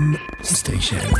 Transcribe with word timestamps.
M 0.00 0.16
Station. 0.44 1.10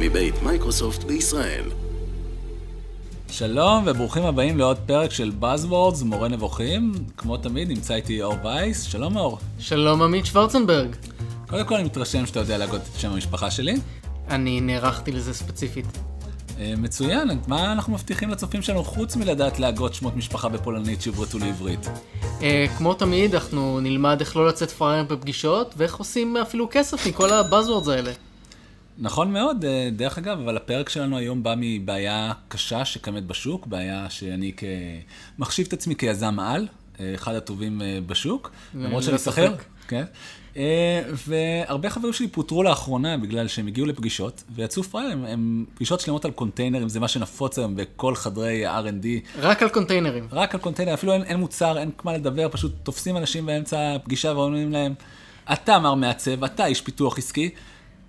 מבית 0.00 0.42
מייקרוסופט 0.42 1.04
בישראל. 1.04 1.64
שלום 3.30 3.84
וברוכים 3.86 4.22
הבאים 4.22 4.58
לעוד 4.58 4.76
פרק 4.86 5.10
של 5.10 5.32
Buzzwords, 5.40 6.04
מורה 6.04 6.28
נבוכים. 6.28 6.92
כמו 7.16 7.36
תמיד 7.36 7.68
נמצא 7.68 7.94
איתי 7.94 8.22
אור 8.22 8.34
וייס. 8.44 8.82
שלום 8.82 9.16
אור. 9.16 9.38
שלום 9.58 10.02
עמית 10.02 10.26
שוורצנברג. 10.26 10.96
קודם 11.48 11.66
כל 11.66 11.74
אני 11.74 11.84
מתרשם 11.84 12.26
שאתה 12.26 12.40
יודע 12.40 12.58
להגות 12.58 12.80
את 12.80 13.00
שם 13.00 13.10
המשפחה 13.10 13.50
שלי. 13.50 13.74
אני 14.28 14.60
נערכתי 14.60 15.12
לזה 15.12 15.34
ספציפית. 15.34 16.09
אה, 16.60 16.74
מצוין, 16.76 17.28
מה 17.46 17.72
אנחנו 17.72 17.92
מבטיחים 17.92 18.30
לצופים 18.30 18.62
שלנו 18.62 18.84
חוץ 18.84 19.16
מלדעת 19.16 19.58
להגות 19.58 19.94
שמות 19.94 20.16
משפחה 20.16 20.48
בפולנית 20.48 21.02
שעברתו 21.02 21.38
לעברית? 21.38 21.88
אה, 22.42 22.66
כמו 22.78 22.94
תמיד, 22.94 23.34
אנחנו 23.34 23.80
נלמד 23.80 24.16
איך 24.20 24.36
לא 24.36 24.48
לצאת 24.48 24.70
פראייר 24.70 25.04
בפגישות, 25.04 25.74
ואיך 25.76 25.96
עושים 25.96 26.36
אפילו 26.36 26.68
כסף 26.70 27.06
מכל 27.06 27.32
הבאזוורדס 27.32 27.88
האלה. 27.88 28.12
נכון 28.98 29.32
מאוד, 29.32 29.64
אה, 29.64 29.88
דרך 29.92 30.18
אגב, 30.18 30.40
אבל 30.40 30.56
הפרק 30.56 30.88
שלנו 30.88 31.16
היום 31.18 31.42
בא 31.42 31.54
מבעיה 31.56 32.32
קשה 32.48 32.84
שקיימת 32.84 33.26
בשוק, 33.26 33.66
בעיה 33.66 34.10
שאני. 34.10 34.52
מחשיב 35.38 35.66
את 35.66 35.72
עצמי 35.72 35.96
כיזם 35.96 36.40
על, 36.40 36.66
אחד 37.14 37.34
הטובים 37.34 37.82
בשוק, 38.06 38.50
למרות 38.74 39.02
שאני 39.02 39.18
שכיר. 39.18 39.56
כן. 39.88 40.04
אה, 40.60 41.02
והרבה 41.28 41.90
חברים 41.90 42.12
שלי 42.12 42.28
פוטרו 42.28 42.62
לאחרונה 42.62 43.16
בגלל 43.16 43.48
שהם 43.48 43.66
הגיעו 43.66 43.86
לפגישות, 43.86 44.44
ויצאו 44.54 44.82
פראיירים, 44.82 45.24
הם 45.24 45.64
פגישות 45.74 46.00
שלמות 46.00 46.24
על 46.24 46.30
קונטיינרים, 46.30 46.88
זה 46.88 47.00
מה 47.00 47.08
שנפוץ 47.08 47.58
היום 47.58 47.76
בכל 47.76 48.14
חדרי 48.14 48.66
ה-R&D. 48.66 49.06
רק 49.38 49.62
על 49.62 49.68
קונטיינרים. 49.68 50.28
רק 50.32 50.54
על 50.54 50.60
קונטיינר, 50.60 50.94
אפילו 50.94 51.12
אין, 51.12 51.22
אין 51.22 51.40
מוצר, 51.40 51.78
אין 51.78 51.90
מה 52.04 52.12
לדבר, 52.12 52.48
פשוט 52.50 52.72
תופסים 52.82 53.16
אנשים 53.16 53.46
באמצע 53.46 53.94
הפגישה 53.94 54.32
ואומרים 54.36 54.72
להם, 54.72 54.94
אתה 55.52 55.78
מר 55.78 55.94
מעצב, 55.94 56.44
אתה 56.44 56.66
איש 56.66 56.80
פיתוח 56.80 57.18
עסקי, 57.18 57.50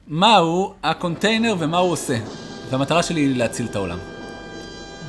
מהו 0.07 0.73
הקונטיינר 0.83 1.55
ומה 1.59 1.77
הוא 1.77 1.91
עושה. 1.91 2.17
והמטרה 2.69 3.03
שלי 3.03 3.21
היא 3.21 3.35
להציל 3.35 3.65
את 3.65 3.75
העולם. 3.75 3.97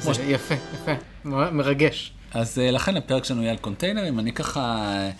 זה 0.00 0.22
יפה, 0.22 0.54
יפה. 0.54 0.92
מ- 1.24 1.56
מרגש. 1.56 2.12
אז 2.34 2.58
אה, 2.58 2.70
לכן 2.70 2.96
הפרק 2.96 3.24
שלנו 3.24 3.42
יהיה 3.42 3.52
על 3.52 3.58
קונטיינרים, 3.58 4.18
אני 4.18 4.32
ככה 4.32 4.60
אה, 4.60 5.10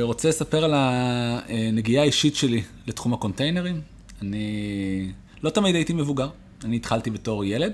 רוצה 0.00 0.28
לספר 0.28 0.64
על 0.64 0.72
הנגיעה 0.74 2.02
האישית 2.02 2.36
שלי 2.36 2.62
לתחום 2.86 3.14
הקונטיינרים. 3.14 3.80
אני 4.22 5.12
לא 5.42 5.50
תמיד 5.50 5.74
הייתי 5.74 5.92
מבוגר, 5.92 6.28
אני 6.64 6.76
התחלתי 6.76 7.10
בתור 7.10 7.44
ילד, 7.44 7.72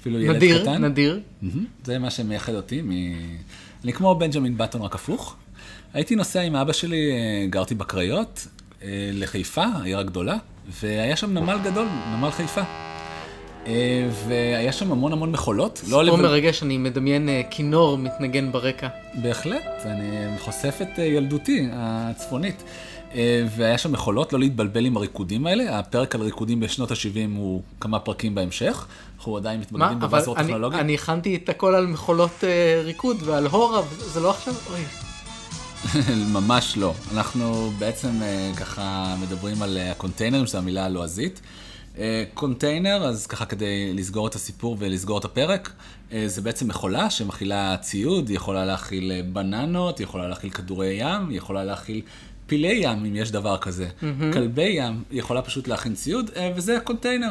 אפילו 0.00 0.20
ילד 0.20 0.36
נדיר, 0.36 0.62
קטן. 0.62 0.84
נדיר. 0.84 1.20
מהמם. 1.42 1.64
זה 1.84 1.98
מה 1.98 2.10
שמייחד 2.10 2.54
אותי. 2.54 2.82
מ... 2.82 2.90
אני 3.84 3.92
כמו 3.92 4.14
בנג'מין 4.14 4.56
באטון, 4.56 4.82
רק 4.82 4.94
הפוך. 4.94 5.36
הייתי 5.94 6.16
נוסע 6.16 6.40
עם 6.40 6.56
אבא 6.56 6.72
שלי, 6.72 7.10
אה, 7.10 7.46
גרתי 7.50 7.74
בקריות, 7.74 8.46
אה, 8.82 9.10
לחיפה, 9.12 9.64
העיר 9.64 9.98
הגדולה, 9.98 10.36
והיה 10.80 11.16
שם 11.16 11.34
נמל 11.34 11.58
גדול, 11.64 11.86
נמל 12.16 12.30
חיפה. 12.30 12.87
אה, 13.66 13.72
והיה 14.28 14.72
שם 14.72 14.92
המון 14.92 15.12
המון 15.12 15.32
מכולות. 15.32 15.72
לא 15.82 15.86
סיפור 15.86 16.02
לבד- 16.02 16.22
מרגש, 16.22 16.62
אני 16.62 16.78
מדמיין 16.78 17.28
אה, 17.28 17.42
כינור 17.50 17.98
מתנגן 17.98 18.52
ברקע. 18.52 18.88
בהחלט, 19.14 19.64
אני 19.84 20.06
חושף 20.38 20.78
את 20.82 20.98
אה, 20.98 21.04
ילדותי 21.04 21.68
הצפונית. 21.72 22.62
והיה 23.56 23.78
שם 23.78 23.92
מכולות, 23.92 24.32
לא 24.32 24.38
להתבלבל 24.38 24.84
עם 24.86 24.96
הריקודים 24.96 25.46
האלה. 25.46 25.78
הפרק 25.78 26.14
על 26.14 26.20
ריקודים 26.20 26.60
בשנות 26.60 26.90
ה-70 26.90 26.96
הוא 27.36 27.62
כמה 27.80 27.98
פרקים 27.98 28.34
בהמשך. 28.34 28.86
אנחנו 29.16 29.36
עדיין? 29.36 29.60
מתמקדים 29.60 30.00
בבאזור 30.00 30.34
טכנולוגי. 30.34 30.76
אני 30.76 30.94
הכנתי 30.94 31.36
את 31.36 31.48
הכל 31.48 31.74
על 31.74 31.86
מכולות 31.86 32.44
ריקוד 32.84 33.16
ועל 33.24 33.46
הורה, 33.46 33.82
זה 33.98 34.20
לא 34.20 34.30
עכשיו? 34.30 34.54
אוי. 34.70 34.80
ממש 36.36 36.76
לא. 36.76 36.92
אנחנו 37.14 37.70
בעצם 37.78 38.10
ככה 38.56 39.14
מדברים 39.22 39.62
על 39.62 39.78
הקונטיינרים, 39.90 40.46
שזו 40.46 40.58
המילה 40.58 40.84
הלועזית. 40.84 41.40
אה, 41.98 42.24
קונטיינר, 42.34 43.04
אז 43.04 43.26
ככה 43.26 43.44
כדי 43.44 43.92
לסגור 43.94 44.26
את 44.26 44.34
הסיפור 44.34 44.76
ולסגור 44.78 45.18
את 45.18 45.24
הפרק, 45.24 45.72
אה, 46.12 46.24
זה 46.26 46.42
בעצם 46.42 46.68
מכולה 46.68 47.10
שמכילה 47.10 47.76
ציוד, 47.80 48.28
היא 48.28 48.36
יכולה 48.36 48.64
להכיל 48.64 49.12
אה, 49.12 49.20
בננות, 49.32 49.98
היא 49.98 50.04
יכולה 50.04 50.28
להכיל 50.28 50.50
כדורי 50.50 50.96
ים, 51.00 51.28
היא 51.28 51.38
יכולה 51.38 51.64
להכיל 51.64 52.00
פילי 52.46 52.80
ים, 52.82 53.04
אם 53.04 53.16
יש 53.16 53.30
דבר 53.30 53.58
כזה. 53.58 53.88
כלבי 54.32 54.68
ים, 54.68 55.02
היא 55.10 55.18
יכולה 55.18 55.42
פשוט 55.42 55.68
להכין 55.68 55.94
ציוד, 55.94 56.30
וזה 56.56 56.76
הקונטיינר. 56.76 57.30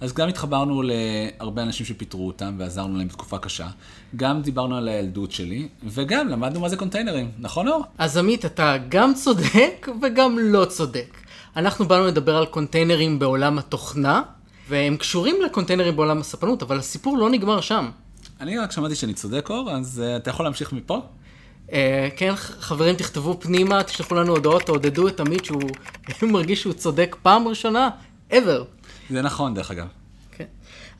אז 0.00 0.12
גם 0.12 0.28
התחברנו 0.28 0.82
להרבה 0.82 1.62
אנשים 1.62 1.86
שפיטרו 1.86 2.26
אותם 2.26 2.54
ועזרנו 2.58 2.98
להם 2.98 3.08
בתקופה 3.08 3.38
קשה. 3.38 3.68
גם 4.16 4.42
דיברנו 4.42 4.76
על 4.76 4.88
הילדות 4.88 5.32
שלי, 5.32 5.68
וגם 5.84 6.28
למדנו 6.28 6.60
מה 6.60 6.68
זה 6.68 6.76
קונטיינרים, 6.76 7.30
נכון 7.38 7.68
אור? 7.68 7.82
אז 7.98 8.16
עמית, 8.16 8.44
אתה 8.44 8.76
גם 8.88 9.14
צודק 9.14 9.88
וגם 10.02 10.38
לא 10.38 10.64
צודק. 10.64 11.27
אנחנו 11.58 11.88
באנו 11.88 12.06
לדבר 12.06 12.36
על 12.36 12.46
קונטיינרים 12.46 13.18
בעולם 13.18 13.58
התוכנה, 13.58 14.22
והם 14.68 14.96
קשורים 14.96 15.36
לקונטיינרים 15.44 15.96
בעולם 15.96 16.20
הספנות, 16.20 16.62
אבל 16.62 16.78
הסיפור 16.78 17.18
לא 17.18 17.30
נגמר 17.30 17.60
שם. 17.60 17.90
אני 18.40 18.58
רק 18.58 18.72
שמעתי 18.72 18.94
שאני 18.94 19.14
צודק 19.14 19.50
אור, 19.50 19.70
אז 19.70 20.02
אה, 20.04 20.16
אתה 20.16 20.30
יכול 20.30 20.46
להמשיך 20.46 20.72
מפה? 20.72 21.00
אה, 21.72 22.08
כן, 22.16 22.34
חברים, 22.36 22.94
תכתבו 22.94 23.36
פנימה, 23.40 23.82
תשלחו 23.82 24.14
לנו 24.14 24.32
הודעות, 24.32 24.62
תעודדו 24.62 25.08
את 25.08 25.20
עמית 25.20 25.44
שהוא 25.44 25.70
מרגיש 26.22 26.60
שהוא 26.60 26.72
צודק 26.72 27.16
פעם 27.22 27.48
ראשונה, 27.48 27.90
ever. 28.30 28.64
זה 29.10 29.22
נכון 29.22 29.54
דרך 29.54 29.70
אגב. 29.70 29.86
כן. 30.32 30.44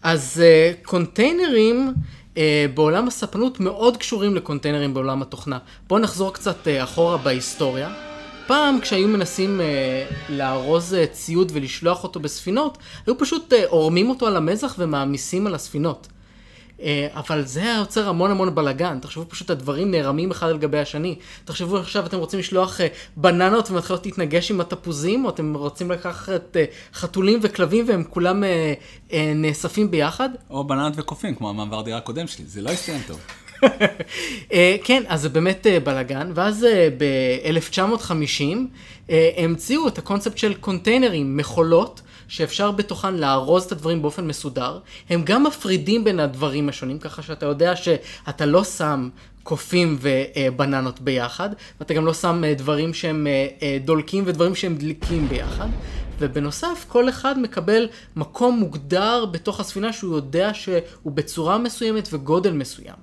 אז 0.02 0.42
אה, 0.44 0.72
קונטיינרים 0.82 1.94
אה, 2.36 2.66
בעולם 2.74 3.08
הספנות 3.08 3.60
מאוד 3.60 3.96
קשורים 3.96 4.34
לקונטיינרים 4.34 4.94
בעולם 4.94 5.22
התוכנה. 5.22 5.58
בואו 5.86 6.00
נחזור 6.00 6.32
קצת 6.32 6.68
אה, 6.68 6.84
אחורה 6.84 7.16
בהיסטוריה. 7.16 8.07
פעם 8.48 8.80
כשהיו 8.80 9.08
מנסים 9.08 9.60
אה, 9.60 10.06
לארוז 10.28 10.94
אה, 10.94 11.06
ציוד 11.06 11.52
ולשלוח 11.54 12.04
אותו 12.04 12.20
בספינות, 12.20 12.78
היו 13.06 13.18
פשוט 13.18 13.52
אה, 13.52 13.64
עורמים 13.68 14.10
אותו 14.10 14.26
על 14.26 14.36
המזח 14.36 14.74
ומעמיסים 14.78 15.46
על 15.46 15.54
הספינות. 15.54 16.08
אה, 16.82 17.08
אבל 17.14 17.44
זה 17.44 17.62
היה 17.62 17.76
יוצר 17.78 18.08
המון 18.08 18.30
המון 18.30 18.54
בלאגן, 18.54 18.98
תחשבו 19.00 19.24
פשוט 19.28 19.50
הדברים 19.50 19.90
נערמים 19.90 20.30
אחד 20.30 20.48
על 20.48 20.58
גבי 20.58 20.78
השני. 20.78 21.16
תחשבו 21.44 21.78
עכשיו 21.78 22.06
אתם 22.06 22.18
רוצים 22.18 22.38
לשלוח 22.38 22.80
אה, 22.80 22.86
בננות 23.16 23.70
ומתחילות 23.70 24.06
להתנגש 24.06 24.50
עם 24.50 24.60
התפוזים, 24.60 25.24
או 25.24 25.30
אתם 25.30 25.54
רוצים 25.54 25.90
לקחת 25.90 26.56
אה, 26.56 26.64
חתולים 26.94 27.38
וכלבים 27.42 27.84
והם 27.88 28.04
כולם 28.04 28.44
אה, 28.44 28.74
אה, 29.12 29.32
נאספים 29.34 29.90
ביחד. 29.90 30.28
או 30.50 30.64
בננות 30.64 30.92
וקופים, 30.96 31.34
כמו 31.34 31.50
המעבר 31.50 31.82
דירה 31.82 31.98
הקודם 31.98 32.26
שלי, 32.26 32.44
זה 32.46 32.62
לא 32.62 32.70
הסתיים 32.70 33.00
טוב. 33.06 33.20
אה, 34.52 34.76
כן, 34.84 35.02
אז 35.08 35.20
זה 35.20 35.28
באמת 35.28 35.66
אה, 35.66 35.80
בלאגן, 35.80 36.30
ואז 36.34 36.66
ב-1950 36.98 38.42
המציאו 39.36 39.88
את 39.88 39.98
הקונספט 39.98 40.38
של 40.38 40.54
קונטיינרים, 40.54 41.36
מכולות. 41.36 42.00
שאפשר 42.28 42.70
בתוכן 42.70 43.14
לארוז 43.14 43.64
את 43.64 43.72
הדברים 43.72 44.02
באופן 44.02 44.26
מסודר, 44.26 44.78
הם 45.10 45.22
גם 45.24 45.44
מפרידים 45.44 46.04
בין 46.04 46.20
הדברים 46.20 46.68
השונים, 46.68 46.98
ככה 46.98 47.22
שאתה 47.22 47.46
יודע 47.46 47.76
שאתה 47.76 48.46
לא 48.46 48.64
שם 48.64 49.08
קופים 49.48 49.98
ובננות 50.00 51.00
ביחד, 51.00 51.50
ואתה 51.80 51.94
גם 51.94 52.06
לא 52.06 52.14
שם 52.14 52.44
אה, 52.44 52.54
דברים 52.54 52.94
שהם 52.94 53.26
אה, 53.26 53.46
אה, 53.62 53.78
דולקים 53.84 54.24
ודברים 54.26 54.54
שהם 54.54 54.76
דליקים 54.76 55.28
ביחד. 55.28 55.68
ובנוסף, 56.18 56.84
כל 56.88 57.08
אחד 57.08 57.38
מקבל 57.38 57.88
מקום 58.16 58.58
מוגדר 58.58 59.24
בתוך 59.24 59.60
הספינה 59.60 59.92
שהוא 59.92 60.16
יודע 60.16 60.54
שהוא 60.54 61.12
בצורה 61.12 61.58
מסוימת 61.58 62.08
וגודל 62.12 62.52
מסוים. 62.52 62.94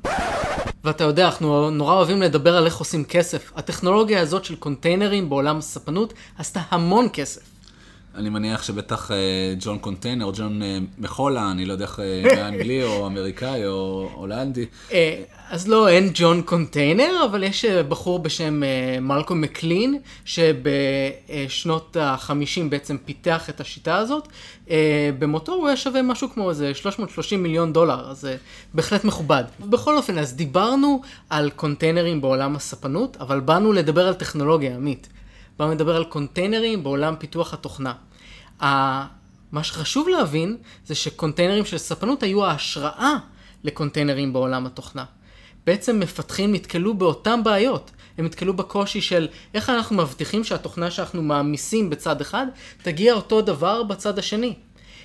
ואתה 0.84 1.04
יודע, 1.04 1.26
אנחנו 1.26 1.70
נורא 1.70 1.94
אוהבים 1.94 2.22
לדבר 2.22 2.58
על 2.58 2.66
איך 2.66 2.78
עושים 2.78 3.04
כסף. 3.04 3.52
הטכנולוגיה 3.56 4.22
הזאת 4.22 4.46
של 4.46 4.56
קונטיינרים 4.56 5.30
בעולם 5.30 5.58
הספנות 5.58 6.14
עשתה 6.38 6.62
המון 6.70 7.08
כסף. 7.14 7.42
אני 8.16 8.30
מניח 8.30 8.64
שבטח 8.64 9.12
אה, 9.12 9.18
ג'ון 9.60 9.78
קונטיינר, 9.78 10.32
ג'ון 10.36 10.62
אה, 10.62 10.78
מחולה, 10.98 11.52
אני 11.52 11.66
לא 11.66 11.74
יודע 11.74 11.86
איך, 11.86 12.00
אה, 12.00 12.48
אנגלי 12.48 12.84
או 12.84 13.08
אמריקאי 13.08 13.68
או 13.68 14.10
הולנדי. 14.14 14.66
אז 15.50 15.68
לא, 15.68 15.90
אין 15.90 16.12
ג'ון 16.14 16.42
קונטיינר, 16.42 17.26
אבל 17.26 17.44
יש 17.44 17.66
אה, 17.66 17.84
בחור 17.84 18.20
בשם 18.20 18.64
אה, 18.64 19.00
מלקום 19.02 19.42
מקלין, 19.42 20.00
שבשנות 20.26 21.98
ה-50 21.98 22.70
בעצם 22.70 22.98
פיתח 23.06 23.50
את 23.50 23.62
השיטה 23.62 23.98
הזאת. 23.98 24.28
אה, 24.70 25.10
במותו 25.20 25.54
הוא 25.54 25.68
היה 25.68 25.78
שווה 25.78 26.02
משהו 26.02 26.30
כמו 26.30 26.50
איזה 26.50 26.74
330 26.74 27.44
מיליון 27.44 27.74
דולר, 27.74 28.10
אז 28.10 28.28
בהחלט 28.74 29.04
מכובד. 29.04 29.44
בכל 29.60 29.98
אופן, 29.98 30.18
אז 30.18 30.36
דיברנו 30.36 31.02
על 31.30 31.50
קונטיינרים 31.50 32.22
בעולם 32.22 32.56
הספנות, 32.56 33.18
אבל 33.20 33.40
באנו 33.40 33.74
לדבר 33.74 34.08
על 34.08 34.14
טכנולוגיה, 34.14 34.76
עמית. 34.76 35.08
באנו 35.60 35.72
לדבר 35.72 35.96
על 35.96 36.04
קונטיינרים 36.04 36.84
בעולם 36.84 37.16
פיתוח 37.20 37.54
התוכנה. 37.54 37.94
מה 39.52 39.64
שחשוב 39.64 40.08
להבין 40.08 40.58
זה 40.86 40.96
שקונטיינרים 40.96 41.66
של 41.66 41.78
ספנות 41.78 42.24
היו 42.24 42.46
ההשראה 42.46 43.14
לקונטיינרים 43.64 44.34
בעולם 44.34 44.66
התוכנה. 44.66 45.06
בעצם 45.66 46.00
מפתחים 46.00 46.54
נתקלו 46.54 46.94
באותן 46.94 47.44
בעיות. 47.44 47.92
הם 48.18 48.26
נתקלו 48.26 48.54
בקושי 48.54 49.02
של 49.02 49.28
איך 49.54 49.70
אנחנו 49.70 49.96
מבטיחים 49.96 50.44
שהתוכנה 50.44 50.92
שאנחנו 50.92 51.22
מעמיסים 51.22 51.90
בצד 51.90 52.22
אחד 52.22 52.46
תגיע 52.84 53.14
אותו 53.14 53.42
דבר 53.42 53.84
בצד 53.84 54.20
השני. 54.20 54.54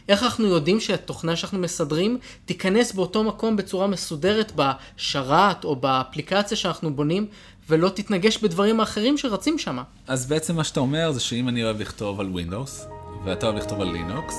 איך 0.08 0.22
אנחנו 0.22 0.46
יודעים 0.46 0.80
שהתוכנה 0.80 1.36
שאנחנו 1.36 1.58
מסדרים 1.58 2.18
תיכנס 2.44 2.92
באותו 2.92 3.24
מקום 3.24 3.56
בצורה 3.56 3.86
מסודרת 3.86 4.52
בשרת 4.56 5.64
או 5.64 5.76
באפליקציה 5.76 6.56
שאנחנו 6.56 6.94
בונים, 6.94 7.26
ולא 7.68 7.88
תתנגש 7.88 8.38
בדברים 8.38 8.80
האחרים 8.80 9.18
שרצים 9.18 9.58
שם. 9.58 9.78
אז 10.06 10.26
בעצם 10.26 10.56
מה 10.56 10.64
שאתה 10.64 10.80
אומר 10.80 11.12
זה 11.12 11.20
שאם 11.20 11.48
אני 11.48 11.64
אוהב 11.64 11.80
לכתוב 11.80 12.20
על 12.20 12.28
Windows, 12.34 12.88
ואתה 13.24 13.46
אוהב 13.46 13.58
לכתוב 13.58 13.80
על 13.80 13.96
Linux, 13.96 14.32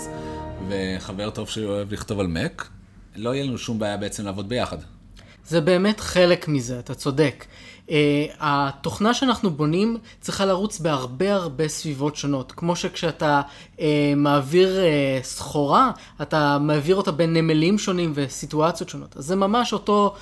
וחבר 0.69 1.29
טוב 1.29 1.50
שלי 1.50 1.65
אוהב 1.65 1.94
לכתוב 1.94 2.19
על 2.19 2.27
Mac, 2.27 2.63
לא 3.15 3.35
יהיה 3.35 3.45
לנו 3.45 3.57
שום 3.57 3.79
בעיה 3.79 3.97
בעצם 3.97 4.25
לעבוד 4.25 4.50
ביחד. 4.50 4.77
זה 5.47 5.61
באמת 5.61 5.99
חלק 5.99 6.47
מזה, 6.47 6.79
אתה 6.79 6.93
צודק. 6.93 7.45
Uh, 7.88 7.91
התוכנה 8.39 9.13
שאנחנו 9.13 9.51
בונים 9.51 9.97
צריכה 10.21 10.45
לרוץ 10.45 10.79
בהרבה 10.79 11.33
הרבה 11.33 11.67
סביבות 11.67 12.15
שונות. 12.15 12.51
כמו 12.51 12.75
שכשאתה 12.75 13.41
uh, 13.77 13.81
מעביר 14.15 14.77
uh, 14.77 15.23
סחורה, 15.23 15.91
אתה 16.21 16.57
מעביר 16.61 16.95
אותה 16.95 17.11
בין 17.11 17.33
נמלים 17.33 17.77
שונים 17.77 18.11
וסיטואציות 18.15 18.89
שונות. 18.89 19.17
אז 19.17 19.25
זה 19.25 19.35
ממש 19.35 19.73
אותו 19.73 20.15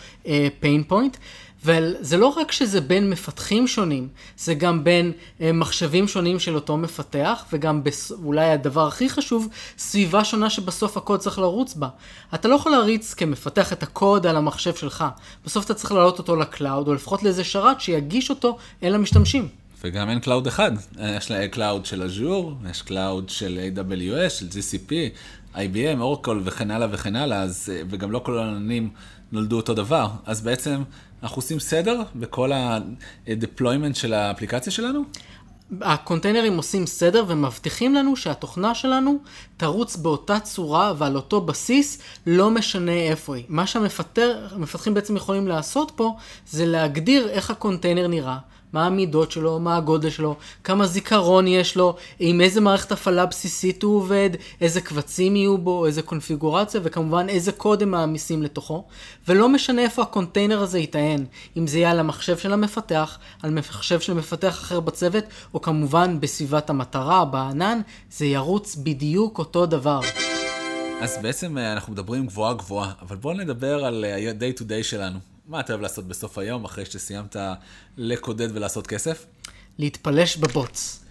pain 0.61 0.91
point. 0.91 1.17
וזה 1.65 2.17
לא 2.17 2.27
רק 2.27 2.51
שזה 2.51 2.81
בין 2.81 3.09
מפתחים 3.09 3.67
שונים, 3.67 4.07
זה 4.37 4.53
גם 4.53 4.83
בין 4.83 5.11
אה, 5.41 5.51
מחשבים 5.51 6.07
שונים 6.07 6.39
של 6.39 6.55
אותו 6.55 6.77
מפתח, 6.77 7.45
וגם 7.53 7.83
בס... 7.83 8.11
אולי 8.11 8.49
הדבר 8.49 8.87
הכי 8.87 9.09
חשוב, 9.09 9.47
סביבה 9.77 10.23
שונה 10.23 10.49
שבסוף 10.49 10.97
הקוד 10.97 11.19
צריך 11.19 11.39
לרוץ 11.39 11.73
בה. 11.73 11.87
אתה 12.33 12.47
לא 12.47 12.55
יכול 12.55 12.71
להריץ 12.71 13.13
כמפתח 13.13 13.73
את 13.73 13.83
הקוד 13.83 14.27
על 14.27 14.35
המחשב 14.35 14.75
שלך. 14.75 15.05
בסוף 15.45 15.65
אתה 15.65 15.73
צריך 15.73 15.91
להעלות 15.91 16.19
אותו 16.19 16.35
ל 16.35 16.43
cloud, 16.43 16.87
או 16.87 16.93
לפחות 16.93 17.23
לאיזה 17.23 17.43
שרת 17.43 17.81
שיגיש 17.81 18.29
אותו 18.29 18.57
אל 18.83 18.95
המשתמשים. 18.95 19.47
וגם 19.83 20.09
אין 20.09 20.19
cloud 20.19 20.47
אחד, 20.47 20.71
יש 20.99 21.31
לה 21.31 21.47
cloud 21.47 21.85
של 21.85 22.03
Azure, 22.03 22.53
יש 22.69 22.81
cloud 22.81 23.29
של 23.29 23.59
AWS, 23.75 24.29
של 24.29 24.47
GCP, 24.47 24.91
IBM, 25.55 25.99
Oracle 25.99 26.41
וכן 26.45 26.71
הלאה 26.71 26.87
וכן 26.91 27.15
הלאה, 27.15 27.41
אז, 27.41 27.69
אה, 27.73 27.81
וגם 27.89 28.11
לא 28.11 28.19
כל 28.19 28.39
העננים 28.39 28.89
נולדו 29.31 29.57
אותו 29.57 29.73
דבר. 29.73 30.09
אז 30.25 30.41
בעצם 30.41 30.83
אנחנו 31.23 31.37
עושים 31.37 31.59
סדר 31.59 32.01
בכל 32.15 32.51
ה-deployment 32.51 33.93
של 33.93 34.13
האפליקציה 34.13 34.71
שלנו? 34.71 35.03
הקונטיינרים 35.81 36.57
עושים 36.57 36.85
סדר 36.87 37.25
ומבטיחים 37.27 37.95
לנו 37.95 38.15
שהתוכנה 38.15 38.75
שלנו 38.75 39.19
תרוץ 39.57 39.95
באותה 39.95 40.39
צורה 40.39 40.93
ועל 40.97 41.15
אותו 41.15 41.41
בסיס, 41.41 42.01
לא 42.27 42.51
משנה 42.51 42.91
איפה 42.91 43.35
היא. 43.35 43.43
מה 43.49 43.67
שהמפתחים 43.67 44.93
בעצם 44.93 45.15
יכולים 45.15 45.47
לעשות 45.47 45.91
פה, 45.95 46.15
זה 46.49 46.65
להגדיר 46.65 47.29
איך 47.29 47.51
הקונטיינר 47.51 48.07
נראה, 48.07 48.37
מה 48.73 48.85
המידות 48.85 49.31
שלו, 49.31 49.59
מה 49.59 49.77
הגודל 49.77 50.09
שלו, 50.09 50.35
כמה 50.63 50.87
זיכרון 50.87 51.47
יש 51.47 51.75
לו, 51.77 51.95
עם 52.19 52.41
איזה 52.41 52.61
מערכת 52.61 52.91
הפעלה 52.91 53.25
בסיסית 53.25 53.83
הוא 53.83 53.95
עובד, 53.95 54.29
איזה 54.61 54.81
קבצים 54.81 55.35
יהיו 55.35 55.57
בו, 55.57 55.85
איזה 55.85 56.01
קונפיגורציה, 56.01 56.81
וכמובן 56.83 57.29
איזה 57.29 57.51
קוד 57.51 57.81
הם 57.81 57.91
מעמיסים 57.91 58.43
לתוכו. 58.43 58.83
ולא 59.27 59.49
משנה 59.49 59.81
איפה 59.81 60.01
הקונטיינר 60.01 60.61
הזה 60.61 60.79
יטען, 60.79 61.25
אם 61.57 61.67
זה 61.67 61.77
יהיה 61.77 61.91
על 61.91 61.99
המחשב 61.99 62.37
של 62.37 62.53
המפתח, 62.53 63.17
על 63.43 63.51
מחשב 63.51 63.99
של 63.99 64.13
מפתח 64.13 64.59
אחר 64.61 64.79
בצוות, 64.79 65.23
או 65.53 65.61
כמובן 65.61 66.19
בסביבת 66.19 66.69
המטרה, 66.69 67.25
בענן, 67.25 67.81
זה 68.11 68.25
ירוץ 68.25 68.75
בדיוק 68.75 69.37
אותו 69.37 69.65
דבר. 69.65 69.99
אז 71.01 71.17
בעצם 71.21 71.57
אה, 71.57 71.73
אנחנו 71.73 71.93
מדברים 71.93 72.25
גבוהה 72.25 72.53
גבוהה, 72.53 72.91
אבל 73.01 73.15
בואו 73.15 73.33
נדבר 73.33 73.85
על 73.85 74.03
ה-day 74.03 74.59
to 74.59 74.61
day 74.61 74.83
שלנו. 74.83 75.28
מה 75.49 75.59
אתה 75.59 75.73
אוהב 75.73 75.81
לעשות 75.81 76.07
בסוף 76.07 76.37
היום, 76.37 76.65
אחרי 76.65 76.85
שסיימת 76.85 77.35
לקודד 77.97 78.55
ולעשות 78.55 78.87
כסף? 78.87 79.25
להתפלש 79.79 80.37
בבוץ. 80.37 81.03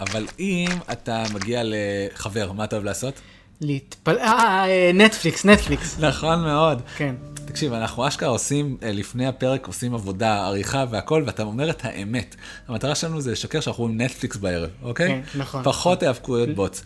אבל 0.00 0.26
אם 0.38 0.68
אתה 0.92 1.24
מגיע 1.34 1.62
לחבר, 1.64 2.52
מה 2.52 2.64
אתה 2.64 2.76
אוהב 2.76 2.84
לעשות? 2.84 3.14
להתפל... 3.60 4.18
אה, 4.18 4.64
אה, 4.66 4.90
נטפליקס, 4.94 5.44
נטפליקס. 5.44 5.98
נכון 5.98 6.40
מאוד. 6.42 6.82
כן. 6.96 7.14
תקשיב, 7.44 7.72
אנחנו 7.72 8.08
אשכרה 8.08 8.28
עושים, 8.28 8.76
אה, 8.82 8.92
לפני 8.92 9.26
הפרק 9.26 9.66
עושים 9.66 9.94
עבודה, 9.94 10.46
עריכה 10.46 10.84
והכל, 10.90 11.22
ואתה 11.26 11.42
אומר 11.42 11.70
את 11.70 11.84
האמת. 11.84 12.36
המטרה 12.68 12.94
שלנו 12.94 13.20
זה 13.20 13.32
לשקר 13.32 13.60
שאנחנו 13.60 13.84
רואים 13.84 14.00
נטפליקס 14.00 14.36
בערב, 14.36 14.70
אוקיי? 14.82 15.08
כן, 15.08 15.38
נכון. 15.38 15.64
פחות 15.64 16.02
היאבקויות 16.02 16.48
בוץ. 16.48 16.82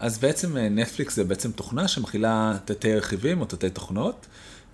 אז 0.00 0.18
בעצם 0.18 0.56
נטפליקס 0.56 1.16
זה 1.16 1.24
בעצם 1.24 1.52
תוכנה 1.52 1.88
שמכילה 1.88 2.56
תתי 2.64 2.94
רכיבים 2.94 3.40
או 3.40 3.46
תתי 3.46 3.70
תוכנות. 3.70 4.26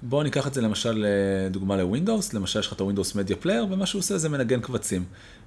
בואו 0.06 0.22
ניקח 0.22 0.46
את 0.46 0.54
זה 0.54 0.60
למשל 0.60 1.06
אה, 1.06 1.48
דוגמה 1.48 1.76
ל 1.76 1.82
Windows, 1.82 2.34
למשל 2.34 2.58
יש 2.58 2.66
לך 2.66 2.72
את 2.72 2.80
ה 2.80 2.84
Windows 2.84 3.14
Media 3.14 3.36
Player, 3.36 3.66
ומה 3.70 3.86
שהוא 3.86 3.98
עושה 3.98 4.18
זה 4.18 4.28
מנגן 4.28 4.60
קבצים. 4.60 5.04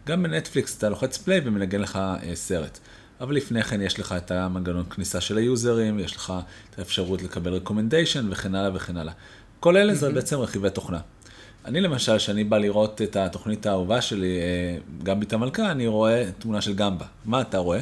גם 0.07 0.24
בנטפליקס 0.24 0.77
אתה 0.77 0.89
לוחץ 0.89 1.18
פליי 1.18 1.42
ומנגן 1.45 1.81
לך 1.81 1.95
אה, 1.95 2.36
סרט. 2.36 2.80
אבל 3.21 3.36
לפני 3.36 3.63
כן 3.63 3.81
יש 3.81 4.00
לך 4.00 4.15
את 4.18 4.31
המנגנון 4.31 4.86
כניסה 4.89 5.21
של 5.21 5.38
היוזרים, 5.38 6.00
יש 6.00 6.15
לך 6.15 6.33
את 6.69 6.80
האפשרות 6.80 7.21
לקבל 7.21 7.59
recommendation 7.59 8.24
וכן 8.30 8.56
הלאה 8.56 8.71
וכן 8.74 8.98
הלאה. 8.98 9.13
כל 9.59 9.77
אלה 9.77 9.95
זה 9.95 10.09
בעצם 10.09 10.39
רכיבי 10.39 10.69
תוכנה. 10.69 11.00
אני 11.65 11.81
למשל, 11.81 12.18
כשאני 12.18 12.44
בא 12.44 12.57
לראות 12.57 13.01
את 13.01 13.15
התוכנית 13.15 13.65
האהובה 13.65 14.01
שלי, 14.01 14.39
אה, 14.39 14.77
גמבית 15.04 15.33
המלכה, 15.33 15.71
אני 15.71 15.88
רואה 15.88 16.30
תמונה 16.39 16.62
של 16.62 16.74
גמבה. 16.74 17.06
מה 17.25 17.42
אתה 17.42 17.57
רואה? 17.57 17.81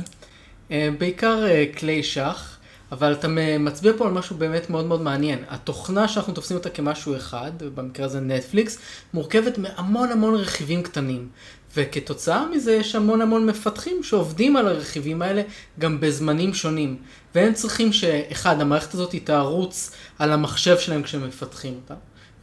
בעיקר 0.69 1.43
כלי 1.77 2.03
שח. 2.03 2.54
אבל 2.91 3.13
אתה 3.13 3.27
מצביע 3.59 3.93
פה 3.97 4.05
על 4.05 4.11
משהו 4.11 4.35
באמת 4.35 4.69
מאוד 4.69 4.85
מאוד 4.85 5.01
מעניין. 5.01 5.43
התוכנה 5.47 6.07
שאנחנו 6.07 6.33
תופסים 6.33 6.57
אותה 6.57 6.69
כמשהו 6.69 7.15
אחד, 7.15 7.51
במקרה 7.75 8.05
הזה 8.05 8.19
נטפליקס, 8.19 8.77
מורכבת 9.13 9.57
מהמון 9.57 10.11
המון 10.11 10.35
רכיבים 10.35 10.83
קטנים. 10.83 11.29
וכתוצאה 11.75 12.45
מזה 12.45 12.71
יש 12.71 12.95
המון 12.95 13.21
המון 13.21 13.45
מפתחים 13.45 14.03
שעובדים 14.03 14.57
על 14.57 14.67
הרכיבים 14.67 15.21
האלה 15.21 15.41
גם 15.79 15.99
בזמנים 15.99 16.53
שונים. 16.53 16.97
והם 17.35 17.53
צריכים 17.53 17.93
שאחד, 17.93 18.61
המערכת 18.61 18.93
הזאת 18.93 19.15
תרוץ 19.23 19.91
על 20.19 20.31
המחשב 20.31 20.77
שלהם 20.79 21.03
כשהם 21.03 21.27
מפתחים 21.27 21.73
אותה. 21.73 21.93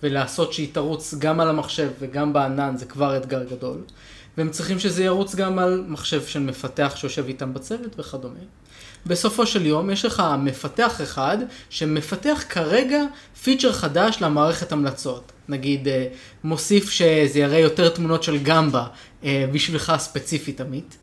ולעשות 0.02 0.52
שהיא 0.52 0.68
תרוץ 0.74 1.14
גם 1.18 1.40
על 1.40 1.48
המחשב 1.48 1.90
וגם 2.00 2.32
בענן 2.32 2.76
זה 2.76 2.86
כבר 2.86 3.16
אתגר 3.16 3.44
גדול. 3.44 3.78
והם 4.36 4.50
צריכים 4.50 4.78
שזה 4.78 5.04
ירוץ 5.04 5.34
גם 5.34 5.58
על 5.58 5.84
מחשב 5.88 6.26
של 6.26 6.40
מפתח 6.40 6.92
שיושב 6.96 7.26
איתם 7.26 7.54
בצוות 7.54 8.00
וכדומה. 8.00 8.40
בסופו 9.06 9.46
של 9.46 9.66
יום 9.66 9.90
יש 9.90 10.04
לך 10.04 10.22
מפתח 10.38 11.00
אחד 11.02 11.38
שמפתח 11.70 12.44
כרגע 12.48 13.02
feature 13.42 13.72
חדש 13.72 14.18
למערכת 14.20 14.72
המלצות. 14.72 15.32
נגיד 15.48 15.88
אה, 15.88 16.06
מוסיף 16.44 16.90
שזה 16.90 17.38
יראה 17.38 17.58
יותר 17.58 17.88
תמונות 17.88 18.22
של 18.22 18.38
גמבה 18.38 18.86
אה, 19.24 19.44
בשבילך 19.52 19.92
ספציפית 19.98 20.60
עמית. 20.60 20.96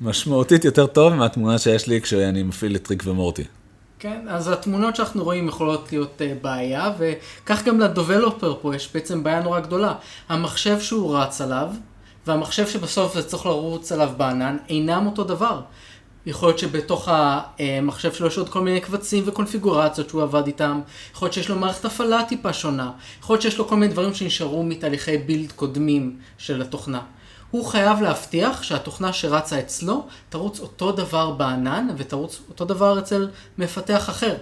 משמעותית 0.00 0.64
יותר 0.64 0.86
טוב 0.86 1.14
מהתמונה 1.14 1.58
שיש 1.58 1.86
לי 1.86 2.00
כשאני 2.00 2.42
מפעיל 2.42 2.76
את 2.76 2.82
ריק 2.82 3.02
ומורטי. 3.06 3.44
כן, 3.98 4.26
אז 4.28 4.48
התמונות 4.48 4.96
שאנחנו 4.96 5.24
רואים 5.24 5.48
יכולות 5.48 5.92
להיות 5.92 6.20
uh, 6.20 6.42
בעיה, 6.44 6.92
וכך 6.98 7.64
גם 7.64 7.80
ל 7.80 7.87
developer 7.87 8.54
פה 8.62 8.76
יש 8.76 8.90
בעצם 8.94 9.22
בעיה 9.22 9.40
נורא 9.42 9.60
גדולה. 9.60 9.94
המחשב 10.28 10.80
שהוא 10.80 11.16
רץ 11.16 11.40
עליו, 11.40 11.68
והמחשב 12.26 12.66
שבסוף 12.66 13.14
זה 13.14 13.22
צריך 13.22 13.46
לרוץ 13.46 13.92
עליו 13.92 14.10
בענן, 14.16 14.56
אינם 14.68 15.06
אותו 15.06 15.24
דבר. 15.24 15.60
יכול 16.26 16.48
להיות 16.48 16.58
שבתוך 16.58 17.08
המחשב 17.12 18.12
שלו 18.12 18.26
יש 18.26 18.38
עוד 18.38 18.48
כל 18.48 18.60
מיני 18.60 18.80
קבצים 18.80 19.22
וקונפיגורציות 19.26 20.08
שהוא 20.08 20.22
עבד 20.22 20.46
איתם, 20.46 20.80
יכול 21.14 21.26
להיות 21.26 21.34
שיש 21.34 21.48
לו 21.48 21.56
מערכת 21.56 21.84
הפעלה 21.84 22.24
טיפה 22.24 22.52
שונה, 22.52 22.90
יכול 23.20 23.34
להיות 23.34 23.42
שיש 23.42 23.58
לו 23.58 23.68
כל 23.68 23.76
מיני 23.76 23.92
דברים 23.92 24.14
שנשארו 24.14 24.62
מתהליכי 24.62 25.18
בילד 25.18 25.52
קודמים 25.52 26.16
של 26.38 26.62
התוכנה. 26.62 27.00
הוא 27.50 27.66
חייב 27.66 28.02
להבטיח 28.02 28.62
שהתוכנה 28.62 29.12
שרצה 29.12 29.58
אצלו 29.58 30.06
תרוץ 30.28 30.60
אותו 30.60 30.92
דבר 30.92 31.30
בענן 31.30 31.88
ותרוץ 31.96 32.40
אותו 32.48 32.64
דבר 32.64 32.98
אצל 32.98 33.28
מפתח 33.58 34.10
אחר. 34.10 34.34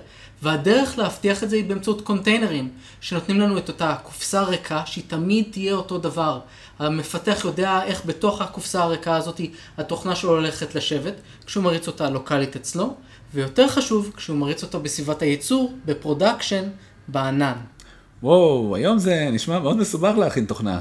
והדרך 0.42 0.98
להבטיח 0.98 1.42
את 1.42 1.50
זה 1.50 1.56
היא 1.56 1.64
באמצעות 1.64 2.00
קונטיינרים, 2.00 2.68
שנותנים 3.00 3.40
לנו 3.40 3.58
את 3.58 3.68
אותה 3.68 3.96
קופסה 4.02 4.42
ריקה 4.42 4.82
שהיא 4.86 5.04
תמיד 5.06 5.44
תהיה 5.50 5.74
אותו 5.74 5.98
דבר. 5.98 6.40
המפתח 6.78 7.40
יודע 7.44 7.82
איך 7.84 8.06
בתוך 8.06 8.42
הקופסה 8.42 8.82
הריקה 8.82 9.16
הזאת 9.16 9.40
התוכנה 9.78 10.16
שלו 10.16 10.30
הולכת 10.30 10.74
לשבת, 10.74 11.14
כשהוא 11.46 11.64
מריץ 11.64 11.86
אותה 11.86 12.10
לוקאלית 12.10 12.56
אצלו, 12.56 12.94
ויותר 13.34 13.68
חשוב, 13.68 14.12
כשהוא 14.16 14.36
מריץ 14.36 14.62
אותו 14.62 14.80
בסביבת 14.80 15.22
הייצור, 15.22 15.72
ב 15.84 15.91
production, 15.91 16.68
בענן. 17.08 17.56
וואו, 18.22 18.76
היום 18.76 18.98
זה 18.98 19.28
נשמע 19.32 19.58
מאוד 19.58 19.76
מסובך 19.76 20.14
להכין 20.18 20.44
תוכנה. 20.44 20.80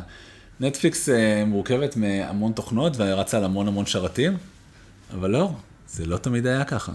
נטפליקס 0.60 1.10
אה, 1.10 1.44
מורכבת 1.46 1.96
מהמון 1.96 2.52
תוכנות 2.52 2.94
ורצה 2.98 3.38
על 3.38 3.44
המון 3.44 3.68
המון 3.68 3.86
שרתים, 3.86 4.38
אבל 5.14 5.30
לא, 5.30 5.52
זה 5.88 6.06
לא 6.06 6.18
תמיד 6.18 6.48
היה 6.48 6.64
ככה. 6.64 6.92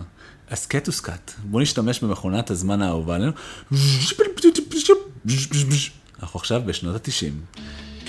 הסכת 0.50 0.88
וסקת, 0.88 1.32
בואו 1.44 1.62
נשתמש 1.62 2.00
במכונת 2.00 2.50
הזמן 2.50 2.82
האהובה 2.82 3.14
עלינו. 3.14 3.32
אנחנו 6.22 6.40
עכשיו 6.40 6.62
בשנות 6.66 6.96
התשעים. 6.96 7.40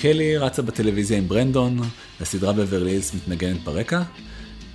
קלי 0.02 0.38
רצה 0.38 0.62
בטלוויזיה 0.62 1.18
עם 1.18 1.28
ברנדון, 1.28 1.80
הסדרה 2.22 2.54
בברלי 2.54 3.00
מתנגנת 3.16 3.64
ברקע, 3.64 4.02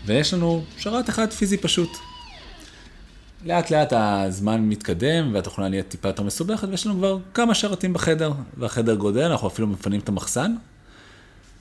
ויש 0.06 0.34
לנו 0.34 0.64
שרת 0.78 1.08
אחד 1.08 1.32
פיזי 1.32 1.56
פשוט. 1.56 1.90
לאט 3.44 3.70
לאט 3.70 3.92
הזמן 3.92 4.60
מתקדם 4.60 5.30
והתוכנה 5.34 5.68
נהיית 5.68 5.88
טיפה 5.88 6.08
יותר 6.08 6.22
מסובכת 6.22 6.68
ויש 6.68 6.86
לנו 6.86 6.94
כבר 6.94 7.18
כמה 7.34 7.54
שרתים 7.54 7.92
בחדר, 7.92 8.32
והחדר 8.56 8.94
גודל, 8.94 9.30
אנחנו 9.30 9.48
אפילו 9.48 9.68
מפנים 9.68 10.00
את 10.00 10.08
המחסן. 10.08 10.54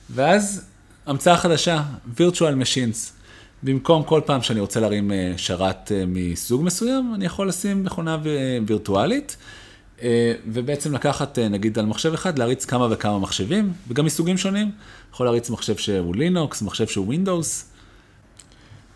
ואז 0.10 0.66
המצאה 1.06 1.38
חדשה, 1.38 1.84
virtual 2.18 2.64
machines. 2.64 3.21
במקום 3.64 4.04
כל 4.04 4.22
פעם 4.26 4.42
שאני 4.42 4.60
רוצה 4.60 4.80
להרים 4.80 5.12
אה, 5.12 5.34
שרת 5.38 5.92
אה, 5.92 6.04
מסוג 6.08 6.64
מסוים, 6.64 7.12
אני 7.16 7.26
יכול 7.26 7.48
לשים 7.48 7.84
מכונה 7.84 8.18
וירטואלית. 8.66 9.38
אה, 10.02 10.34
ובעצם 10.48 10.94
לקחת, 10.94 11.40
נגיד, 11.40 11.80
על 11.80 11.86
מחשב 11.86 12.14
אחד, 12.14 12.40
להריץ 12.40 12.66
כמה 12.66 12.88
וכמה 12.92 13.20
מחשבים, 13.20 13.74
וגם 13.88 14.06
מסוגים 14.06 14.38
שונים. 14.38 14.72
יכול 15.14 15.26
להריץ 15.26 15.50
מחשב 15.50 15.78
שהוא 15.78 16.16
לינוקס, 16.16 16.62
מחשב 16.62 16.88
שהוא 16.88 17.06
ווינדוס. 17.06 17.66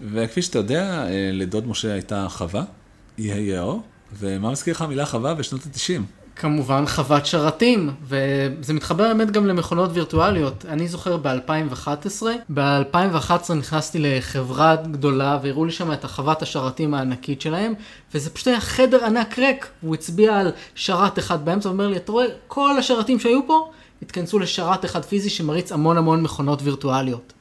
וכפי 0.02 0.42
שאתה 0.42 0.60
יודע, 0.60 1.06
לדוד 1.34 1.68
משה 1.68 1.94
הייתה 1.94 2.28
חווה, 2.30 2.64
EAO, 3.20 3.22
ומה 4.20 4.52
מזכיר 4.52 4.74
לך 4.74 4.82
המילה 4.82 5.06
חווה 5.06 5.34
בשנות 5.34 5.62
ה-90? 5.66 6.25
כמובן 6.36 6.86
חוות 6.86 7.26
שרתים, 7.26 7.92
וזה 8.04 8.74
מתחבר 8.74 9.04
באמת 9.04 9.32
גם 9.32 9.48
למכונות 9.48 9.90
וירטואליות. 9.94 10.66
אני 10.70 10.88
זוכר 10.88 11.18
ב-2011, 11.18 12.24
ב-2011 12.54 13.54
נכנסתי 13.54 14.00
לחברה 14.00 14.76
גדולה 14.76 15.40
והראו 15.44 15.66
לי 15.66 15.72
שם 15.72 15.92
את 15.92 16.04
החוות 16.04 16.42
השרתים 16.42 16.94
הענקית 16.94 17.42
שלהם, 17.42 17.74
וזה 18.14 18.30
פשוט 18.30 18.48
היה 18.48 18.60
חדר 18.60 19.06
ענק 19.06 19.40
ריק. 19.40 19.68
הוא 19.82 19.94
הצביע 19.94 20.38
על 20.38 20.52
שרת 20.76 21.20
אחד 21.20 21.46
באמצע 21.46 21.70
ואומר 21.70 21.88
לי, 21.88 21.98
אתה 21.98 22.12
רואה, 22.12 22.26
כל 22.48 22.78
השרתים 22.78 23.20
שהיו 23.20 23.48
פה 23.48 23.72
התכנסו 24.02 24.40
לשרת 24.40 24.86
אחד 24.86 25.06
פיזי 25.06 25.30
שמריץ 25.30 25.72
המון 25.72 25.98
המון 25.98 26.22
מכונות 26.22 26.60
וירטואליות. 26.64 27.34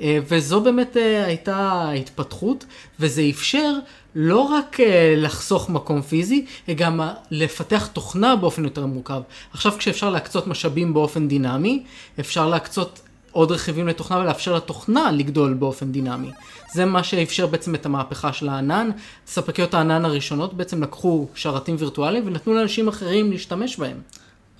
אה, 0.00 0.18
וזו 0.28 0.60
באמת 0.60 0.96
אה, 0.96 1.24
הייתה 1.24 1.56
ההתפתחות, 1.56 2.64
וזה 3.00 3.22
אפשר 3.30 3.72
לא 4.14 4.40
רק 4.40 4.80
אה, 4.80 5.14
לחסוך 5.16 5.70
מקום 5.70 6.02
פיזי, 6.02 6.44
גם 6.76 7.00
לפתח 7.30 7.86
תוכנה 7.86 8.36
באופן 8.36 8.64
יותר 8.64 8.86
מורכב. 8.86 9.22
עכשיו 9.52 9.72
כשאפשר 9.78 10.10
להקצות 10.10 10.46
משאבים 10.46 10.94
באופן 10.94 11.28
דינמי, 11.28 11.82
אפשר 12.20 12.48
להקצות 12.48 13.00
עוד 13.32 13.52
רכיבים 13.52 13.88
לתוכנה 13.88 14.18
ולאפשר 14.18 14.54
לתוכנה 14.54 15.10
לגדול 15.12 15.54
באופן 15.54 15.92
דינמי. 15.92 16.30
זה 16.72 16.84
מה 16.84 17.04
שאפשר 17.04 17.46
בעצם 17.46 17.74
את 17.74 17.86
המהפכה 17.86 18.32
של 18.32 18.48
הענן. 18.48 18.90
ספקיות 19.26 19.74
הענן 19.74 20.04
הראשונות 20.04 20.54
בעצם 20.54 20.82
לקחו 20.82 21.26
שרתים 21.34 21.76
וירטואליים 21.78 22.26
ונתנו 22.26 22.54
לאנשים 22.54 22.88
אחרים 22.88 23.30
להשתמש 23.30 23.76
בהם. 23.76 24.00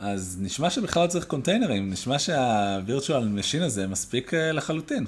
אז 0.01 0.39
נשמע 0.41 0.71
שבכלל 0.71 1.03
לא 1.03 1.09
צריך 1.09 1.25
קונטיינרים, 1.25 1.91
נשמע 1.91 2.19
שה 2.19 2.52
virtual 2.52 3.29
machine 3.29 3.63
הזה 3.63 3.87
מספיק 3.87 4.35
לחלוטין. 4.35 5.05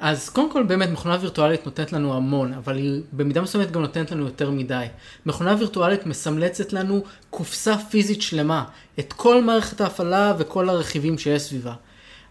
אז 0.00 0.28
קודם 0.28 0.52
כל 0.52 0.62
באמת 0.62 0.88
מכונה 0.88 1.18
וירטואלית 1.20 1.66
נותנת 1.66 1.92
לנו 1.92 2.14
המון, 2.16 2.52
אבל 2.52 2.76
היא 2.76 3.02
במידה 3.12 3.40
מסוימת 3.40 3.70
גם 3.70 3.80
נותנת 3.80 4.10
לנו 4.10 4.24
יותר 4.24 4.50
מדי. 4.50 4.86
מכונה 5.26 5.54
וירטואלית 5.58 6.06
מסמלצת 6.06 6.72
לנו 6.72 7.04
קופסה 7.30 7.78
פיזית 7.90 8.22
שלמה, 8.22 8.64
את 8.98 9.12
כל 9.12 9.44
מערכת 9.44 9.80
ההפעלה 9.80 10.34
וכל 10.38 10.68
הרכיבים 10.68 11.18
שיש 11.18 11.42
סביבה. 11.42 11.74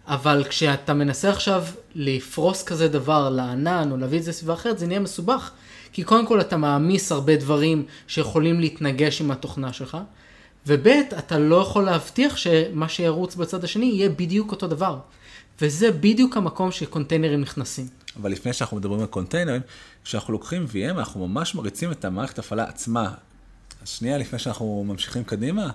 אבל 0.08 0.44
כשאתה 0.50 0.94
מנסה 0.94 1.30
עכשיו 1.30 1.64
לפרוס 1.96 2.64
כזה 2.64 2.88
דבר 2.88 3.30
לענן 3.30 3.92
או 3.92 3.98
להביא 3.98 4.20
את 4.20 4.24
זה 4.24 4.30
לסביבה 4.30 4.54
אחרת, 4.54 4.80
זה 4.80 4.88
נהיה 4.88 5.00
מסובך. 5.00 5.52
כי 5.94 6.04
קודם 6.04 6.26
כל 6.28 6.42
אתה 6.42 6.58
מעמיס 6.58 7.12
הרבה 7.12 7.36
דברים 7.36 7.86
שיכולים 8.08 8.60
להתנגש 8.60 9.22
עם 9.22 9.32
התוכנה 9.32 9.74
שלך, 9.74 9.98
וב' 10.68 10.88
אתה 11.20 11.40
לא 11.40 11.56
יכול 11.56 11.84
להבטיח 11.84 12.38
שמה 12.38 12.90
שירוץ 12.90 13.36
בצד 13.36 13.64
השני 13.64 13.86
יהיה 13.86 14.10
בדיוק 14.10 14.52
אותו 14.52 14.68
דבר. 14.68 14.98
וזה 15.62 15.92
בדיוק 15.92 16.38
המקום 16.38 16.72
שקונטיינרים 16.72 17.42
נכנסים. 17.42 17.88
אבל 18.22 18.32
לפני 18.32 18.54
שאנחנו 18.54 18.78
מדברים 18.78 19.00
על 19.00 19.06
קונטיינרים, 19.08 19.62
כשאנחנו 20.04 20.34
לוקחים 20.34 20.66
VM, 20.72 20.98
אנחנו 20.98 21.28
ממש 21.28 21.56
מריצים 21.56 21.92
את 21.92 22.06
המערכת 22.06 22.40
הפעלה 22.40 22.64
עצמה. 22.64 23.14
שנייה 23.86 24.18
לפני 24.18 24.40
שאנחנו 24.40 24.84
ממשיכים 24.88 25.24
קדימה, 25.24 25.70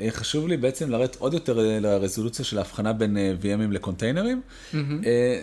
אה, 0.00 0.10
חשוב 0.10 0.48
לי 0.48 0.56
בעצם 0.56 0.90
לרדת 0.90 1.16
עוד 1.16 1.34
יותר 1.34 1.58
אה, 1.58 1.80
לרזולוציה 1.80 2.44
של 2.44 2.58
ההבחנה 2.58 2.92
בין 2.92 3.16
אה, 3.16 3.32
VMים 3.42 3.72
לקונטיינרים. 3.72 4.40
Mm-hmm. 4.72 4.76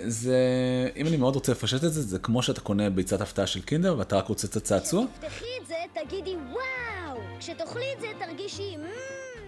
זה, 0.08 0.38
אם 0.96 1.08
אני 1.08 1.18
מאוד 1.18 1.36
רוצה 1.36 1.52
לפשט 1.52 1.84
את 1.84 1.94
זה, 1.94 2.02
זה 2.02 2.20
כמו 2.20 2.44
שאתה 2.44 2.62
קונה 2.62 2.90
ביצת 2.90 3.22
הפתעה 3.22 3.48
של 3.48 3.62
קינדר 3.62 3.98
ואתה 3.98 4.18
רק 4.18 4.28
רוצה 4.28 4.48
את 4.48 4.56
הצעצוע. 4.56 5.06
כשתפתחי 5.12 5.46
את 5.62 5.68
זה, 5.68 5.76
תגידי 5.94 6.36
וואו! 6.36 7.22
כשתאכלי 7.40 7.86
את 7.96 8.02
זה, 8.02 8.08
תרגישי 8.26 8.76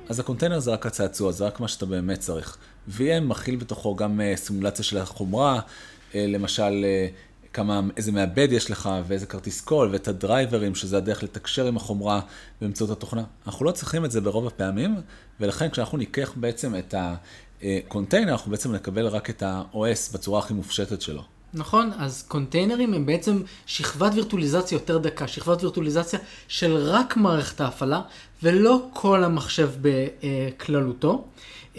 אז 0.09 0.19
הקונטיינר 0.19 0.59
זה 0.59 0.71
רק 0.71 0.85
הצעצוע, 0.85 1.31
זה 1.31 1.45
רק 1.45 1.59
מה 1.59 1.67
שאתה 1.67 1.85
באמת 1.85 2.19
צריך. 2.19 2.57
VM 2.97 3.21
מכיל 3.21 3.55
בתוכו 3.55 3.95
גם 3.95 4.19
uh, 4.19 4.37
סימולציה 4.37 4.85
של 4.85 4.97
החומרה, 4.97 5.59
uh, 5.59 6.15
למשל 6.15 6.85
uh, 6.85 7.53
כמה, 7.53 7.81
איזה 7.97 8.11
מעבד 8.11 8.47
יש 8.51 8.71
לך 8.71 8.89
ואיזה 9.07 9.25
כרטיס 9.25 9.61
קול 9.61 9.89
ואת 9.91 10.07
הדרייברים, 10.07 10.75
שזה 10.75 10.97
הדרך 10.97 11.23
לתקשר 11.23 11.67
עם 11.67 11.77
החומרה 11.77 12.21
באמצעות 12.61 12.89
התוכנה. 12.89 13.23
אנחנו 13.47 13.65
לא 13.65 13.71
צריכים 13.71 14.05
את 14.05 14.11
זה 14.11 14.21
ברוב 14.21 14.47
הפעמים, 14.47 14.95
ולכן 15.39 15.69
כשאנחנו 15.69 15.97
ניקח 15.97 16.31
בעצם 16.35 16.75
את 16.75 16.95
הקונטיינר, 16.97 18.31
אנחנו 18.31 18.51
בעצם 18.51 18.75
נקבל 18.75 19.07
רק 19.07 19.29
את 19.29 19.43
ה-OS 19.43 20.13
בצורה 20.13 20.39
הכי 20.39 20.53
מופשטת 20.53 21.01
שלו. 21.01 21.23
נכון, 21.53 21.91
אז 21.97 22.23
קונטיינרים 22.27 22.93
הם 22.93 23.05
בעצם 23.05 23.41
שכבת 23.65 24.11
וירטואליזציה 24.13 24.75
יותר 24.75 24.97
דקה, 24.97 25.27
שכבת 25.27 25.61
וירטואליזציה 25.61 26.19
של 26.47 26.75
רק 26.75 27.17
מערכת 27.17 27.61
ההפעלה, 27.61 28.01
ולא 28.43 28.81
כל 28.93 29.23
המחשב 29.23 29.69
בכללותו. 29.81 31.25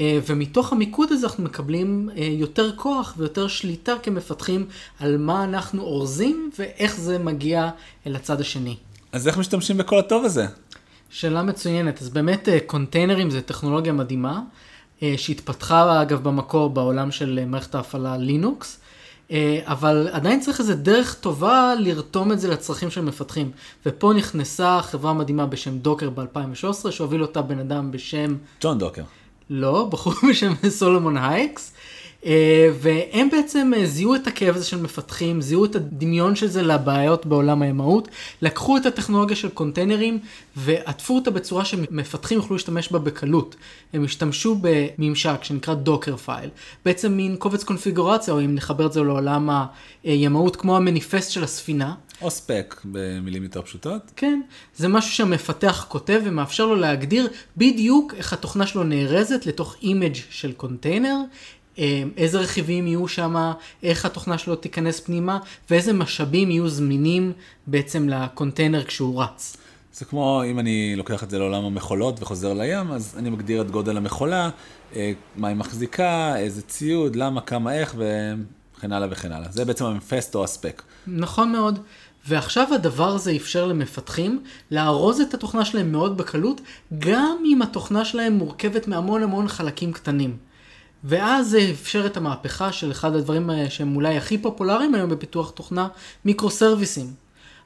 אה, 0.00 0.18
ומתוך 0.26 0.72
המיקוד 0.72 1.12
הזה 1.12 1.26
אנחנו 1.26 1.44
מקבלים 1.44 2.10
אה, 2.16 2.24
יותר 2.24 2.76
כוח 2.76 3.14
ויותר 3.16 3.48
שליטה 3.48 3.94
כמפתחים 4.02 4.66
על 5.00 5.16
מה 5.16 5.44
אנחנו 5.44 5.82
אורזים 5.82 6.50
ואיך 6.58 6.96
זה 6.96 7.18
מגיע 7.18 7.70
אל 8.06 8.16
הצד 8.16 8.40
השני. 8.40 8.76
אז 9.12 9.28
איך 9.28 9.38
משתמשים 9.38 9.76
בכל 9.76 9.98
הטוב 9.98 10.24
הזה? 10.24 10.46
שאלה 11.10 11.42
מצוינת. 11.42 12.02
אז 12.02 12.08
באמת 12.08 12.48
אה, 12.48 12.58
קונטיינרים 12.66 13.30
זה 13.30 13.42
טכנולוגיה 13.42 13.92
מדהימה, 13.92 14.40
שהתפתחה 15.16 16.02
אגב 16.02 16.22
במקור 16.22 16.70
בעולם 16.70 17.10
של 17.10 17.44
מערכת 17.46 17.74
ההפעלה 17.74 18.16
לינוקס. 18.16 18.80
אבל 19.62 20.08
עדיין 20.12 20.40
צריך 20.40 20.60
איזה 20.60 20.74
דרך 20.74 21.14
טובה 21.14 21.74
לרתום 21.78 22.32
את 22.32 22.40
זה 22.40 22.48
לצרכים 22.48 22.90
של 22.90 23.00
מפתחים. 23.00 23.50
ופה 23.86 24.12
נכנסה 24.16 24.80
חברה 24.82 25.12
מדהימה 25.12 25.46
בשם 25.46 25.78
Docker 25.78 26.10
ב-2013, 26.10 26.90
שהוביל 26.90 27.22
אותה 27.22 27.42
בן 27.42 27.58
אדם 27.58 27.90
בשם... 27.90 28.36
ג'ון 28.60 28.78
דוקר. 28.78 29.02
לא, 29.50 29.88
בחור 29.90 30.14
בשם 30.30 30.52
סולומון 30.68 31.16
הייקס. 31.16 31.72
אה, 32.24 32.70
והם 32.80 33.30
בעצם 33.30 33.72
אה, 33.76 33.86
זיהו 33.86 34.14
את 34.14 34.26
הכאב 34.26 34.56
הזה 34.56 34.64
של 34.64 34.82
מפתחים, 34.82 35.40
זיהו 35.40 35.64
את 35.64 35.76
הדמיון 35.76 36.36
של 36.36 36.46
זה 36.46 36.62
לבעיות 36.62 37.26
בעולם 37.26 37.62
הימאות, 37.62 38.08
לקחו 38.42 38.76
את 38.76 38.86
הטכנולוגיה 38.86 39.36
של 39.36 39.48
קונטיינרים 39.48 40.18
ועטפו 40.56 41.14
אותה 41.14 41.30
בצורה 41.30 41.64
שמפתחים 41.64 42.38
יוכלו 42.38 42.56
להשתמש 42.56 42.92
בה 42.92 42.98
בקלות. 42.98 43.56
הם 43.92 44.04
השתמשו 44.04 44.58
בממשק 44.60 45.44
שנקרא 45.44 45.74
Dockerfile, 45.74 46.50
בעצם 46.84 47.12
מין 47.12 47.36
קובץ 47.36 47.64
קונפיגורציה, 47.64 48.34
או 48.34 48.40
אם 48.40 48.54
נחבר 48.54 48.86
את 48.86 48.92
זה 48.92 49.02
לעולם 49.02 49.66
הימאות, 50.04 50.56
כמו 50.56 50.76
המניפסט 50.76 51.30
של 51.30 51.44
הספינה. 51.44 51.94
או 52.22 52.30
spec 52.30 52.80
במילים 52.84 53.42
יותר 53.42 53.62
פשוטות. 53.62 54.02
כן, 54.16 54.40
זה 54.76 54.88
משהו 54.88 55.12
שהמפתח 55.12 55.86
כותב 55.88 56.20
ומאפשר 56.24 56.66
לו 56.66 56.76
להגדיר 56.76 57.28
בדיוק 57.56 58.14
איך 58.14 58.32
התוכנה 58.32 58.66
שלו 58.66 58.84
נארזת 58.84 59.46
לתוך 59.46 59.76
image 59.82 60.16
של 60.30 60.52
קונטיינר, 60.52 61.16
איזה 62.16 62.38
רכיבים 62.38 62.86
יהיו 62.86 63.08
שם, 63.08 63.52
איך 63.82 64.04
התוכנה 64.04 64.38
שלו 64.38 64.56
תיכנס 64.56 65.00
פנימה, 65.00 65.38
ואיזה 65.70 65.92
משאבים 65.92 66.50
יהיו 66.50 66.68
זמינים 66.68 67.32
בעצם 67.66 68.08
לקונטיינר 68.08 68.84
כשהוא 68.84 69.22
רץ. 69.22 69.56
זה 69.92 70.04
כמו 70.04 70.42
אם 70.46 70.58
אני 70.58 70.96
לוקח 70.96 71.22
את 71.22 71.30
זה 71.30 71.38
לעולם 71.38 71.64
המכולות 71.64 72.22
וחוזר 72.22 72.52
לים, 72.52 72.92
אז 72.92 73.14
אני 73.18 73.30
מגדיר 73.30 73.62
את 73.62 73.70
גודל 73.70 73.96
המכולה, 73.96 74.50
אה, 74.96 75.12
מה 75.36 75.48
היא 75.48 75.56
מחזיקה, 75.56 76.36
איזה 76.36 76.62
ציוד, 76.62 77.16
למה, 77.16 77.40
כמה, 77.40 77.74
איך, 77.74 77.94
וכן 77.98 78.92
הלאה 78.92 79.08
וכן 79.10 79.32
הלאה. 79.32 79.48
זה 79.50 79.64
בעצם 79.64 79.84
המפסט 79.84 80.34
או 80.34 80.44
הספק. 80.44 80.82
נכון 81.06 81.52
מאוד. 81.52 81.78
ועכשיו 82.28 82.74
הדבר 82.74 83.08
הזה 83.08 83.36
אפשר 83.36 83.66
למפתחים 83.66 84.42
לארוז 84.70 85.20
את 85.20 85.34
התוכנה 85.34 85.64
שלהם 85.64 85.92
מאוד 85.92 86.16
בקלות, 86.16 86.60
גם 86.98 87.36
אם 87.46 87.62
התוכנה 87.62 88.04
שלהם 88.04 88.32
מורכבת 88.32 88.88
מהמון 88.88 89.22
המון 89.22 89.48
חלקים 89.48 89.92
קטנים. 89.92 90.36
ואז 91.04 91.50
זה 91.50 91.70
אפשר 91.72 92.06
את 92.06 92.16
המהפכה 92.16 92.72
של 92.72 92.90
אחד 92.90 93.14
הדברים 93.14 93.50
שהם 93.68 93.96
אולי 93.96 94.16
הכי 94.16 94.38
פופולריים 94.38 94.94
היום 94.94 95.10
בפיתוח 95.10 95.50
תוכנה, 95.50 95.88
מיקרו 96.24 96.50
סרוויסים. 96.50 97.06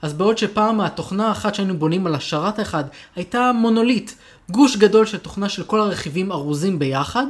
אז 0.03 0.15
בעוד 0.15 0.39
שפעם 0.39 0.81
התוכנה 0.81 1.29
האחת 1.29 1.55
שהיינו 1.55 1.79
בונים 1.79 2.07
על 2.07 2.15
השרת 2.15 2.59
האחד 2.59 2.85
הייתה 3.17 3.53
מונוליט, 3.55 4.13
גוש 4.51 4.77
גדול 4.77 5.07
של 5.07 5.19
תוכנה 5.19 5.49
של 5.49 5.65
כל 5.65 5.81
הרכיבים 5.81 6.33
ארוזים 6.33 6.79
ביחד, 6.79 7.27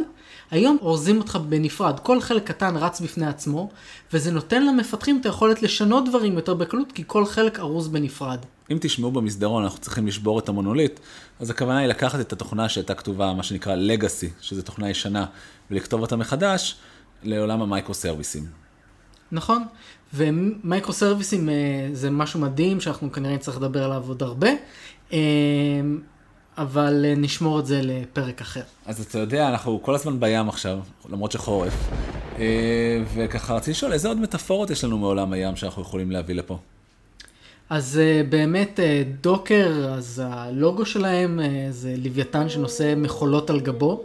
היום 0.50 0.77
אורזים 0.83 1.19
אותך 1.19 1.38
בנפרד, 1.49 2.00
כל 2.00 2.21
חלק 2.21 2.45
קטן 2.45 2.77
רץ 2.77 3.00
בפני 3.00 3.27
עצמו, 3.27 3.71
וזה 4.12 4.31
נותן 4.31 4.67
למפתחים 4.67 5.19
את 5.21 5.27
היכולת 5.27 5.62
לשנות 5.62 6.09
דברים 6.09 6.35
יותר 6.35 6.55
בקלות, 6.55 6.93
כי 6.93 7.05
כל 7.07 7.27
חלק 7.27 7.59
ארוז 7.59 7.88
בנפרד. 7.88 8.38
אם 8.70 8.78
תשמעו 8.80 9.10
במסדרון, 9.10 9.62
אנחנו 9.62 9.78
צריכים 9.78 10.06
לשבור 10.06 10.38
את 10.38 10.48
המונוליט, 10.48 11.00
אז 11.40 11.50
הכוונה 11.50 11.78
היא 11.78 11.88
לקחת 11.88 12.20
את 12.20 12.32
התוכנה 12.32 12.68
שהייתה 12.68 12.94
כתובה, 12.94 13.32
מה 13.32 13.42
שנקרא 13.42 13.76
Legacy, 13.76 14.26
שזו 14.40 14.62
תוכנה 14.62 14.90
ישנה, 14.90 15.26
ולכתוב 15.70 16.00
אותה 16.00 16.16
מחדש 16.16 16.76
לעולם 17.22 17.62
המייקרו 17.62 17.94
סרוויסים. 17.94 18.46
נכון, 19.32 19.64
ומייקרו 20.14 20.92
סרוויסים 20.92 21.48
אה, 21.48 21.54
זה 21.92 22.10
משהו 22.10 22.40
מדהים 22.40 22.80
שאנחנו 22.80 23.12
כנראה 23.12 23.34
נצטרך 23.34 23.56
לדבר 23.56 23.84
עליו 23.84 24.04
עוד 24.08 24.22
הרבה. 24.22 24.48
אה, 25.12 25.18
אבל 26.58 27.04
אה, 27.04 27.14
נשמור 27.16 27.60
את 27.60 27.66
זה 27.66 27.80
לפרק 27.82 28.40
אחר. 28.40 28.62
אז 28.87 29.00
אתה 29.00 29.18
יודע, 29.18 29.48
אנחנו 29.48 29.82
כל 29.82 29.94
הזמן 29.94 30.20
בים 30.20 30.48
עכשיו, 30.48 30.78
למרות 31.08 31.32
שחורף, 31.32 31.90
וככה 33.14 33.54
רציתי 33.54 33.70
לשאול, 33.70 33.92
איזה 33.92 34.08
עוד 34.08 34.20
מטאפורות 34.20 34.70
יש 34.70 34.84
לנו 34.84 34.98
מעולם 34.98 35.32
הים 35.32 35.56
שאנחנו 35.56 35.82
יכולים 35.82 36.10
להביא 36.10 36.34
לפה? 36.34 36.58
אז 37.70 38.00
uh, 38.00 38.26
באמת 38.30 38.78
uh, 38.78 39.22
Docker, 39.23 39.90
אז 39.96 40.22
הלוגו 40.25 40.87
שלהם 40.87 41.40
uh, 41.40 41.42
זה 41.70 41.94
לוויתן 41.98 42.48
שנושא 42.48 42.94
מכולות 42.96 43.50
על 43.50 43.60
גבו, 43.60 44.04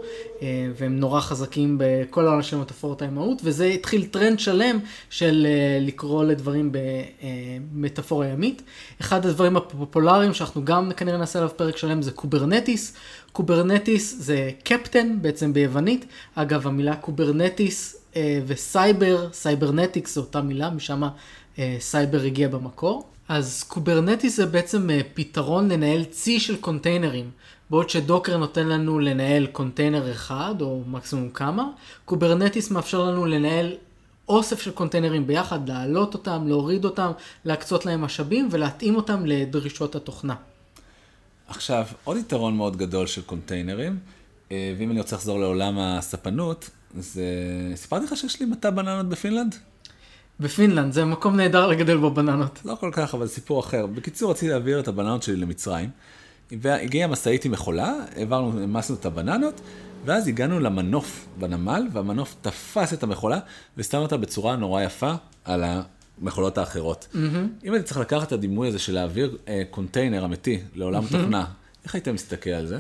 והם 0.78 1.00
נורא 1.00 1.22
חזקים 1.22 1.78
בכל 1.80 2.28
העולם 2.28 2.42
של 2.42 2.58
מטאפורות 2.58 3.02
הימאות, 3.02 3.42
וזה 3.44 3.66
התחיל 3.66 4.06
טרנד 4.06 4.40
שלם 4.40 4.80
של 5.10 5.48
לקרוא 5.82 6.24
לדברים 6.24 6.72
במטאפורה 7.74 8.28
ימית. 8.28 8.62
אחד 9.02 9.26
הדברים 9.26 9.58
הפופולריים 9.58 10.34
שאנחנו 10.34 10.66
גם 10.66 10.92
כנראה 10.98 11.18
נעשה 11.18 11.40
עליו 11.40 11.52
פרק 11.56 11.78
שלם 11.78 12.02
זה 12.02 12.12
Kubernetes. 12.12 12.94
Kubernetes 13.32 14.16
זה 14.20 14.52
קפטן 14.64 15.18
בעצם 15.22 15.54
ביוונית. 15.54 16.06
אגב, 16.36 16.68
המילה 16.68 16.96
Kubernetes 16.96 18.06
וסייבר, 18.48 19.28
cybernetics 19.34 20.16
זו 20.16 20.22
אותה 20.22 20.42
מילה, 20.42 20.70
משם 20.70 21.04
סייבר 21.80 22.22
הגיע 22.22 22.48
במקור. 22.48 23.04
אז 23.28 23.64
Kubernetes 23.64 24.38
זה 24.38 24.46
בעצם 24.46 24.90
uh, 24.90 25.04
פתרון 25.14 25.72
לנהל 25.72 26.04
צי 26.04 26.40
של 26.40 26.56
קונטיינרים. 26.58 27.32
בעוד 27.70 27.90
ש 27.90 28.02
Docker 28.02 28.38
נותן 28.38 28.68
לנו 28.68 29.00
לנהל 29.00 29.48
קונטיינר 29.48 30.12
אחד, 30.12 30.56
או 30.62 30.82
מקסימום 30.88 31.30
כמה, 31.30 31.70
Kubernetes 32.06 32.72
מאפשר 32.72 33.04
לנו 33.04 33.26
לנהל 33.26 33.76
אוסף 34.30 34.62
של 34.62 34.72
קונטיינרים 34.72 35.28
ביחד, 35.28 35.70
להעלות 35.70 36.14
אותם, 36.14 36.48
להוריד 36.48 36.86
אותם, 36.86 37.12
להקצות 37.46 37.86
להם 37.86 38.02
משאבים 38.02 38.48
ולהתאים 38.52 38.96
אותם 38.96 39.26
לדרישות 39.26 39.96
התוכנה. 39.96 40.36
עכשיו, 41.48 41.86
עוד 42.04 42.18
יתרון 42.18 42.58
מאוד 42.58 42.78
גדול 42.78 43.08
של 43.08 43.22
קונטיינרים, 43.22 44.00
אה, 44.52 44.74
ואם 44.78 44.92
אני 44.92 45.00
רוצה 45.00 45.16
לחזור 45.16 45.40
לעולם 45.40 45.80
הספנות, 45.80 46.70
זה... 46.98 47.26
סיפרתי 47.76 48.06
לך 48.06 48.18
שיש 48.18 48.40
לי 48.40 48.46
מטע 48.46 48.70
בננות 48.70 49.10
בפינלנד? 49.10 49.56
בפינלנד, 50.40 50.94
זה 50.94 51.06
מקום 51.06 51.36
נהדר 51.36 51.68
לגדל 51.68 51.98
בו 51.98 52.12
בננות. 52.12 52.60
לא 52.66 52.76
כל 52.80 52.90
כך, 52.94 53.14
אבל 53.14 53.28
סיפור 53.28 53.60
אחר. 53.60 53.86
בקיצור, 53.86 54.32
רציתי 54.32 54.52
להעביר 54.52 54.80
את 54.80 54.88
הבננות 54.88 55.24
שלי 55.24 55.36
למצרים, 55.36 55.90
והגיעה 56.52 57.08
משאית 57.08 57.46
עם 57.46 57.52
מכולה, 57.52 57.94
העברנו, 58.16 58.60
העמסנו 58.60 58.96
את 58.96 59.06
הבננות, 59.06 59.62
ואז 60.06 60.28
הגענו 60.28 60.60
למנוף 60.60 61.28
בנמל, 61.40 61.88
והמנוף 61.92 62.36
תפס 62.42 62.94
את 62.94 63.04
המכולה, 63.04 63.40
ושם 63.78 63.98
אותה 63.98 64.18
בצורה 64.18 64.56
נורא 64.56 64.82
יפה 64.82 65.14
על 65.46 65.64
המכולות 65.64 66.58
האחרות. 66.58 67.08
Mm-hmm. 67.14 67.18
אם 67.66 67.74
הייתי 67.74 67.88
צריך 67.88 68.00
לקחת 68.00 68.28
את 68.28 68.32
הדימוי 68.32 68.68
הזה 68.68 68.80
של 68.80 68.94
להעביר 68.94 69.38
אה, 69.48 69.62
קונטיינר 69.70 70.26
אמיתי 70.26 70.60
לעולם 70.76 71.04
mm-hmm. 71.04 71.12
תוכנה, 71.12 71.46
איך 71.84 71.96
היית 71.96 72.08
מסתכל 72.08 72.50
על 72.50 72.68
זה? 72.68 72.80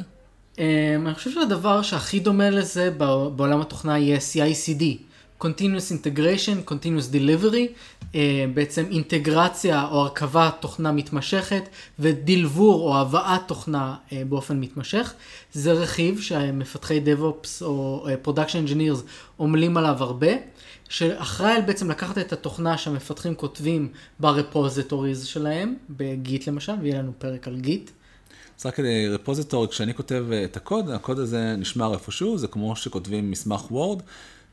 Um, 0.56 0.60
אני 1.06 1.14
חושב 1.14 1.32
שהדבר 1.32 1.82
שהכי 1.82 2.20
דומה 2.20 2.50
לזה 2.50 2.92
בעולם 3.36 3.62
התוכנה 3.62 4.00
יהיה 4.00 4.18
CICD. 4.18 4.84
Continuous 5.44 5.92
Integration, 5.92 6.72
Continuous 6.72 7.14
Delivery, 7.14 7.68
uh, 8.02 8.16
בעצם 8.54 8.86
אינטגרציה 8.92 9.88
או 9.92 10.00
הרכבת 10.00 10.56
תוכנה 10.60 10.92
מתמשכת 10.92 11.64
ודלבור 12.00 12.82
או 12.82 12.98
הבאת 12.98 13.42
תוכנה 13.48 13.96
uh, 13.96 14.14
באופן 14.30 14.60
מתמשך. 14.60 15.14
זה 15.54 15.74
רכיב 15.74 16.22
שמפתחי 16.22 17.02
DevOps 17.06 17.62
או 17.62 18.06
uh, 18.08 18.28
Production 18.28 18.70
Engineers 18.70 19.02
עמלים 19.40 19.78
עליו 19.78 19.96
הרבה, 20.00 20.32
שאחראי 20.90 21.62
בעצם 21.66 21.92
לקחת 21.92 22.18
את 22.18 22.34
התוכנה 22.34 22.78
שהמפתחים 22.78 23.36
כותבים 23.36 23.90
ברפוזיטוריז 24.20 25.26
שלהם, 25.26 25.76
בגיט 25.90 26.48
למשל, 26.48 26.74
ויהיה 26.82 27.00
לנו 27.00 27.12
פרק 27.18 27.48
על 27.48 27.60
גיט. 27.60 27.92
אז 28.60 28.66
רק 28.66 28.76
כדי 28.76 29.08
repository, 29.08 29.68
כשאני 29.68 29.94
כותב 29.94 30.26
את 30.46 30.58
הקוד, 30.58 30.90
הקוד 30.90 31.20
הזה 31.20 31.56
נשמר 31.58 31.94
איפשהו, 31.94 32.38
זה 32.38 32.48
כמו 32.48 32.76
שכותבים 32.76 33.32
מסמך 33.32 33.72
Word. 33.72 34.02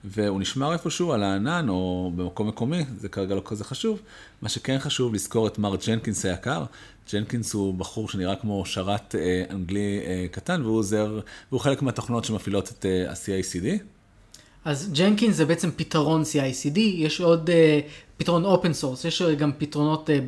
והוא 0.04 0.40
נשמר 0.40 0.72
איפשהו 0.72 1.12
על 1.12 1.22
הענן 1.22 1.68
או 1.68 2.12
במקום 2.16 2.48
מקומי, 2.48 2.84
זה 2.98 3.08
כרגע 3.08 3.34
לא 3.34 3.42
כזה 3.44 3.64
חשוב. 3.64 4.00
מה 4.42 4.48
שכן 4.48 4.78
חשוב 4.78 5.14
לזכור 5.14 5.46
את 5.46 5.58
מר 5.58 5.76
Jenkins 5.86 6.24
היקר. 6.24 6.64
Jenkins 7.12 7.52
הוא 7.52 7.74
בחור 7.74 8.08
שנראה 8.08 8.36
כמו 8.36 8.66
שרת 8.66 9.14
אה, 9.14 9.44
אנגלי 9.50 10.00
אה, 10.06 10.26
קטן, 10.30 10.62
והוא 10.62 10.78
עוזר, 10.78 11.20
והוא 11.50 11.60
חלק 11.60 11.82
מהתוכנות 11.82 12.24
שמפעילות 12.24 12.68
את 12.68 12.86
אה, 12.86 13.10
ה-CICD. 13.10 13.82
אז 14.64 14.92
Jenkins 14.92 15.36
זה 15.36 15.44
בעצם 15.44 15.70
פתרון 15.76 16.22
CICD, 16.22 16.78
יש 16.78 17.20
עוד 17.20 17.50
אה, 17.50 17.80
פתרון 18.16 18.44
open 18.44 18.72
source, 18.72 19.04
יש 19.04 19.22
גם 19.22 19.50
פתרונות 19.58 20.10
אה, 20.10 20.18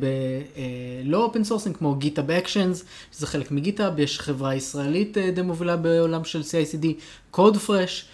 בלא 1.03 1.23
open 1.23 1.43
source 1.43 1.65
ים 1.65 1.73
כמו 1.73 1.97
GitHub 2.01 2.45
Actions, 2.45 2.83
שזה 3.13 3.27
חלק 3.27 3.51
מ 3.51 3.57
GitHub, 3.57 3.99
יש 3.99 4.19
חברה 4.19 4.55
ישראלית 4.55 5.17
אה, 5.17 5.31
די 5.31 5.41
מובילה 5.41 5.77
בעולם 5.77 6.23
של 6.23 6.41
CICD, 6.41 6.85
CodeFresh. 7.35 8.05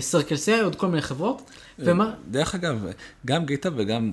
CircleCI, 0.00 0.62
עוד 0.64 0.76
כל 0.76 0.86
מיני 0.86 1.02
חברות. 1.02 1.50
ומה... 1.78 2.12
דרך 2.30 2.54
אגב, 2.54 2.84
גם 3.26 3.46
GitHub 3.46 3.68
וגם, 3.76 4.12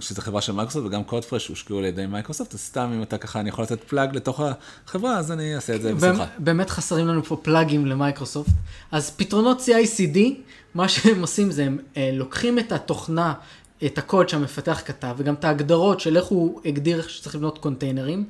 שזו 0.00 0.22
חברה 0.22 0.40
של 0.40 0.52
מייקרוסופט 0.52 0.86
וגם 0.86 1.04
CodeFresh 1.04 1.48
הושקעו 1.48 1.78
על 1.78 1.84
ידי 1.84 2.06
מייקרוסופט, 2.06 2.54
אז 2.54 2.60
סתם 2.60 2.90
אם 2.94 3.02
אתה 3.02 3.18
ככה, 3.18 3.40
אני 3.40 3.48
יכול 3.48 3.64
לתת 3.64 3.84
plug 3.84 4.16
לתוך 4.16 4.40
החברה, 4.86 5.18
אז 5.18 5.32
אני 5.32 5.56
אעשה 5.56 5.74
את 5.74 5.82
זה 5.82 5.94
בשמחה. 5.94 6.26
באמת 6.38 6.70
חסרים 6.70 7.06
לנו 7.06 7.24
פה 7.24 7.36
plug 7.42 7.71
ים 7.71 7.86
למייקרוסופט. 7.86 8.52
אז 8.92 9.10
פתרונות 9.10 9.60
CI/CD, 9.60 10.18
מה 10.74 10.88
שהם 10.88 11.20
עושים 11.20 11.50
זה 11.50 11.64
הם 11.64 11.78
אה, 11.96 12.10
לוקחים 12.12 12.58
את 12.58 12.72
התוכנה 12.72 13.34
את 13.86 13.98
הקוד 13.98 14.28
שהמפתח 14.28 14.82
כתב, 14.84 15.14
וגם 15.16 15.34
את 15.34 15.44
ההגדרות 15.44 16.00
של 16.00 16.16
איך 16.16 16.26
הוא 16.26 16.60
הגדיר 16.64 17.02
שצריך 17.02 17.34
לבנות 17.34 17.58
קונטיינרים, 17.58 18.24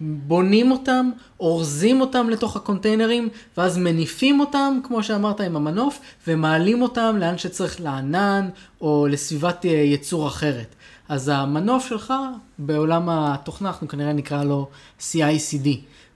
בונים 0.00 0.70
אותם, 0.70 1.10
אורזים 1.40 2.00
אותם 2.00 2.30
לתוך 2.30 2.56
הקונטיינרים, 2.56 3.28
ואז 3.56 3.78
מניפים 3.78 4.40
אותם, 4.40 4.80
כמו 4.84 5.02
שאמרת, 5.02 5.40
עם 5.40 5.56
המנוף, 5.56 6.00
ומעלים 6.26 6.82
אותם 6.82 7.16
לאן 7.18 7.38
שצריך 7.38 7.80
לענן, 7.80 8.48
או 8.80 9.06
לסביבת 9.10 9.64
ייצור 9.64 10.28
אחרת. 10.28 10.74
אז 11.08 11.28
המנוף 11.28 11.86
שלך, 11.88 12.14
בעולם 12.58 13.08
התוכנה, 13.08 13.68
אנחנו 13.68 13.88
כנראה 13.88 14.12
נקרא 14.12 14.44
לו 14.44 14.68
CI/CD. 15.00 15.68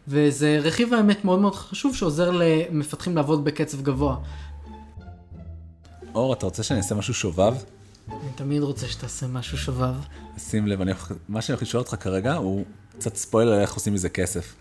וזה 0.08 0.58
רכיב 0.62 0.94
האמת 0.94 1.24
מאוד 1.24 1.38
מאוד 1.38 1.54
חשוב 1.54 1.96
שעוזר 1.96 2.30
למפתחים 2.30 3.16
לעבוד 3.16 3.44
בקצב 3.44 3.82
גבוה. 3.82 4.16
אור, 6.14 6.32
אתה 6.32 6.46
רוצה 6.46 6.62
שאני 6.62 6.78
אעשה 6.78 6.94
משהו 6.94 7.14
שובב? 7.14 7.54
אני 8.10 8.30
תמיד 8.34 8.62
רוצה 8.62 8.88
שתעשה 8.88 9.26
משהו 9.26 9.58
שובב. 9.58 9.94
שים 10.38 10.66
לב, 10.66 10.80
אני, 10.80 10.92
מה 11.28 11.42
שאני 11.42 11.54
הולך 11.54 11.62
לשאול 11.62 11.82
אותך 11.82 11.94
כרגע 12.00 12.34
הוא 12.34 12.64
קצת 12.98 13.16
ספוילר 13.16 13.60
איך 13.60 13.74
עושים 13.74 13.94
מזה 13.94 14.08
כסף. 14.08 14.54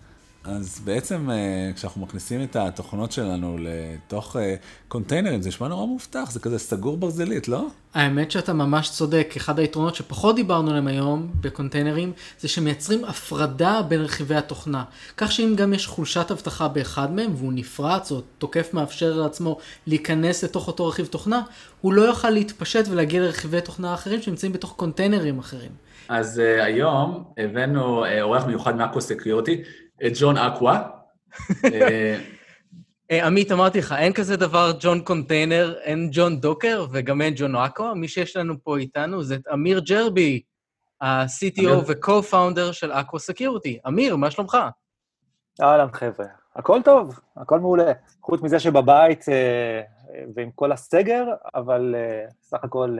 אז 0.44 0.80
בעצם 0.84 1.30
אה, 1.30 1.70
כשאנחנו 1.74 2.00
מכניסים 2.00 2.42
את 2.42 2.56
התוכנות 2.56 3.12
שלנו 3.12 3.56
לתוך 3.60 4.36
אה, 4.36 4.54
קונטיינרים, 4.88 5.42
זה 5.42 5.48
נשמע 5.48 5.68
נורא 5.68 5.86
מובטח, 5.86 6.30
זה 6.30 6.40
כזה 6.40 6.58
סגור 6.58 6.96
ברזלית, 6.96 7.48
לא? 7.48 7.66
האמת 7.94 8.30
שאתה 8.30 8.52
ממש 8.52 8.90
צודק, 8.90 9.34
אחד 9.36 9.58
היתרונות 9.58 9.94
שפחות 9.94 10.36
דיברנו 10.36 10.70
עליהם 10.70 10.86
היום 10.86 11.30
בקונטיינרים, 11.40 12.12
זה 12.40 12.48
שמייצרים 12.48 13.04
הפרדה 13.04 13.82
בין 13.88 14.00
רכיבי 14.00 14.34
התוכנה. 14.34 14.84
כך 15.16 15.32
שאם 15.32 15.54
גם 15.56 15.74
יש 15.74 15.86
חולשת 15.86 16.30
אבטחה 16.30 16.68
באחד 16.68 17.12
מהם, 17.12 17.34
והוא 17.36 17.52
נפרץ, 17.52 18.12
או 18.12 18.20
תוקף 18.38 18.74
מאפשר 18.74 19.16
לעצמו 19.16 19.58
להיכנס 19.86 20.44
לתוך 20.44 20.66
אותו 20.66 20.86
רכיב 20.86 21.06
תוכנה, 21.06 21.42
הוא 21.80 21.92
לא 21.92 22.02
יוכל 22.02 22.30
להתפשט 22.30 22.84
ולהגיע 22.90 23.22
לרכיבי 23.22 23.60
תוכנה 23.60 23.94
אחרים 23.94 24.22
שנמצאים 24.22 24.52
בתוך 24.52 24.72
קונטיינרים 24.76 25.38
אחרים. 25.38 25.70
אז 26.08 26.38
אה, 26.38 26.62
היום 26.62 27.24
הבאנו 27.38 28.04
אה, 28.04 28.08
אורח 28.20 28.44
מיוחד 28.44 28.76
מ 28.76 28.81
Aqua 28.81 29.00
Security, 29.00 29.62
את 30.06 30.12
ג'ון 30.20 30.36
אקווה. 30.36 30.88
אה, 33.10 33.26
עמית, 33.26 33.52
אמרתי 33.52 33.78
לך, 33.78 33.94
אין 33.98 34.12
כזה 34.12 34.36
דבר 34.36 34.72
ג'ון 34.80 35.00
קונטיינר, 35.00 35.74
אין 35.80 36.08
ג'ון 36.12 36.40
דוקר 36.40 36.86
וגם 36.92 37.22
אין 37.22 37.34
ג'ון 37.36 37.56
אקווה. 37.56 37.94
מי 37.94 38.08
שיש 38.08 38.36
לנו 38.36 38.54
פה 38.64 38.78
איתנו 38.78 39.22
זה 39.22 39.36
אמיר 39.52 39.80
ג'רבי, 39.80 40.42
ה-CTO 41.00 41.70
ו-co-founder 41.86 42.72
של 42.72 42.92
Aqua 42.92 43.20
Security. 43.20 43.78
אמיר, 43.88 44.16
מה 44.16 44.30
שלומך? 44.30 44.56
אהלן, 45.62 45.92
חבר'ה. 45.92 46.26
הכל 46.56 46.80
טוב, 46.84 47.20
הכל 47.36 47.60
מעולה. 47.60 47.92
חוץ 48.22 48.42
מזה 48.42 48.58
שבבית 48.60 49.24
ועם 50.34 50.50
כל 50.54 50.72
הסגר, 50.72 51.24
אבל 51.54 51.94
סך 52.42 52.64
הכל 52.64 52.96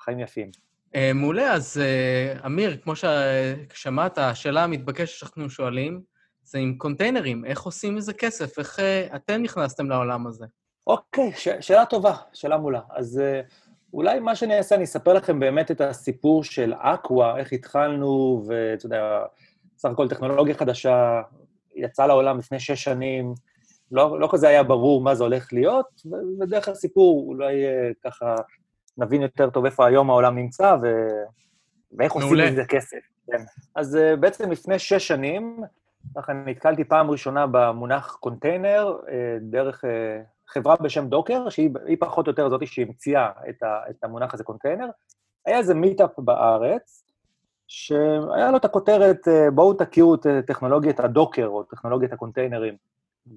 חיים 0.00 0.20
יפים. 0.20 0.50
Uh, 0.94 0.98
מעולה, 1.14 1.52
אז 1.52 1.80
uh, 1.80 2.46
אמיר, 2.46 2.76
כמו 2.76 2.92
ששמעת, 2.96 4.18
השאלה 4.18 4.64
המתבקשת 4.64 5.18
שאנחנו 5.18 5.50
שואלים, 5.50 6.00
זה 6.44 6.58
עם 6.58 6.74
קונטיינרים, 6.78 7.44
איך 7.44 7.62
עושים 7.62 7.94
מזה 7.94 8.12
כסף? 8.12 8.58
איך 8.58 8.78
uh, 8.78 9.16
אתם 9.16 9.42
נכנסתם 9.42 9.90
לעולם 9.90 10.26
הזה? 10.26 10.46
אוקיי, 10.86 11.30
okay, 11.30 11.36
ש- 11.36 11.48
שאלה 11.60 11.86
טובה, 11.86 12.14
שאלה 12.32 12.56
מולה. 12.56 12.80
אז 12.90 13.20
uh, 13.20 13.52
אולי 13.94 14.20
מה 14.20 14.36
שאני 14.36 14.58
אעשה, 14.58 14.74
אני 14.74 14.84
אספר 14.84 15.12
לכם 15.12 15.40
באמת 15.40 15.70
את 15.70 15.80
הסיפור 15.80 16.44
של 16.44 16.74
אקווה, 16.78 17.38
איך 17.38 17.52
התחלנו, 17.52 18.42
ואתה 18.46 18.86
יודע, 18.86 19.22
סך 19.78 19.88
הכל 19.88 20.08
טכנולוגיה 20.08 20.54
חדשה, 20.54 21.22
יצאה 21.74 22.06
לעולם 22.06 22.38
לפני 22.38 22.60
שש 22.60 22.84
שנים, 22.84 23.34
לא, 23.92 24.20
לא 24.20 24.28
כזה 24.32 24.48
היה 24.48 24.62
ברור 24.62 25.02
מה 25.02 25.14
זה 25.14 25.24
הולך 25.24 25.52
להיות, 25.52 26.02
ודרך 26.40 26.68
הסיפור 26.68 27.24
אולי 27.28 27.54
אה, 27.64 27.94
ככה 28.04 28.34
נבין 28.98 29.22
יותר 29.22 29.50
טוב 29.50 29.64
איפה 29.64 29.86
היום 29.86 30.10
העולם 30.10 30.36
נמצא 30.36 30.76
ו... 30.82 30.86
ואיך 31.98 32.12
עושים 32.12 32.52
מזה 32.52 32.64
כסף. 32.68 33.00
כן. 33.26 33.42
אז 33.74 33.98
אה, 33.98 34.16
בעצם 34.16 34.50
לפני 34.50 34.78
שש 34.78 35.08
שנים, 35.08 35.62
ככה 36.16 36.32
נתקלתי 36.32 36.84
פעם 36.84 37.10
ראשונה 37.10 37.46
במונח 37.50 38.16
קונטיינר, 38.20 38.98
אה, 39.06 39.10
דרך 39.40 39.84
אה, 39.84 39.88
חברה 40.48 40.76
בשם 40.76 41.08
דוקר, 41.08 41.48
שהיא 41.48 41.96
פחות 42.00 42.26
או 42.26 42.30
יותר 42.30 42.48
זאתי 42.48 42.66
שהמציאה 42.66 43.30
את, 43.48 43.62
ה, 43.62 43.80
את 43.90 44.04
המונח 44.04 44.34
הזה 44.34 44.44
קונטיינר. 44.44 44.88
היה 45.46 45.58
איזה 45.58 45.74
מיטאפ 45.74 46.10
בארץ, 46.18 47.04
שהיה 47.68 48.50
לו 48.50 48.56
את 48.56 48.64
הכותרת, 48.64 49.28
אה, 49.28 49.50
בואו 49.50 49.74
תכירו 49.74 50.14
את 50.14 50.26
אה, 50.26 50.42
טכנולוגיית 50.42 51.00
הדוקר, 51.00 51.46
או 51.46 51.62
טכנולוגיית 51.62 52.12
הקונטיינרים. 52.12 52.76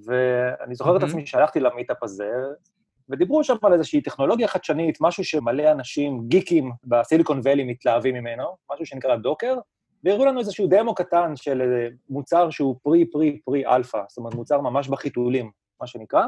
ואני 0.06 0.76
זוכר 0.76 0.96
את 0.96 1.02
מהמם. 1.02 1.10
עצמי 1.10 1.26
שהלכתי 1.26 1.60
למיטאפ 1.60 2.04
הזה, 2.04 2.32
ודיברו 3.10 3.44
שם 3.44 3.56
על 3.64 3.74
איזושהי 3.74 4.02
טכנולוגיה 4.02 4.48
חדשנית, 4.48 4.98
משהו 5.02 5.24
שמלא 5.24 5.72
אנשים, 5.72 6.22
גיקים 6.28 6.72
בסיליקון 6.84 7.42
ואלי 7.44 7.64
מתלהבים 7.64 8.16
ממנו, 8.16 8.58
משהו 8.72 8.86
שנקרא 8.86 9.16
דוקר, 9.16 9.56
והראו 10.06 10.26
לנו 10.26 10.40
איזשהו 10.40 10.68
דמו 10.68 10.96
קטן 10.96 11.36
של 11.36 11.62
מוצר 12.10 12.50
שהוא 12.50 12.76
pre, 12.84 13.06
pre, 13.06 13.40
pre 13.46 13.66
alpha, 13.68 14.02
זאת 14.10 14.18
אומרת, 14.18 14.34
מוצר 14.34 14.62
ממש 14.62 14.88
בחיתולים, 14.88 15.52
מה 15.82 15.88
שנקרא. 15.88 16.26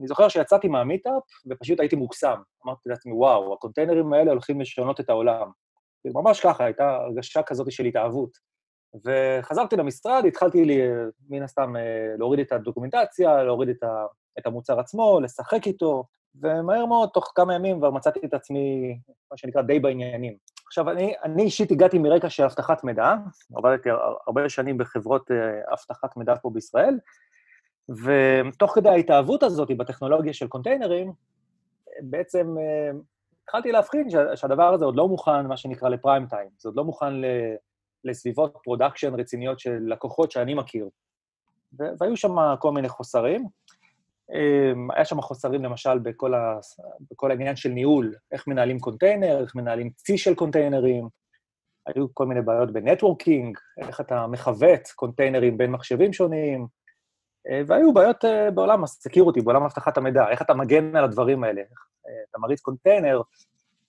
אני 0.00 0.08
זוכר 0.08 0.28
שיצאתי 0.28 0.68
מהמיטאפ, 0.68 1.22
ופשוט 1.50 1.80
הייתי 1.80 1.96
מוקסם. 1.96 2.40
אמרתי 2.66 2.88
לעצמי, 2.88 3.12
וואו, 3.12 3.54
הקונטיינרים 3.54 4.12
האלה 4.12 4.30
הולכים 4.30 4.60
לשנות 4.60 5.00
את 5.00 5.10
העולם. 5.10 5.50
ממש 6.04 6.40
ככה, 6.40 6.64
הייתה 6.64 6.90
הרגשה 6.90 7.42
כזאת 7.42 7.72
של 7.72 7.84
התאהבות. 7.84 8.30
וחזרתי 9.04 9.76
למשרד, 9.76 10.24
התחלתי 10.28 10.64
לי, 10.64 10.80
מן 11.28 11.42
הסתם 11.42 11.76
אה, 11.76 12.14
להוריד 12.18 12.40
את 12.40 12.52
הדוקומנטציה, 12.52 13.42
להוריד 13.44 13.68
את, 13.68 13.82
ה, 13.82 14.06
את 14.38 14.46
המוצר 14.46 14.80
עצמו, 14.80 15.20
לשחק 15.20 15.66
איתו, 15.66 16.04
ומהר 16.34 16.86
מאוד, 16.86 17.08
תוך 17.12 17.32
כמה 17.34 17.54
ימים 17.54 17.78
כבר 17.78 17.90
מצאתי 17.90 18.20
את 18.24 18.34
עצמי, 18.34 18.98
מה 19.30 19.36
שנקרא, 19.36 19.62
די 19.62 19.78
בעניינים. 19.78 20.36
עכשיו, 20.72 20.90
אני, 20.90 21.14
אני 21.24 21.42
אישית 21.42 21.70
הגעתי 21.70 21.98
מרקע 21.98 22.30
של 22.30 22.42
אבטחת 22.44 22.84
מידע, 22.84 23.14
עבדתי 23.54 23.90
הר- 23.90 24.16
הרבה 24.26 24.48
שנים 24.48 24.78
בחברות 24.78 25.30
אה, 25.30 25.36
אבטחת 25.72 26.16
מידע 26.16 26.34
פה 26.42 26.50
בישראל, 26.50 26.98
ותוך 27.88 28.74
כדי 28.74 28.88
ההתאהבות 28.88 29.42
הזאת 29.42 29.68
בטכנולוגיה 29.78 30.32
של 30.32 30.48
קונטיינרים, 30.48 31.12
בעצם 32.02 32.54
אה, 32.58 32.90
התחלתי 33.44 33.72
להבחין 33.72 34.10
שה- 34.10 34.36
שהדבר 34.36 34.74
הזה 34.74 34.84
עוד 34.84 34.96
לא 34.96 35.08
מוכן, 35.08 35.46
מה 35.46 35.56
שנקרא, 35.56 35.88
ל 35.88 35.94
prime 35.94 36.26
time. 36.26 36.48
זה 36.58 36.68
עוד 36.68 36.76
לא 36.76 36.84
מוכן. 36.84 37.12
לסביבות 38.04 38.58
production 38.64 39.14
רציניות 39.14 39.58
של 39.58 39.78
לקוחות 39.86 40.30
שאני 40.32 40.54
מכיר. 40.54 40.88
והיו 41.72 42.16
שם 42.16 42.34
כל 42.58 42.72
מיני 42.72 42.88
חוסרים. 42.88 43.46
אמ, 44.32 44.90
היה 44.90 45.04
שם 45.04 45.20
חוסרים 45.20 45.64
למשל 45.64 45.98
בכל, 45.98 46.34
ה... 46.34 46.58
בכל 47.10 47.30
העניין 47.30 47.56
של 47.56 47.68
ניהול, 47.68 48.14
איך 48.32 48.46
מנהלים 48.46 48.80
קונטיינר, 48.80 49.40
איך 49.42 49.54
מנהלים 49.54 49.90
צי 49.90 50.18
של 50.18 50.34
קונטיינרים, 50.34 51.08
היו 51.86 52.14
כל 52.14 52.26
מיני 52.26 52.42
בעיות 52.42 52.72
ב 52.72 52.79
networking, 52.79 53.58
איך 53.78 54.00
אתה 54.00 54.26
מחווט 54.26 54.88
קונטיינרים 54.96 55.58
בין 55.58 55.70
מחשבים 55.70 56.12
שונים, 56.12 56.66
אה, 57.48 57.62
והיו 57.66 57.92
בעיות 57.92 58.24
אה, 58.24 58.50
בעולם 58.50 58.84
ה 58.84 58.90
security, 58.90 59.40
בעולם 59.40 59.62
אבטחת 59.62 59.96
המידע, 59.96 60.28
איך 60.28 60.42
אתה 60.42 60.54
מגן 60.54 60.96
על 60.96 61.04
הדברים 61.04 61.44
האלה, 61.44 61.60
איך 61.60 61.86
אה, 62.08 62.12
אתה 62.30 62.38
מריץ 62.38 62.60
קונטיינר, 62.60 63.22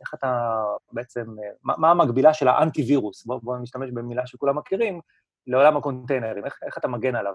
איך 0.02 0.14
אתה 0.14 0.64
בעצם, 0.92 1.26
מה, 1.64 1.74
מה 1.78 1.92
המקבילה 1.92 2.34
של 2.34 2.48
האנטי-וירוס, 2.48 3.26
בואו 3.26 3.40
בוא 3.40 3.58
נשתמש 3.58 3.92
במילה 3.92 4.28
שכולם 4.28 4.58
מכירים, 4.58 5.00
לעולם 5.48 5.78
הקונטיינרים, 5.78 6.46
איך, 6.46 6.60
איך 6.66 6.78
אתה 6.78 6.88
מגן 6.88 7.16
עליו. 7.16 7.34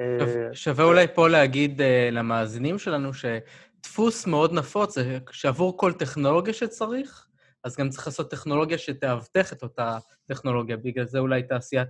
אה, 0.00 0.26
שווה- 0.26 0.54
שווה 0.54 0.84
אולי 0.84 1.06
פה 1.14 1.28
להגיד 1.28 1.80
אה, 1.80 1.84
למאזינים 2.12 2.78
שלנו 2.78 3.10
שדפוס 3.14 4.26
מאוד 4.26 4.52
נפוץ 4.52 4.94
זה 4.94 5.18
שעבור 5.30 5.78
כל 5.78 5.92
טכנולוגיה 5.92 6.54
שצריך, 6.54 7.26
אז 7.64 7.76
גם 7.76 7.88
צריך 7.88 8.06
לעשות 8.06 8.30
טכנולוגיה 8.30 8.78
שתאבטח 8.78 9.52
את 9.52 9.62
אותה 9.62 9.98
טכנולוגיה. 10.26 10.76
בגלל 10.76 11.04
זה 11.04 11.18
אולי 11.18 11.42
תעשיית 11.42 11.88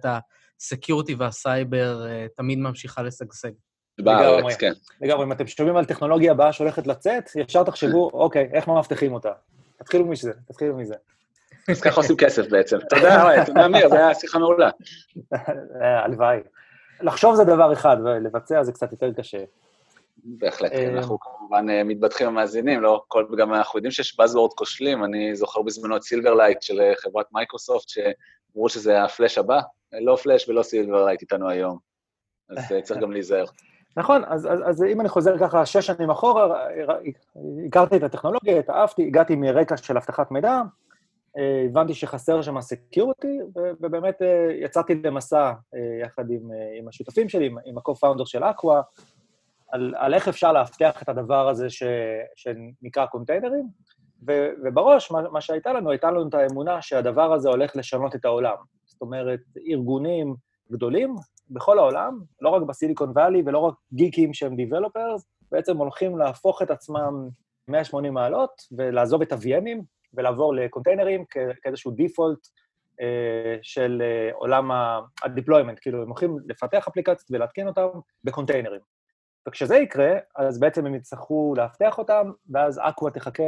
ה 0.61 0.67
security 0.67 1.15
והסייבר 1.15 2.07
אה, 2.07 2.37
תמיד 2.37 2.59
ממשיכה 2.59 3.03
לשגשג. 3.03 3.51
בארץ, 3.99 4.57
כן. 4.57 4.73
לגמרי, 5.01 5.25
אם 5.25 5.33
אתם 5.33 5.47
שומעים 5.47 5.77
על 5.77 5.85
טכנולוגיה 5.85 6.33
הבאה 6.33 6.53
שהולכת 6.53 6.87
לצאת, 6.87 7.31
ישר 7.37 7.63
תחשבו, 7.63 8.11
אוקיי, 8.13 8.49
איך 8.53 8.69
מאבטחים 8.69 9.13
אותה? 9.13 9.33
תתחילו 9.79 10.07
מזה, 10.07 10.33
תתחילו 10.49 10.77
מזה. 10.77 10.95
אז 11.69 11.81
ככה 11.81 11.97
עושים 12.01 12.17
כסף 12.17 12.49
בעצם. 12.51 12.79
תודה, 12.91 13.45
תודה, 13.47 13.67
אמיר, 13.67 13.89
זו 13.89 13.95
הייתה 13.95 14.21
שיחה 14.21 14.39
מעולה. 14.39 14.71
אה, 15.83 16.05
הלוואי. 16.05 16.39
לחשוב 17.01 17.35
זה 17.35 17.45
דבר 17.45 17.73
אחד, 17.73 17.97
ולבצע 18.05 18.63
זה 18.63 18.73
קצת 18.73 18.93
יותר 18.93 19.13
קשה. 19.13 19.45
בהחלט, 20.25 20.73
אה, 20.73 20.77
כן, 20.77 20.97
אנחנו 20.97 21.19
כמובן 21.21 21.71
אה, 21.71 21.85
מתבדחים 21.85 22.27
במאזינים, 22.27 22.81
לא 22.81 23.03
כל, 23.09 23.27
וגם 23.33 23.55
אנחנו 23.55 23.79
יודעים 23.79 23.93
שיש 23.93 24.21
Buzzword 24.21 24.55
כושלים, 24.55 25.05
אני 25.05 25.37
זוכר 25.37 25.63
בזמנו 25.63 25.97
את 25.97 26.03
סילברלייט 26.03 26.63
של 26.63 26.81
אה, 26.81 26.93
חברת 26.97 27.27
מייקרוסופט, 27.33 27.89
שאמרו 27.89 28.69
שזה 28.69 29.03
הפלאש 29.03 29.39
הבא, 29.39 29.61
אה, 29.95 30.01
לא 30.01 30.17
פלאש 30.17 30.49
ולא 30.49 30.63
סילברלייט 30.63 31.21
איתנו 31.23 31.49
היום, 31.49 31.79
אז 32.51 32.73
אה, 32.73 32.83
צריך 32.83 33.01
גם 33.01 33.13
להיזהר. 33.13 33.45
נכון, 33.97 34.23
אז, 34.27 34.47
אז, 34.47 34.61
אז 34.65 34.85
אם 34.85 35.01
אני 35.01 35.09
חוזר 35.09 35.39
ככה 35.39 35.67
שש 35.67 35.87
שנים 35.87 36.11
אחורה, 36.11 36.67
הכרתי 37.67 37.97
את 37.97 38.03
הטכנולוגיה, 38.03 38.59
התאהבתי, 38.59 39.07
הגעתי 39.07 39.37
מרקע 39.37 39.77
של 39.77 39.97
אבטחת 39.97 40.31
מידע, 40.31 40.49
אה, 40.49 40.63
הבנתי 41.37 41.95
שחסר 41.95 42.43
שם 42.43 42.61
security, 42.61 43.39
ובאמת 43.81 44.23
אה, 44.23 44.49
יצאתי 44.61 44.95
למסע 44.95 45.53
אה, 45.75 45.81
יחד 46.03 46.31
עם, 46.31 46.53
אה, 46.53 46.79
עם 46.79 46.89
השותפים 46.89 47.29
שלי, 47.29 47.47
עם, 47.47 47.57
עם 47.65 47.79
ה-co-founder 47.79 48.27
של 48.27 48.45
אקווה, 48.45 48.83
על, 49.73 49.95
על 49.97 50.15
איך 50.15 50.29
אפשר 50.29 50.53
לאבטח 50.53 51.03
את 51.03 51.09
הדבר 51.09 51.49
הזה 51.49 51.71
ש, 51.71 51.83
שנקרא 52.37 53.07
קונטיינרים, 53.07 53.69
ו, 54.29 54.49
ובראש, 54.65 55.11
מה, 55.11 55.23
מה 55.31 55.41
שהייתה 55.41 55.73
לנו, 55.73 55.91
הייתה 55.91 56.11
לנו 56.11 56.29
את 56.29 56.35
האמונה 56.35 56.83
שהדבר 56.83 57.33
הזה 57.33 57.49
הולך 57.49 57.77
לשנות 57.77 58.15
את 58.15 58.25
העולם. 58.25 58.57
זאת 58.85 59.01
אומרת, 59.01 59.41
ארגונים 59.71 60.35
גדולים 60.73 61.15
בכל 61.51 61.79
העולם, 61.79 62.21
לא 62.41 62.49
רק 62.49 62.63
בסיליקון 62.63 63.11
וואלי 63.11 63.43
ולא 63.47 63.59
רק 63.59 63.75
גיקים 63.93 64.35
שהם 64.35 64.55
Developers, 64.55 65.23
בעצם 65.53 65.77
הולכים 65.77 66.19
להפוך 66.19 66.63
את 66.63 66.71
עצמם 66.71 67.29
180 67.69 68.15
מעלות 68.15 68.63
ולעזוב 68.77 69.23
את 69.23 69.33
ה-VMים 69.33 69.94
ולעבור 70.17 70.55
לקונטיינרים 70.55 71.25
כאיזשהו 71.63 71.91
דיפולט 71.91 72.39
אה, 73.01 73.57
של 73.63 74.03
אה, 74.05 74.31
עולם 74.35 74.71
ה-deployment, 74.71 75.81
כאילו 75.81 76.03
הם 76.03 76.09
הולכים 76.09 76.39
לפתח 76.47 76.89
אפליקציות 76.89 77.31
ולהתקין 77.31 77.67
אותם 77.67 77.87
בקונטיינרים. 78.25 78.81
וכשזה 79.49 79.77
יקרה, 79.77 80.13
אז 80.37 80.61
בעצם 80.61 80.87
הם 80.87 80.95
יצטרכו 80.95 81.55
לאבטח 81.57 81.99
אותם, 81.99 82.31
ואז 82.51 82.81
אקווה 82.83 83.11
תחכה 83.11 83.43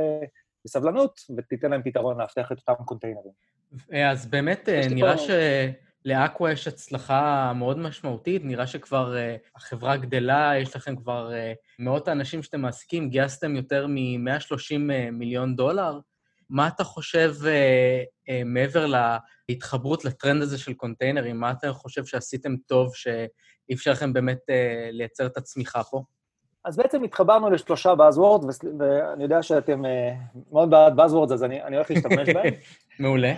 בסבלנות 0.64 1.20
ותיתן 1.36 1.70
להם 1.70 1.82
פתרון 1.82 2.18
לאבטח 2.20 2.52
את 2.52 2.58
אותם 2.58 2.84
קונטיינרים. 2.84 3.32
אז 4.10 4.26
באמת 4.26 4.68
נראה 4.90 5.16
פה- 5.16 5.22
שלאקווה 6.04 6.52
יש 6.52 6.68
הצלחה 6.68 7.52
מאוד 7.56 7.78
משמעותית, 7.78 8.42
נראה 8.44 8.66
שכבר 8.66 9.16
אה, 9.16 9.36
החברה 9.56 9.96
גדלה, 9.96 10.52
יש 10.56 10.76
לכם 10.76 10.96
כבר 10.96 11.32
אה, 11.34 11.52
מאות 11.78 12.08
האנשים 12.08 12.42
שאתם 12.42 12.60
מעסיקים, 12.60 13.10
גייסתם 13.10 13.56
יותר 13.56 13.86
מ-130 13.86 14.78
מיליון 15.12 15.56
דולר. 15.56 16.00
מה 16.50 16.68
אתה 16.68 16.84
חושב, 16.84 17.32
אה, 17.46 18.02
אה, 18.28 18.42
מעבר 18.44 18.86
להתחברות 19.48 20.04
לטרנד 20.04 20.42
הזה 20.42 20.58
של 20.58 20.74
קונטיינרים, 20.74 21.40
מה 21.40 21.50
אתה 21.50 21.72
חושב 21.72 22.04
שעשיתם 22.04 22.56
טוב 22.56 22.92
שאפשר 22.94 23.90
לכם 23.90 24.12
באמת 24.12 24.40
אה, 24.50 24.88
לייצר 24.92 25.26
את 25.26 25.36
הצמיחה 25.36 25.82
פה? 25.82 26.02
אז 26.64 26.76
בעצם 26.76 27.02
התחברנו 27.02 27.50
לשלושה 27.50 27.92
Buzzwords, 27.92 28.66
ואני 28.78 29.22
יודע 29.22 29.42
שאתם 29.42 29.84
אה, 29.84 30.12
מאוד 30.52 30.70
בעד 30.70 31.00
Buzzwords, 31.00 31.34
אז 31.34 31.44
אני, 31.44 31.62
אני 31.62 31.76
הולך 31.76 31.90
להשתמש 31.90 32.28
בהם. 32.28 32.54
מעולה. 33.00 33.34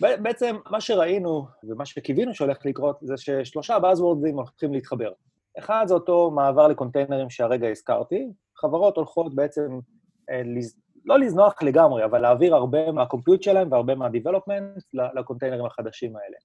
בעצם 0.00 0.56
מה 0.70 0.80
שראינו 0.80 1.46
ומה 1.64 1.86
שקיווינו 1.86 2.34
שהולך 2.34 2.66
לקרות 2.66 2.98
זה 3.02 3.14
ששלושה 3.16 3.76
Buzzwords 3.76 4.32
הולכים 4.32 4.72
להתחבר. 4.72 5.12
אחד 5.58 5.84
זה 5.88 5.94
אותו 5.94 6.30
מעבר 6.30 6.68
לקונטיינרים 6.68 7.30
שהרגע 7.30 7.68
הזכרתי, 7.68 8.28
חברות 8.56 8.96
הולכות 8.96 9.34
בעצם, 9.34 9.78
אה. 10.30 10.42
לא 11.04 11.18
לזנוח 11.18 11.62
לגמרי, 11.62 12.04
אבל 12.04 12.18
להעביר 12.18 12.54
הרבה 12.54 12.92
מהקומפיוט 12.92 13.42
שלהם 13.42 13.72
והרבה 13.72 13.94
מה-development 13.94 14.80
לקונטיינרים 15.14 15.66
החדשים 15.66 16.16
האלה. 16.16 16.36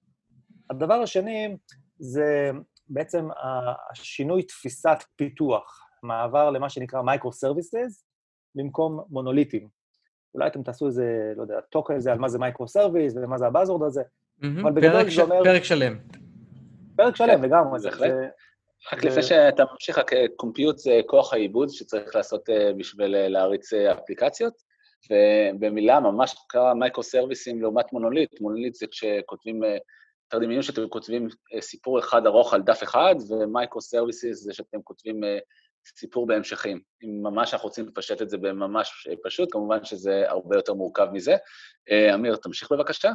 הדבר 0.70 0.94
השני 0.94 1.56
זה 1.98 2.50
בעצם 2.88 3.28
השינוי 3.90 4.42
תפיסת 4.42 4.98
פיתוח, 5.16 5.80
מעבר 6.02 6.50
למה 6.50 6.68
שנקרא 6.68 7.02
microservices 7.02 8.04
במקום 8.54 9.00
מונוליטים. 9.10 9.68
אולי 10.34 10.46
אתם 10.46 10.62
תעשו 10.62 10.86
איזה, 10.86 11.32
לא 11.36 11.42
יודע, 11.42 11.60
talk 11.60 11.90
על 11.90 12.00
זה, 12.00 12.12
על 12.12 12.18
מה 12.18 12.28
זה 12.28 12.38
microservice 12.38 13.14
ומה 13.16 13.38
זה 13.38 13.46
ה 13.46 13.50
buzzword 13.50 13.82
הזה. 13.82 14.02
מהמם. 14.38 14.58
אבל 14.66 14.72
בגדול 14.72 15.10
זה 15.10 15.22
אומר- 15.22 15.44
פרק 15.44 15.62
שלם. 15.64 15.98
פרק 16.96 17.16
שלם 17.16 17.42
לגמרי. 17.42 17.78
זה- 17.80 17.90
בהחלט. 17.90 18.10
זה- 18.10 18.28
רק 18.92 19.04
לפני 19.04 19.22
שאתה 19.22 19.64
ממשיך, 19.72 20.00
compute 20.36 20.78
זה 20.78 21.00
כוח 21.06 21.32
העיבוד 21.32 21.68
שצריך 21.70 22.16
לעשות 22.16 22.50
אה, 22.50 22.72
בשביל 22.72 23.14
אה, 23.14 23.28
להריץ 23.28 23.72
אה, 23.72 23.92
אפליקציות, 23.92 24.54
ובמילה 25.10 26.00
ממש 26.00 26.34
קצרה 26.48 26.74
microservice 26.74 27.49
ים 27.49 27.62
לעומת 27.62 27.92
מונוליט. 27.92 28.40
מונוליט 28.40 28.74
זה 28.74 28.86
כשכותבים, 28.86 29.64
אה, 29.64 29.76
יותר 30.32 30.44
דמיינו 30.44 30.62
שאתם 30.62 30.88
כותבים 30.88 31.28
אה, 31.54 31.60
סיפור 31.60 31.98
אחד 31.98 32.26
ארוך 32.26 32.54
על 32.54 32.62
דף 32.62 32.82
אחד, 32.82 33.14
ו 33.28 33.36
microservices 33.36 34.38
זה 34.38 34.54
שאתם 34.54 34.82
כותבים 34.84 35.24
אה, 35.24 35.38
סיפור 35.96 36.26
בהמשכים. 36.26 36.80
אם 37.02 37.22
ממש 37.22 37.54
אנחנו 37.54 37.68
רוצים 37.68 37.86
לפשט 37.88 38.22
את 38.22 38.30
זה 38.30 38.38
בממש 38.38 39.08
אה, 39.10 39.14
פשוט, 39.24 39.52
כמובן 39.52 39.84
שזה 39.84 40.24
הרבה 40.28 40.56
יותר 40.56 40.74
מורכב 40.74 41.06
מזה. 41.12 41.36
אה, 41.90 42.14
אמיר, 42.14 42.36
תמשיך 42.36 42.72
בבקשה. 42.72 43.12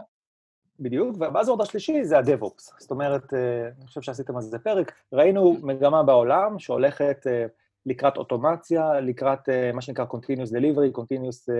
בדיוק, 0.81 1.15
וה 1.19 1.28
buzzword 1.28 1.61
השלישי 1.61 2.03
זה 2.03 2.17
ה-DevOps. 2.17 2.73
זאת 2.79 2.91
אומרת, 2.91 3.33
אה, 3.33 3.67
אני 3.77 3.87
חושב 3.87 4.01
שעשיתם 4.01 4.35
על 4.35 4.41
זה 4.41 4.59
פרק, 4.59 4.91
ראינו 5.13 5.57
מגמה 5.63 6.03
בעולם 6.03 6.59
שהולכת 6.59 7.27
אה, 7.27 7.45
לקראת 7.85 8.17
אוטומציה, 8.17 8.99
לקראת 8.99 9.49
אה, 9.49 9.71
מה 9.73 9.81
שנקרא 9.81 10.05
Continuous 10.05 10.49
Delivery, 10.49 10.99
Continuous 10.99 11.53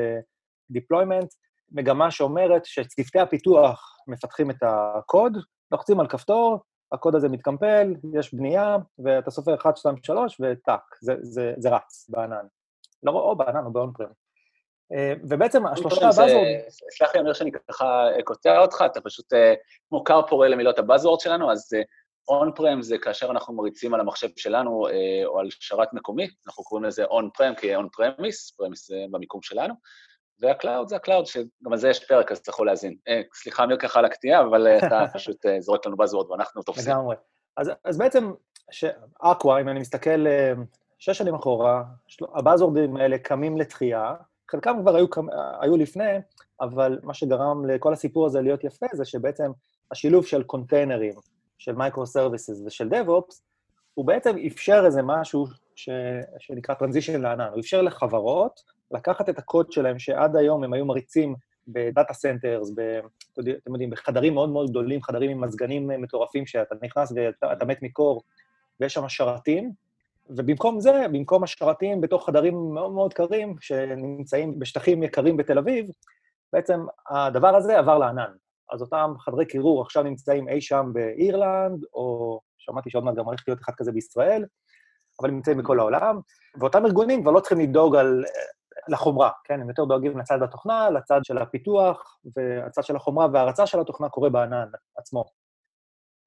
Deployment, 0.73 1.27
מגמה 1.71 2.11
שאומרת 2.11 2.65
שצוותי 2.65 3.19
הפיתוח 3.19 3.97
מפתחים 4.07 4.51
את 4.51 4.63
הקוד, 4.63 5.37
לוחצים 5.71 5.99
על 5.99 6.07
כפתור, 6.07 6.59
הקוד 6.91 7.15
הזה 7.15 7.29
מתקמפל, 7.29 7.95
יש 8.13 8.33
בנייה, 8.33 8.77
ואתה 8.99 9.31
סופר 9.31 9.55
1, 9.55 9.77
2, 9.77 9.95
3, 10.03 10.41
וטאק, 10.41 10.95
זה, 11.01 11.15
זה, 11.21 11.53
זה 11.57 11.69
רץ 11.69 12.09
בענן. 12.09 12.45
לא, 13.03 13.11
או 13.11 13.35
בענן 13.35 13.65
או 13.65 13.71
ב 13.71 13.91
on-prem. 13.93 14.20
אה, 14.93 15.13
ובעצם 15.29 15.67
השלושה 15.67 16.01
ה 16.01 16.05
buzzword... 16.05 16.45
סלח 16.69 17.15
לי, 17.15 17.21
אמיר, 17.21 17.33
שאני 17.33 17.51
ככה 17.51 18.07
קוטע 18.23 18.59
אותך, 18.59 18.83
אתה 18.85 19.01
פשוט 19.01 19.33
אה, 19.33 19.53
כמו 19.89 20.03
כר 20.03 20.21
פורה 20.27 20.47
למילות 20.47 20.79
ה 20.79 20.84
buzzword 20.84 21.19
שלנו, 21.19 21.51
אז 21.51 21.69
on-prem 22.27 22.81
זה 22.81 22.97
כאשר 22.97 23.31
אנחנו 23.31 23.53
מריצים 23.53 23.93
על 23.93 23.99
המחשב 23.99 24.27
שלנו 24.37 24.87
או 25.25 25.39
על 25.39 25.47
שרת 25.49 25.93
מקומי, 25.93 26.27
אנחנו 26.47 26.63
קוראים 26.63 26.85
לזה 26.85 27.03
on-prem 27.03 27.55
כי 27.55 27.75
on-premise, 27.75 28.51
premise 28.51 28.87
זה 28.87 28.95
במיקום 29.11 29.41
שלנו, 29.41 29.73
וה 30.41 30.54
cloud 30.54 30.87
זה 30.87 30.95
ה 30.95 31.00
cloud, 31.00 31.25
שגם 31.25 31.71
על 31.71 31.77
זה 31.77 31.89
יש 31.89 32.05
פרק, 32.05 32.31
אז 32.31 32.41
יכול 32.47 32.67
להאזין. 32.67 32.95
אה, 33.07 33.21
סליחה, 33.33 33.63
אמיר, 33.63 33.77
ככה 33.77 33.99
על 33.99 34.05
הקטיעה, 34.05 34.41
אבל 34.41 34.67
אה, 34.67 34.77
אתה 34.77 35.03
פשוט 35.13 35.45
אה, 35.45 35.61
זורק 35.61 35.85
לנו 35.85 35.97
buzzword 35.97 36.31
ואנחנו 36.31 36.61
תופסים. 36.61 36.93
לגמרי. 36.93 37.15
אז, 37.57 37.71
אז 37.83 37.97
בעצם, 37.97 38.31
אקווה, 39.21 39.61
אם 39.61 39.69
אני 39.69 39.79
מסתכל 39.79 40.25
שש 40.99 41.17
שנים 41.17 41.35
אחורה, 41.35 41.83
ה 42.35 42.41
buzzword 42.41 42.86
ים 42.86 42.97
האלה 42.97 43.17
קמים 43.17 43.57
לתחייה, 43.57 44.13
חלקם 44.51 44.77
כבר 44.81 44.95
היו, 44.95 45.07
היו 45.61 45.77
לפני, 45.77 46.17
אבל 46.61 46.99
מה 47.03 47.13
שגרם 47.13 47.65
לכל 47.65 47.93
הסיפור 47.93 48.25
הזה 48.25 48.41
להיות 48.41 48.63
יפה 48.63 48.85
זה 48.93 49.05
שבעצם 49.05 49.51
השילוב 49.91 50.25
של 50.25 50.43
קונטיינרים, 50.43 51.13
של 51.57 51.75
microservices 51.75 52.61
ושל 52.65 52.89
DevOps, 52.89 53.43
הוא 53.93 54.05
בעצם 54.05 54.35
אפשר 54.47 54.83
איזה 54.85 55.01
משהו 55.03 55.45
ש... 55.75 55.89
שנקרא 56.39 56.75
transition 56.75 57.21
לענן. 57.21 57.49
הוא 57.51 57.59
אפשר 57.59 57.81
לחברות 57.81 58.61
לקחת 58.91 59.29
את 59.29 59.39
הקוד 59.39 59.71
שלהם, 59.71 59.99
שעד 59.99 60.35
היום 60.35 60.63
הם 60.63 60.73
היו 60.73 60.85
מריצים 60.85 61.35
ב 61.67 61.76
data 61.76 62.13
centers, 62.13 62.71
ב, 62.75 62.99
אתם 63.33 63.71
יודעים, 63.71 63.89
בחדרים 63.89 64.33
מאוד 64.33 64.49
מאוד 64.49 64.69
גדולים, 64.69 65.01
חדרים 65.01 65.31
עם 65.31 65.43
מזגנים 65.43 65.87
מטורפים, 65.87 66.45
שאתה 66.45 66.75
נכנס 66.81 67.13
ואתה 67.41 67.65
מת 67.65 67.81
מקור, 67.81 68.21
ויש 68.79 68.93
שם 68.93 69.09
שרתים, 69.09 69.71
ובמקום 70.37 70.79
זה, 70.79 71.05
במקום 71.11 71.43
השרתים 71.43 72.01
בתוך 72.01 72.25
חדרים 72.25 72.73
מאוד 72.73 72.91
מאוד 72.91 73.13
קרים, 73.13 73.55
שנמצאים 73.59 74.59
בשטחים 74.59 75.03
יקרים 75.03 75.37
בתל 75.37 75.57
אביב, 75.57 75.85
בעצם 76.53 76.85
הדבר 77.09 77.55
הזה 77.55 77.79
עבר 77.79 77.97
לענן. 77.97 78.31
אז 78.71 78.81
אותם 78.81 79.13
חדרי 79.19 79.45
קירור 79.45 79.81
עכשיו 79.81 80.03
נמצאים 80.03 80.49
אי 80.49 80.61
שם 80.61 80.89
באירלנד, 80.93 81.83
או 81.93 82.39
שמעתי 82.57 82.89
שעוד 82.89 83.03
מעט 83.03 83.15
גם 83.15 83.25
הולך 83.25 83.43
להיות 83.47 83.61
אחד 83.61 83.73
כזה 83.77 83.91
בישראל, 83.91 84.45
אבל 85.21 85.31
נמצאים 85.31 85.57
בכל 85.57 85.79
העולם, 85.79 86.19
ואותם 86.59 86.85
ארגונים 86.85 87.21
כבר 87.21 87.31
לא 87.31 87.39
צריכים 87.39 87.59
לדאוג 87.59 87.95
על 87.95 88.23
לחומרה, 88.87 89.29
כן? 89.43 89.61
הם 89.61 89.69
יותר 89.69 89.85
דואגים 89.85 90.17
לצד 90.17 90.43
התוכנה, 90.43 90.89
לצד 90.89 91.19
של 91.23 91.37
הפיתוח, 91.37 92.17
והצד 92.35 92.83
של 92.83 92.95
החומרה 92.95 93.27
וההרצה 93.33 93.67
של 93.67 93.79
התוכנה 93.79 94.09
קורה 94.09 94.29
בענן 94.29 94.67
עצמו. 94.97 95.25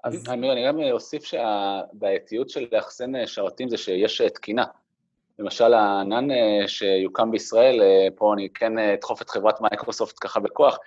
אז... 0.04 0.28
אמיר, 0.32 0.52
אני 0.52 0.66
גם 0.66 0.80
אוסיף 0.92 1.24
שהבעייתיות 1.24 2.50
של 2.50 2.66
לאחסן 2.72 3.26
שרתים 3.26 3.68
זה 3.68 3.76
שיש 3.76 4.22
תקינה. 4.22 4.64
למשל, 5.38 5.74
הענן 5.74 6.30
אה, 6.30 6.68
שיוקם 6.68 7.30
בישראל, 7.30 7.82
אה, 7.82 8.08
פה 8.14 8.34
אני 8.34 8.48
כן 8.54 8.78
אה, 8.78 8.94
אדחוף 8.94 9.22
את 9.22 9.30
חברת 9.30 9.60
מייקרוסופט 9.60 10.16
ככה 10.20 10.40
בכוח. 10.40 10.78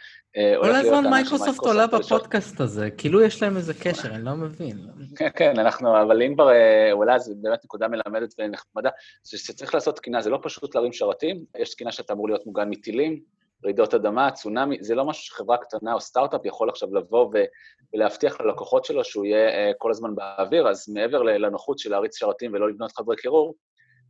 כל 0.62 0.76
הזמן 0.76 1.10
מייקרוסופט 1.10 1.60
עולה 1.60 1.88
בפודקאסט 1.88 2.62
הזה, 2.62 2.90
כאילו 2.92 3.22
יש 3.22 3.44
להם 3.44 3.58
איזה 3.58 3.74
קשר, 3.74 4.10
אני 4.16 4.26
לא 4.26 4.32
מבין. 4.32 4.78
כן, 5.16 5.30
כן, 5.36 5.60
אנחנו, 5.60 6.02
אבל 6.02 6.22
אם 6.22 6.34
כבר 6.34 6.52
אולי 6.92 7.20
זו 7.20 7.34
באמת 7.42 7.60
נקודה 7.64 7.88
מלמדת 7.88 8.34
ונחמדה, 8.40 8.90
שצריך 9.24 9.74
לעשות 9.74 9.96
תקינה, 9.96 10.22
זה 10.22 10.30
לא 10.30 10.40
פשוט 10.44 10.76
להרים 10.76 10.94
שרתים, 10.94 11.46
יש 11.58 11.74
תקינה 11.74 11.92
שאתה 11.92 12.14
אמור 12.14 12.28
להיות 12.28 12.46
מוגן 12.46 12.70
מטילים, 12.70 13.20
רעידות 13.66 13.94
אדמה, 13.94 14.32
צונאמי, 14.32 14.78
זה 14.82 14.96
לא 14.96 15.06
משהו 15.06 15.24
שחברה 15.24 15.58
קטנה 15.58 15.94
או 15.94 16.02
סטארט-אפ 16.02 16.42
יכול 16.46 16.70
עכשיו 16.70 16.96
לבוא 16.96 17.32
ולהבטיח 17.94 18.42
ללקוחות 18.42 18.86
שלו 18.86 19.04
שהוא 19.04 19.26
יהיה 19.26 19.74
כל 19.78 19.92
הזמן 19.92 20.16
באוויר, 20.16 20.68
אז 20.68 20.90
מעבר 20.90 21.22
לנוחות 21.22 21.80
של 21.80 21.92
להריץ 21.92 22.18
שרתים 22.18 22.54
ולא 22.54 22.70
לבנות 22.70 22.92
חדרי 22.92 23.16
קירור, 23.16 23.56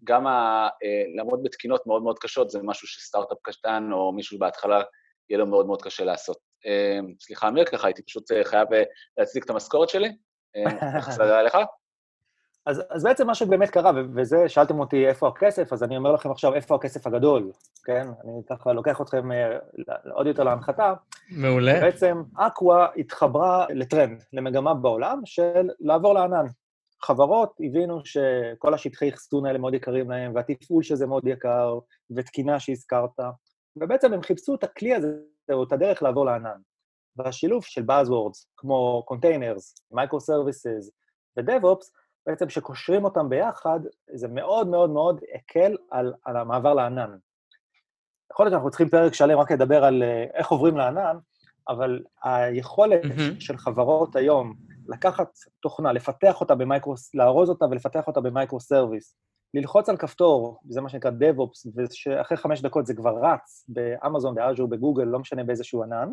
גם 0.03 0.27
ה, 0.27 0.67
אה, 0.83 1.03
לעמוד 1.15 1.43
בתקינות 1.43 1.87
מאוד 1.87 2.03
מאוד 2.03 2.19
קשות 2.19 2.49
זה 2.49 2.59
משהו 2.63 2.87
שסטארט-אפ 2.87 3.37
קטן 3.41 3.89
או 3.91 4.11
מישהו 4.11 4.39
בהתחלה 4.39 4.81
יהיה 5.29 5.39
לו 5.39 5.47
מאוד 5.47 5.67
מאוד 5.67 5.81
קשה 5.81 6.03
לעשות. 6.03 6.37
אה, 6.65 6.99
סליחה, 7.19 7.47
אמיר, 7.47 7.65
ככה 7.65 7.87
הייתי 7.87 8.03
פשוט 8.03 8.31
אה, 8.31 8.43
חייב 8.43 8.67
להצדיק 9.17 9.45
את 9.45 9.49
המשכורת 9.49 9.89
שלי. 9.89 10.09
איך 10.95 11.11
זה 11.11 11.23
היה 11.23 11.43
לך? 11.43 11.57
אז, 12.67 12.83
אז 12.89 13.03
בעצם 13.03 13.27
מה 13.27 13.35
שבאמת 13.35 13.69
קרה, 13.69 13.91
וזה, 14.15 14.49
שאלתם 14.49 14.79
אותי 14.79 15.07
איפה 15.07 15.27
הכסף, 15.27 15.73
אז 15.73 15.83
אני 15.83 15.97
אומר 15.97 16.11
לכם 16.11 16.31
עכשיו 16.31 16.53
איפה 16.53 16.75
הכסף 16.75 17.07
הגדול, 17.07 17.51
כן? 17.85 18.07
אני 18.23 18.41
ככה 18.49 18.73
לוקח 18.73 19.01
אתכם 19.01 19.29
עוד 20.13 20.27
יותר 20.27 20.43
להנחתה. 20.43 20.93
מעולה. 21.31 21.79
בעצם 21.81 22.23
אקווה 22.37 22.87
התחברה 22.97 23.65
לטרנד, 23.69 24.23
למגמה 24.33 24.73
בעולם 24.73 25.21
של 25.25 25.69
לעבור 25.79 26.13
לענן. 26.13 26.45
חברות 27.03 27.53
הבינו 27.59 28.01
שכל 28.05 28.73
השטחי 28.73 29.09
אחסון 29.09 29.45
האלה 29.45 29.59
מאוד 29.59 29.73
יקרים 29.73 30.11
להם, 30.11 30.35
והתפעול 30.35 30.83
שזה 30.83 31.07
מאוד 31.07 31.27
יקר, 31.27 31.79
ותקינה 32.15 32.59
שהזכרת, 32.59 33.19
ובעצם 33.75 34.13
הם 34.13 34.21
חיפשו 34.21 34.55
את 34.55 34.63
הכלי 34.63 34.93
הזה, 34.93 35.13
או 35.51 35.63
את 35.63 35.71
הדרך 35.71 36.03
לעבור 36.03 36.25
לענן. 36.25 36.59
והשילוב 37.15 37.63
של 37.63 37.81
Buzzwords, 37.81 38.45
כמו 38.57 39.05
Containers, 39.11 39.93
Microservices 39.93 40.89
ו-DevOps, 41.37 41.85
בעצם 42.27 42.49
שקושרים 42.49 43.03
אותם 43.03 43.29
ביחד, 43.29 43.79
זה 44.13 44.27
מאוד 44.27 44.67
מאוד 44.67 44.89
מאוד 44.89 45.21
הקל 45.35 45.75
על, 45.91 46.13
על 46.25 46.37
המעבר 46.37 46.73
לענן. 46.73 47.17
יכול 48.33 48.45
להיות 48.45 48.51
שאנחנו 48.51 48.69
צריכים 48.69 48.89
פרק 48.89 49.13
שלם 49.13 49.39
רק 49.39 49.51
לדבר 49.51 49.83
על 49.83 50.03
אה, 50.03 50.25
איך 50.33 50.51
עוברים 50.51 50.77
לענן, 50.77 51.17
אבל 51.69 52.03
היכולת 52.23 53.03
mm-hmm. 53.03 53.39
של 53.39 53.57
חברות 53.57 54.15
היום 54.15 54.53
לקחת 54.87 55.29
תוכנה, 55.59 55.91
לפתח 55.93 56.41
אותה 56.41 56.55
ב 56.55 56.63
micros, 56.63 57.15
לארוז 57.15 57.49
אותה 57.49 57.65
ולפתח 57.65 58.07
אותה 58.07 58.21
ב 58.21 58.27
micro-service, 58.27 59.15
ללחוץ 59.53 59.89
על 59.89 59.97
כפתור, 59.97 60.59
זה 60.69 60.81
מה 60.81 60.89
שנקרא 60.89 61.11
DevOps, 61.11 61.69
ושאחרי 61.75 62.37
חמש 62.37 62.61
דקות 62.61 62.85
זה 62.85 62.93
כבר 62.93 63.25
רץ 63.25 63.65
באמזון, 63.67 64.35
באז'ור, 64.35 64.67
בגוגל, 64.67 65.03
לא 65.03 65.19
משנה 65.19 65.43
באיזשהו 65.43 65.83
ענן. 65.83 66.09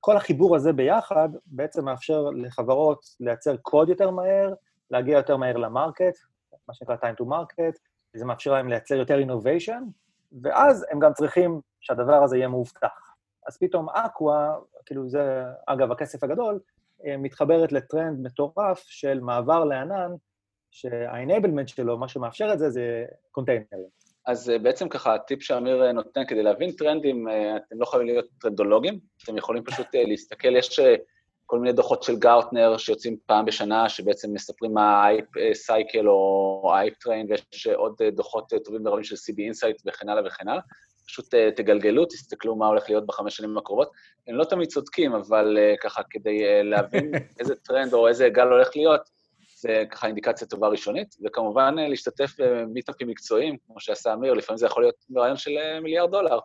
כל 0.00 0.16
החיבור 0.16 0.56
הזה 0.56 0.72
ביחד 0.72 1.28
בעצם 1.46 1.84
מאפשר 1.84 2.22
לחברות 2.22 3.00
לייצר 3.20 3.56
קוד 3.56 3.88
יותר 3.88 4.10
מהר, 4.10 4.54
להגיע 4.90 5.16
יותר 5.16 5.36
מהר 5.36 5.56
ל 5.56 5.63
market, 5.63 6.14
מה 6.68 6.74
שנקרא 6.74 6.96
time 6.96 7.22
to 7.22 7.24
market, 7.24 7.78
זה 8.16 8.24
מאפשר 8.24 8.52
להם 8.52 8.68
לייצר 8.68 8.94
יותר 8.94 9.18
innovation, 9.18 9.82
ואז 10.42 10.86
הם 10.90 10.98
גם 10.98 11.12
צריכים 11.12 11.60
שהדבר 11.80 12.22
הזה 12.22 12.36
יהיה 12.36 12.48
מאובטח. 12.48 13.14
אז 13.48 13.58
פתאום 13.58 13.88
אקווה, 13.88 14.56
כאילו 14.86 15.08
זה, 15.08 15.44
אגב, 15.66 15.92
הכסף 15.92 16.24
הגדול, 16.24 16.60
אה, 17.06 17.16
מתחברת 17.16 17.72
לטרנד 17.72 18.20
מטורף 18.26 18.84
של 18.86 19.20
מעבר 19.20 19.64
לענן, 19.64 20.10
שה-enablement 20.70 21.66
שלו, 21.66 21.98
מה 21.98 22.08
שמאפשר 22.08 22.52
את 22.52 22.58
זה, 22.58 22.70
זה 22.70 23.04
קונטיינרים. 23.30 23.88
אז 24.26 24.50
אה, 24.50 24.58
בעצם 24.58 24.88
ככה, 24.88 25.14
הטיפ 25.14 25.42
שאמיר 25.42 25.84
אה, 25.84 25.92
נותן, 25.92 26.26
כדי 26.28 26.42
להבין 26.42 26.72
טרנדים, 26.72 27.28
אתם 27.56 27.80
לא 27.80 27.86
חייבים 27.86 28.08
להיות 28.08 28.26
טרנדולוגים, 28.40 28.98
אתם 29.24 29.36
יכולים 29.36 29.64
פשוט 29.64 29.86
להסתכל, 29.94 30.56
יש 30.56 30.80
כל 31.50 31.58
מיני 31.58 31.72
דוחות 31.72 32.02
של 32.02 32.16
גארטנר 32.16 32.76
שיוצאים 32.76 33.16
פעם 33.26 33.44
בשנה, 33.44 33.88
שבעצם 33.88 34.32
מספרים 34.32 34.74
מה 34.74 35.02
ה 35.02 35.06
hype 35.06 35.24
cycle 35.54 36.08
או 36.08 36.70
ה 36.74 36.78
hype 36.78 36.94
train, 36.94 37.26
ויש 37.30 37.66
עוד 37.66 38.02
דוחות 38.12 38.52
טובים 38.64 38.86
ורבים 38.86 39.04
של 39.04 39.14
CB 39.14 39.38
Insights 39.38 39.82
וכן 39.86 40.08
הלאה 40.08 40.22
וכן 40.26 40.48
הלאה. 40.48 40.62
פשוט 41.06 41.34
תגלגלו, 41.56 42.04
תסתכלו 42.04 42.56
מה 42.56 42.66
הולך 42.66 42.90
להיות 42.90 43.06
בחמש 43.06 43.36
שנים 43.36 43.58
הקרובות. 43.58 43.90
הם 44.26 44.34
לא 44.34 44.44
תמיד 44.44 44.68
צודקים, 44.68 45.14
אבל 45.14 45.58
ככה, 45.82 46.02
כדי 46.10 46.62
להבין 46.62 47.12
איזה 47.40 47.54
טרנד 47.54 47.92
או 47.92 48.08
איזה 48.08 48.28
גל 48.28 48.48
הולך 48.48 48.68
להיות, 48.76 49.00
זה 49.60 49.84
ככה 49.90 50.06
אינדיקציה 50.06 50.46
טובה 50.46 50.68
ראשונית, 50.68 51.16
וכמובן 51.24 51.74
להשתתף 51.74 52.30
במיטאפים 52.38 53.08
מקצועיים, 53.08 53.56
כמו 53.66 53.80
שעשה 53.80 54.12
אמיר, 54.12 54.32
לפעמים 54.32 54.58
זה 54.58 54.66
יכול 54.66 54.82
להיות 54.82 55.04
ברעיון 55.10 55.36
של 55.36 55.50
מיליארד 55.82 56.10
דולר, 56.10 56.38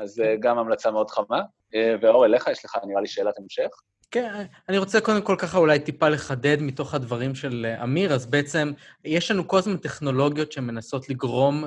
אז 0.00 0.18
uh, 0.18 0.40
גם 0.40 0.58
המלצה 0.58 0.90
מאוד 0.90 1.10
חמה. 1.10 1.40
Uh, 1.40 1.76
ואור, 2.02 2.24
אליך 2.24 2.46
יש 2.46 2.64
לך, 2.64 2.78
נראה 2.86 3.00
לי, 3.00 3.08
שאלת 3.08 3.38
המשך. 3.38 3.68
כן, 4.10 4.44
אני 4.68 4.78
רוצה 4.78 5.00
קודם 5.00 5.22
כל 5.22 5.36
ככה 5.38 5.58
אולי 5.58 5.80
טיפה 5.80 6.08
לחדד 6.08 6.56
מתוך 6.60 6.94
הדברים 6.94 7.34
של 7.34 7.74
אמיר, 7.82 8.14
אז 8.14 8.26
בעצם 8.26 8.72
יש 9.04 9.30
לנו 9.30 9.48
כל 9.48 9.58
הזמן 9.58 9.76
טכנולוגיות 9.76 10.52
שמנסות 10.52 11.08
לגרום. 11.08 11.64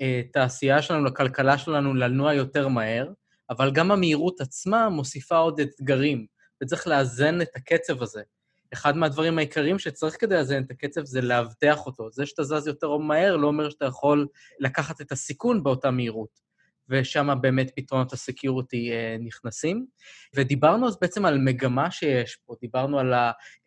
לתעשייה 0.00 0.82
שלנו, 0.82 1.04
לכלכלה 1.04 1.58
שלנו, 1.58 1.94
לנוע 1.94 2.34
יותר 2.34 2.68
מהר, 2.68 3.12
אבל 3.50 3.70
גם 3.70 3.90
המהירות 3.90 4.40
עצמה 4.40 4.88
מוסיפה 4.88 5.36
עוד 5.36 5.60
אתגרים, 5.60 6.26
וצריך 6.62 6.86
לאזן 6.86 7.42
את 7.42 7.56
הקצב 7.56 8.02
הזה. 8.02 8.22
אחד 8.72 8.96
מהדברים 8.96 9.38
העיקריים 9.38 9.78
שצריך 9.78 10.20
כדי 10.20 10.34
לאזן 10.34 10.62
את 10.62 10.70
הקצב 10.70 11.04
זה 11.04 11.20
לאבטח 11.20 11.86
אותו. 11.86 12.10
זה 12.10 12.26
שאתה 12.26 12.42
זז 12.42 12.66
יותר 12.66 12.96
מהר 12.96 13.36
לא 13.36 13.46
אומר 13.46 13.70
שאתה 13.70 13.84
יכול 13.84 14.26
לקחת 14.60 15.00
את 15.00 15.12
הסיכון 15.12 15.62
באותה 15.62 15.90
מהירות. 15.90 16.43
ושם 16.88 17.28
באמת 17.40 17.70
פתרונות 17.76 18.12
הסקיוריטי 18.12 18.92
אה, 18.92 19.16
נכנסים. 19.20 19.86
ודיברנו 20.34 20.88
אז 20.88 20.98
בעצם 21.00 21.26
על 21.26 21.38
מגמה 21.38 21.90
שיש 21.90 22.36
פה, 22.46 22.54
דיברנו 22.60 22.98
על 22.98 23.14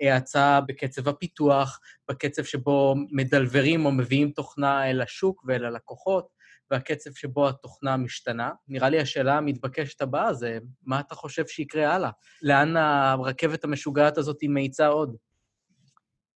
ההאצה 0.02 0.60
בקצב 0.68 1.08
הפיתוח, 1.08 1.80
בקצב 2.10 2.44
שבו 2.44 2.96
מדלברים 3.12 3.86
או 3.86 3.92
מביאים 3.92 4.32
תוכנה 4.32 4.90
אל 4.90 5.02
השוק 5.02 5.44
ואל 5.48 5.66
הלקוחות, 5.66 6.38
והקצב 6.72 7.14
שבו 7.14 7.48
התוכנה 7.50 7.98
משתנה. 7.98 8.52
נראה 8.68 8.90
לי 8.90 9.00
השאלה 9.00 9.38
המתבקשת 9.38 10.02
הבאה 10.02 10.34
זה, 10.34 10.58
מה 10.84 11.00
אתה 11.00 11.16
חושב 11.16 11.48
שיקרה 11.48 11.96
הלאה? 11.96 12.10
לאן 12.42 12.78
הרכבת 12.78 13.64
המשוגעת 13.64 14.18
הזאת 14.18 14.38
מאיצה 14.50 14.88
עוד? 14.88 15.16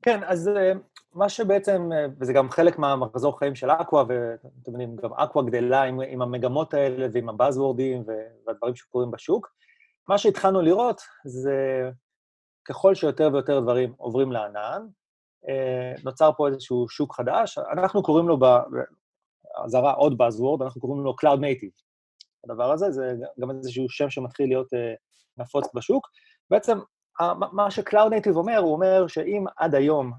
כן, 0.01 0.19
אז 0.25 0.47
אה, 0.47 0.71
מה 1.13 1.29
שבעצם, 1.29 1.89
אה, 1.93 2.05
וזה 2.19 2.33
גם 2.33 2.49
חלק 2.49 2.79
מהמחזור 2.79 3.39
חיים 3.39 3.55
של 3.55 3.69
אקווה, 3.69 4.03
ואתם 4.07 4.71
יודעים, 4.71 4.95
גם 4.95 5.13
אקווה 5.13 5.43
גדלה 5.43 5.83
עם, 5.83 6.01
עם 6.01 6.21
המגמות 6.21 6.73
האלה 6.73 7.07
ועם 7.13 7.29
הבאזוורדים 7.29 8.03
והדברים 8.47 8.75
שקורים 8.75 9.11
בשוק. 9.11 9.53
מה 10.07 10.17
שהתחלנו 10.17 10.61
לראות 10.61 11.01
זה 11.25 11.89
ככל 12.65 12.95
שיותר 12.95 13.29
ויותר 13.33 13.59
דברים 13.59 13.93
עוברים 13.97 14.31
לענן, 14.31 14.87
אה, 15.49 15.93
נוצר 16.03 16.31
פה 16.37 16.47
איזשהו 16.47 16.89
שוק 16.89 17.15
חדש, 17.15 17.57
אנחנו 17.57 18.03
קוראים 18.03 18.27
לו, 18.27 18.37
באזהרה 18.39 19.91
עוד 19.93 20.21
Buzzword, 20.21 20.63
אנחנו 20.63 20.81
קוראים 20.81 21.03
לו 21.03 21.15
Cloud 21.21 21.39
Native. 21.39 21.81
הדבר 22.43 22.71
הזה 22.71 22.91
זה 22.91 23.13
גם 23.41 23.51
איזשהו 23.51 23.89
שם 23.89 24.09
שמתחיל 24.09 24.49
להיות 24.49 24.67
נפוץ 25.37 25.67
בשוק. 25.75 26.07
בעצם 26.49 26.77
מה 27.51 27.71
ש-Cloud 27.71 28.09
Native 28.09 28.35
אומר, 28.35 28.57
הוא 28.57 28.73
אומר 28.73 29.07
שאם 29.07 29.45
עד 29.57 29.75
היום, 29.75 30.11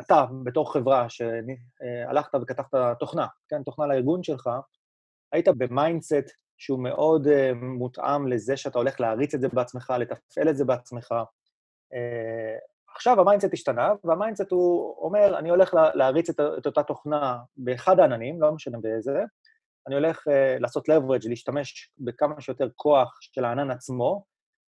שאתה 0.00 0.24
בתור 0.44 0.72
חברה 0.72 1.06
שהלכת 1.08 2.34
וכתבת 2.42 2.74
תוכנה, 2.98 3.26
כן, 3.48 3.62
תוכנה 3.62 3.86
לארגון 3.86 4.22
שלך, 4.22 4.50
היית 5.32 5.48
ב 5.48 5.58
mindset 5.58 6.30
שהוא 6.58 6.80
מאוד 6.80 7.26
uh, 7.26 7.54
מותאם 7.54 8.26
לזה 8.26 8.56
שאתה 8.56 8.78
הולך 8.78 9.00
להריץ 9.00 9.34
את 9.34 9.40
זה 9.40 9.48
בעצמך, 9.48 9.92
לתפעל 9.98 10.48
את 10.48 10.56
זה 10.56 10.64
בעצמך. 10.64 11.12
Uh, 11.12 12.94
עכשיו 12.94 13.20
ה 13.20 13.24
mindset 13.24 13.52
השתנה, 13.52 13.92
וה 14.04 14.14
mindset 14.14 14.50
הוא 14.50 14.96
אומר, 14.98 15.38
אני 15.38 15.50
הולך 15.50 15.74
לה, 15.74 15.94
להריץ 15.94 16.28
את, 16.30 16.40
את 16.58 16.66
אותה 16.66 16.82
תוכנה 16.82 17.38
באחד 17.56 18.00
העננים, 18.00 18.42
לא 18.42 18.52
משנה 18.52 18.78
באיזה, 18.78 19.22
אני 19.86 19.94
הולך 19.94 20.28
uh, 20.28 20.60
לעשות 20.60 20.88
leverage, 20.88 21.28
להשתמש 21.28 21.90
בכמה 21.98 22.40
שיותר 22.40 22.68
כוח 22.76 23.18
של 23.20 23.44
הענן 23.44 23.70
עצמו, 23.70 24.24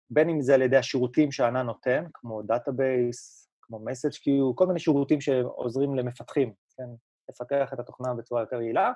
בין 0.09 0.29
אם 0.29 0.41
זה 0.41 0.53
על 0.53 0.61
ידי 0.61 0.77
השירותים 0.77 1.31
שהענן 1.31 1.65
נותן, 1.65 2.05
כמו 2.13 2.41
database, 2.41 3.46
כמו 3.67 3.77
MessageQ, 3.77 4.53
כל 4.55 4.67
מיני 4.67 4.79
שירותים 4.79 5.21
שעוזרים 5.21 5.95
למפתחים, 5.95 6.53
כן, 6.77 6.89
לפתח 7.29 7.73
את 7.73 7.79
התוכנה 7.79 8.13
בצורה 8.13 8.41
יותר 8.41 8.61
יעילה, 8.61 8.91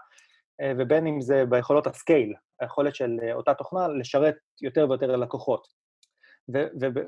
אה, 0.62 0.72
ובין 0.78 1.08
אם 1.08 1.22
זה 1.22 1.44
ביכולות 1.50 1.88
ה 1.88 1.94
scale, 1.94 2.34
היכולת 2.60 2.96
של 2.96 3.20
אה, 3.24 3.34
אותה 3.34 3.54
תוכנה 3.54 3.88
לשרת 3.88 4.36
יותר 4.62 4.86
ויותר 4.90 5.16
לקוחות. 5.16 5.68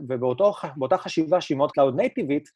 ובאותה 0.07 0.97
חשיבה 0.97 1.41
שהיא 1.41 1.57
מאוד 1.57 1.69
Cloud 1.69 1.99
Native, 1.99 2.51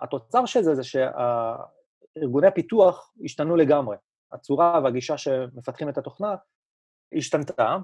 התוצר 0.00 0.46
של 0.46 0.62
זה 0.62 0.74
זה 0.74 0.82
שארגוני 0.84 2.46
הפיתוח 2.46 3.12
השתנו 3.24 3.56
לגמרי. 3.56 3.96
הצורה 4.32 4.80
והגישה 4.84 5.18
שמפתחים 5.18 5.88
את 5.88 5.98
התוכנה 5.98 6.34
השתנתה, 7.16 7.76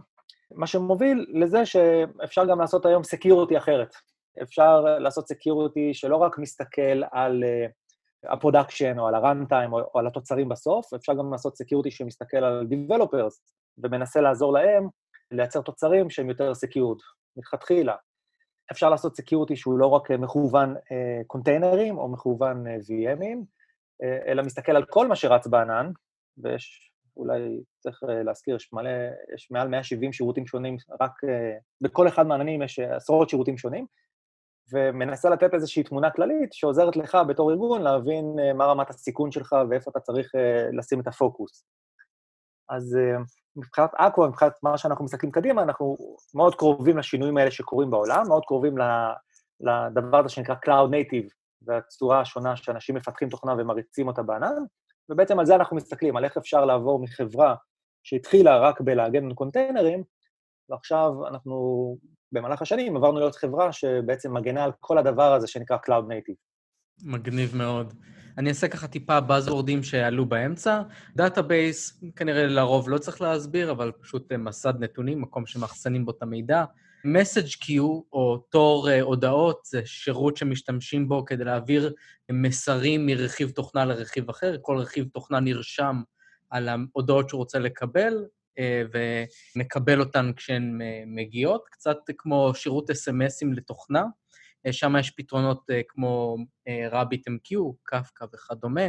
מה 0.50 0.66
שמוביל 0.66 1.26
לזה 1.28 1.66
שאפשר 1.66 2.44
גם 2.46 2.60
לעשות 2.60 2.86
היום 2.86 3.04
security 3.04 3.58
אחרת. 3.58 3.94
אפשר 4.42 4.80
לעשות 4.80 5.28
security 5.28 5.94
שלא 5.94 6.16
רק 6.16 6.38
מסתכל 6.38 7.02
על 7.12 7.44
ה 8.24 8.31
production 8.31 8.98
או 8.98 9.08
על 9.08 9.14
ה 9.14 9.21
runtime 9.21 9.72
או, 9.72 9.98
על 9.98 10.06
התוצרים 10.06 10.48
בסוף, 10.48 10.94
אפשר 10.94 11.14
גם 11.14 11.32
לעשות 11.32 11.56
security 11.56 11.90
שמסתכל 11.90 12.36
על 12.36 12.66
Developers 12.70 13.52
ומנסה 13.78 14.20
לעזור 14.20 14.52
להם 14.52 14.88
לייצר 15.30 15.60
תוצרים 15.60 16.10
שהם 16.10 16.28
יותר 16.28 16.54
secured, 16.54 16.98
מלכתחילה. 17.36 17.94
אפשר 18.72 18.90
לעשות 18.90 19.16
security 19.16 19.56
שהוא 19.56 19.78
לא 19.78 19.86
רק 19.86 20.10
מכוון 20.10 20.74
קונטיינרים 21.26 21.98
או 21.98 22.08
מכוון 22.08 22.66
VM 22.66 22.95
ים, 22.95 23.38
אלא 24.26 24.42
מסתכל 24.42 24.72
על 24.76 24.84
כל 24.84 25.08
מה 25.08 25.16
שרץ 25.16 25.46
בענן, 25.46 25.90
ויש 26.38 26.92
אולי 27.16 27.60
צריך 27.78 28.04
אה, 28.08 28.22
להזכיר, 28.22 28.56
יש 28.56 28.72
מלא, 28.72 28.90
יש 29.34 29.50
מעל 29.50 29.68
170 29.68 30.12
שירותים 30.12 30.46
שונים, 30.46 30.76
רק 31.00 31.24
אה, 31.28 31.56
בכל 31.80 32.08
אחד 32.08 32.26
מהעננים 32.26 32.62
יש 32.62 32.78
אה, 32.78 32.96
עשרות 32.96 33.30
שירותים 33.30 33.58
שונים, 33.58 33.86
ומנסה 34.72 35.30
לתת 35.30 35.54
איזושהי 35.54 35.82
תמונה 35.82 36.10
כללית 36.10 36.52
שעוזרת 36.52 36.96
לך 36.96 37.18
בתור 37.28 37.50
ארגון 37.50 37.82
להבין 37.82 38.36
מה 38.54 38.64
רמת 38.64 38.90
הסיכון 38.90 39.32
שלך 39.32 39.56
ואיפה 39.70 39.90
אתה 39.90 40.00
צריך 40.00 40.32
לשים 40.72 41.00
את 41.00 41.06
הפוקוס. 41.06 41.64
אז 42.68 42.98
מבחינת 43.56 43.90
אקו, 43.94 44.28
מבחינת 44.28 44.52
מה 44.62 44.78
שאנחנו 44.78 45.04
מסתכלים 45.04 45.32
קדימה, 45.32 45.62
אנחנו 45.62 45.96
מאוד 46.34 46.54
קרובים 46.54 46.98
לשינויים 46.98 47.36
האלה 47.36 47.50
שקורים 47.50 47.90
בעולם, 47.90 48.24
מאוד 48.28 48.44
קרובים 48.46 48.74
לדבר 49.60 50.18
הזה 50.18 50.28
שנקרא 50.28 50.54
Cloud 50.54 50.90
Native, 50.90 51.30
והצורה 51.62 52.20
השונה 52.20 52.56
שאנשים 52.56 52.94
מפתחים 52.94 53.28
תוכנה 53.28 53.52
ומריצים 53.58 54.08
אותה 54.08 54.22
בענן, 54.22 54.62
ובעצם 55.08 55.38
על 55.38 55.46
זה 55.46 55.54
אנחנו 55.54 55.76
מסתכלים, 55.76 56.16
על 56.16 56.24
איך 56.24 56.36
אפשר 56.36 56.64
לעבור 56.64 56.98
מחברה 56.98 57.54
שהתחילה 58.02 58.58
רק 58.58 58.80
בלהגן 58.80 59.24
על 59.24 59.34
קונטיינרים, 59.34 60.02
ועכשיו 60.68 61.26
אנחנו, 61.28 61.96
במהלך 62.36 62.62
השנים, 62.62 62.96
עברנו 62.96 63.18
להיות 63.18 63.36
חברה 63.36 63.72
שבעצם 63.72 64.34
מגנה 64.34 64.64
על 64.64 64.70
כל 64.80 64.98
הדבר 64.98 65.32
הזה 65.34 65.46
שנקרא 65.46 65.76
Cloud 65.76 66.04
Native. 66.10 66.36
מגניב 67.04 67.56
מאוד. 67.56 67.94
אני 68.38 68.48
אעשה 68.48 68.68
ככה 68.68 68.88
טיפה 68.88 69.18
buzzword 69.18 69.69
ים 69.69 69.82
שעלו 69.82 70.26
באמצע. 70.26 70.82
database, 71.16 72.00
כנראה 72.16 72.46
לרוב 72.46 72.88
לא 72.88 72.98
צריך 72.98 73.20
להסביר, 73.20 73.70
אבל 73.70 73.92
פשוט 74.02 74.32
מסד 74.32 74.74
נתונים, 74.80 75.22
מקום 75.22 75.46
שמאחסנים 75.46 76.04
בו 76.04 76.10
את 76.10 76.22
המידע. 76.22 76.64
message 77.06 77.56
queue, 77.64 78.02
או 78.12 78.44
תור 78.50 78.88
uh, 78.88 78.92
הודעות, 79.00 79.60
זה 79.64 79.80
שירות 79.84 80.36
שמשתמשים 80.36 81.08
בו 81.08 81.24
כדי 81.24 81.44
להעביר 81.44 81.94
מסרים 82.32 83.06
מרכיב 83.06 83.50
תוכנה 83.50 83.84
לרכיב 83.84 84.30
אחר. 84.30 84.56
כל 84.62 84.76
רכיב 84.78 85.08
תוכנה 85.12 85.40
נרשם 85.40 86.02
על 86.50 86.68
ההודעות 86.68 87.28
שהוא 87.28 87.38
רוצה 87.38 87.58
לקבל, 87.58 88.24
ומקבל 89.56 90.00
אותן 90.00 90.30
כשהן 90.36 90.80
uh, 90.80 90.84
מגיעות, 91.06 91.68
קצת 91.70 91.98
כמו 92.18 92.52
שירות 92.54 92.90
אס.אם.אסים 92.90 93.52
לתוכנה. 93.52 94.04
Uh, 94.68 94.72
שם 94.72 94.94
יש 95.00 95.10
פתרונות 95.10 95.66
כמו 95.88 96.36
RabbitMQ, 96.92 97.56
קפקא 97.82 98.24
וכדומה. 98.34 98.86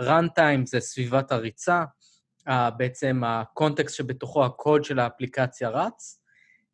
runtime 0.00 0.64
זה 0.66 0.80
סביבת 0.80 1.32
הריצה, 1.32 1.84
בעצם 2.76 3.22
הקונטקסט 3.24 3.96
שבתוכו 3.96 4.44
הקוד 4.44 4.84
של 4.84 4.98
האפליקציה 4.98 5.68
רץ. 5.68 6.22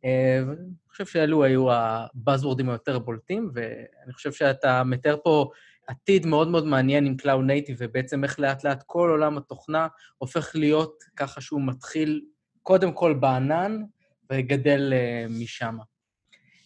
אה, 0.04 0.38
אני 0.38 0.88
חושב 0.88 1.06
שאלו 1.06 1.44
היו 1.44 1.72
הבאזוורדים 1.72 2.70
היותר 2.70 2.98
בולטים, 2.98 3.50
ואני 3.54 4.12
חושב 4.12 4.32
שאתה 4.32 4.84
מתאר 4.84 5.16
פה 5.24 5.50
עתיד 5.88 6.26
מאוד 6.26 6.48
מאוד 6.48 6.66
מעניין 6.66 7.06
עם 7.06 7.16
Cloud 7.22 7.50
Native, 7.50 7.74
ובעצם 7.78 8.24
איך 8.24 8.40
לאט 8.40 8.64
לאט 8.64 8.82
כל 8.86 9.10
עולם 9.10 9.38
התוכנה 9.38 9.86
הופך 10.18 10.50
להיות 10.54 11.04
ככה 11.16 11.40
שהוא 11.40 11.60
מתחיל 11.66 12.24
קודם 12.62 12.92
כל 12.92 13.14
בענן 13.14 13.82
וגדל 14.30 14.92
uh, 14.92 15.32
משם. 15.42 15.76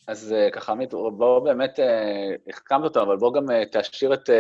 אז 0.09 0.35
uh, 0.35 0.51
ככה, 0.51 0.73
עמית, 0.73 0.91
בואו 0.91 1.45
באמת, 1.45 1.79
החכמת 2.49 2.85
אותו, 2.85 3.03
אבל 3.03 3.17
בואו 3.17 3.33
גם 3.33 3.47
uh, 3.49 3.81
תשאיר 3.81 4.15
את 4.15 4.31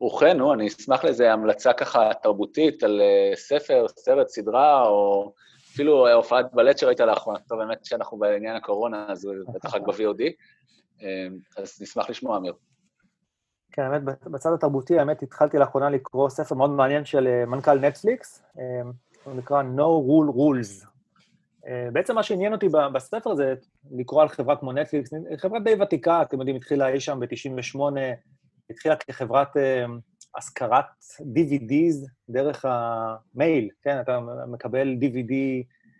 רוחנו, 0.00 0.54
אני 0.54 0.66
אשמח 0.66 1.04
לאיזו 1.04 1.24
המלצה 1.24 1.72
ככה 1.72 2.10
תרבותית 2.22 2.82
על 2.82 3.00
ספר, 3.34 3.86
סרט, 3.88 4.28
סדרה, 4.28 4.86
או 4.86 5.32
אפילו 5.72 6.08
הופעת 6.12 6.46
בלט 6.52 6.78
שראית 6.78 7.00
לאחרונה, 7.00 7.38
טוב, 7.48 7.58
באמת 7.58 7.84
שאנחנו 7.84 8.18
בעניין 8.18 8.56
הקורונה, 8.56 9.06
אז 9.08 9.28
בטח 9.54 9.74
רק 9.74 9.82
ב-VOD, 9.82 10.22
אז 11.56 11.82
נשמח 11.82 12.10
לשמוע, 12.10 12.36
אמיר. 12.36 12.52
כן, 13.76 13.82
האמת, 13.82 14.02
בצד 14.04 14.52
התרבותי, 14.52 14.98
האמת, 14.98 15.22
התחלתי 15.22 15.58
לאחרונה 15.58 15.90
לקרוא 15.90 16.28
ספר 16.28 16.54
מאוד 16.54 16.70
מעניין 16.70 17.04
של 17.04 17.26
אה, 17.26 17.46
מנכ"ל 17.46 17.78
נטפליקס, 17.78 18.42
אמ, 18.58 18.92
הוא 19.24 19.34
נקרא 19.34 19.62
No 19.62 20.06
Rule 20.08 20.34
Rules. 20.34 20.86
אה, 21.66 21.88
בעצם 21.92 22.14
מה 22.14 22.22
שעניין 22.22 22.52
אותי 22.52 22.68
בספר 22.92 23.34
זה 23.34 23.54
לקרוא 23.90 24.22
על 24.22 24.28
חברה 24.28 24.56
כמו 24.56 24.72
נטפליקס, 24.72 25.10
חברה 25.36 25.60
די 25.60 25.74
ותיקה, 25.82 26.22
אתם 26.22 26.38
יודעים, 26.38 26.56
התחילה 26.56 26.88
אי 26.88 27.00
שם 27.00 27.20
ב-98, 27.20 27.80
התחילה 28.70 28.96
כחברת 28.96 29.48
השכרת 30.36 30.84
DVDs 31.20 32.08
דרך 32.28 32.64
המייל, 32.68 33.68
כן? 33.82 34.00
אתה 34.00 34.20
מקבל 34.46 34.96
DVD, 35.00 35.32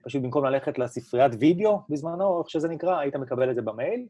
פשוט 0.04 0.22
במקום 0.22 0.44
ללכת 0.44 0.78
לספריית 0.78 1.32
וידאו 1.40 1.80
בזמנו, 1.88 2.40
איך 2.40 2.50
שזה 2.50 2.68
נקרא, 2.68 2.98
היית 2.98 3.16
מקבל 3.16 3.50
את 3.50 3.54
זה 3.54 3.62
במייל. 3.62 4.06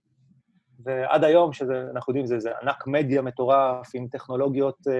ועד 0.85 1.25
היום, 1.25 1.53
שאנחנו 1.53 2.11
יודעים, 2.11 2.27
זה, 2.27 2.41
זה 2.41 2.51
ענק 2.63 2.87
מדיה 2.87 3.23
מטורף 3.23 3.91
עם 3.95 4.09
טכנולוגיות 4.09 4.79
uh, 4.79 4.91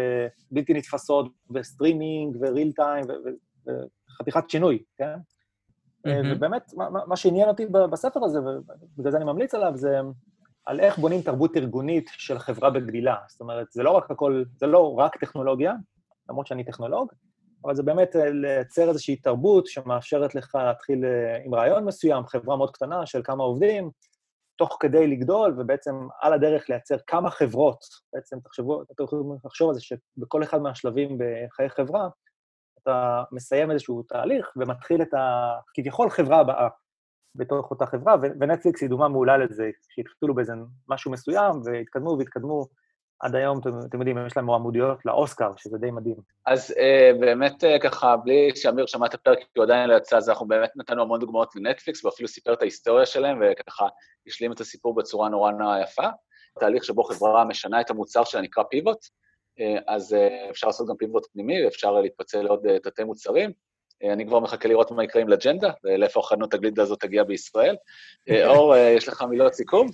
בלתי 0.51 0.75
נתפסות, 0.75 1.33
וסטרימינג, 1.55 2.37
ו 2.41 2.47
real 2.47 2.73
time, 2.73 3.05
וחתיכת 3.67 4.51
שינוי, 4.51 4.83
כן? 4.97 5.15
Mm-hmm. 6.07 6.11
ובאמת, 6.37 6.75
מה, 6.75 7.05
מה 7.07 7.17
שעניין 7.17 7.49
אותי 7.49 7.67
בספר 7.67 8.25
הזה, 8.25 8.39
ובגלל 8.41 9.13
זה 9.13 9.17
אני 9.17 9.25
ממליץ 9.25 9.55
עליו, 9.55 9.73
זה 9.75 10.01
על 10.67 10.81
איך 10.81 10.99
בונים 10.99 11.23
תרבות 11.23 11.57
ארגונית 11.57 12.11
של 12.13 12.39
חברה 12.39 12.71
בגדילה. 12.71 13.17
זאת 13.29 13.41
אומרת, 13.41 13.73
זה 13.73 13.83
לא 13.83 13.91
רק 13.91 14.11
הכל, 14.11 14.43
זה 14.57 14.67
לא 14.67 14.95
רק 14.99 15.17
טכנולוגיה, 15.17 15.73
למרות 16.29 16.47
שאני 16.47 16.65
טכנולוג, 16.65 17.13
אבל 17.65 17.75
זה 17.75 17.83
באמת 17.83 18.17
אה, 18.17 18.31
לייצר 18.31 18.89
איזושהי 18.89 19.17
תרבות 19.17 19.67
שמאפשרת 19.67 20.35
לך 20.35 20.55
להתחיל 20.55 21.05
אה, 21.05 21.39
עם 21.45 21.55
רעיון 21.55 21.85
מסוים, 21.85 22.27
חברה 22.27 22.57
מאוד 22.57 22.71
קטנה 22.71 23.07
של 23.07 23.21
כמה 23.25 23.45
עובדים, 23.45 23.91
תוך 24.57 24.77
כדי 24.81 25.07
לגדול, 25.07 25.55
ובעצם 25.59 25.95
על 26.21 26.33
הדרך 26.33 26.71
לייצר 26.71 26.97
כמה 27.07 27.31
חברות. 27.31 27.79
בעצם 28.13 28.41
תחשבו, 28.45 28.83
אתם 28.83 29.05
יכולים 29.05 29.39
לחשוב 29.45 29.69
על 29.69 29.75
זה 29.75 29.81
שבכל 29.81 30.43
אחד 30.43 30.63
מהשלבים 30.63 31.19
בחיי 31.19 31.69
חברה, 31.69 32.09
אתה 32.83 33.23
מסיים 33.33 33.71
איזשהו 33.71 34.03
תהליך 34.03 34.53
ומתחיל 34.57 35.03
את 35.03 35.15
ה... 35.15 35.53
כביכול 35.75 36.11
חברה 36.11 36.41
הבאה 36.41 36.69
בתוך 37.35 37.71
אותה 37.71 37.87
חברה, 37.87 38.17
ונטפליקס 38.41 38.83
היא 38.83 38.91
דוגמה 38.91 39.09
מעולה 39.09 39.37
לזה, 39.37 39.71
שהתחילו 39.89 40.35
באיזה 40.35 40.53
משהו 40.89 41.11
מסוים, 41.11 41.53
והתקדמו 41.65 42.17
והתקדמו. 42.19 42.67
עד 43.21 43.35
היום, 43.35 43.59
אתם, 43.61 43.71
אתם 43.89 43.99
יודעים, 43.99 44.27
יש 44.27 44.37
להם 44.37 44.47
מועמודיות 44.47 45.07
לאוסקר, 45.07 45.51
שזה 45.57 45.79
די 45.79 45.91
מדהים. 45.91 46.17
אז 46.47 46.75
אה, 46.79 47.11
באמת 47.21 47.65
אה, 47.65 47.79
ככה, 47.79 48.17
בלי 48.17 48.51
שאמיר 48.57 48.87
שמע 48.87 49.07
את 49.07 49.15
הפרק, 49.15 49.39
כי 49.39 49.45
הוא 49.57 49.65
עדיין 49.65 49.91
לא 49.91 49.97
יצא, 49.97 50.17
אז 50.17 50.29
אנחנו 50.29 50.47
באמת 50.47 50.71
נתנו 50.77 51.03
המון 51.03 51.21
דוגמאות 51.21 51.57
לנטפליקס, 51.57 52.05
ואפילו 52.05 52.29
סיפר 52.29 52.53
את 52.53 52.63
ההיסטוריה 52.63 53.07
שלהם, 53.07 53.43
וככה 53.43 53.89
השלים 54.27 54.53
את 54.53 54.61
הסיפור 54.61 54.95
בצורה 54.95 55.29
נורא 55.29 55.51
נורא 55.51 55.79
יפה. 55.79 56.09
תהליך 56.61 56.85
שבו 56.85 57.05
חברה 57.05 57.45
משנה 57.45 57.81
את 57.81 57.91
המוצר 57.91 58.25
שלה 58.25 58.41
נקרא 58.41 58.63
פיבוט, 58.71 58.99
אה, 59.61 59.95
אז 59.95 60.15
אה, 60.15 60.51
אפשר 60.51 60.67
לעשות 60.67 60.89
גם 60.89 60.97
פיבוט 60.97 61.27
פנימי, 61.33 61.65
ואפשר 61.65 61.93
להתפצל 61.93 62.43
לעוד 62.43 62.67
אה, 62.67 62.79
תתי 62.79 63.05
מוצרים. 63.05 63.53
אה, 64.05 64.13
אני 64.13 64.27
כבר 64.27 64.41
מחכה 64.41 64.69
לראות 64.69 64.91
מה 64.91 65.05
יקרה 65.05 65.23
עם 65.23 65.29
לג'נדה, 65.29 65.71
ולאיפה 65.85 66.23
חנות 66.23 66.55
הגלידה 66.55 66.83
הזאת 66.83 67.01
תגיע 67.01 67.25
בישראל. 67.25 67.77
אה, 68.29 68.47
אור, 68.47 68.75
אה, 68.75 68.81
יש 68.81 69.09
לך 69.09 69.23
מילות 69.23 69.55
סיכום? 69.55 69.87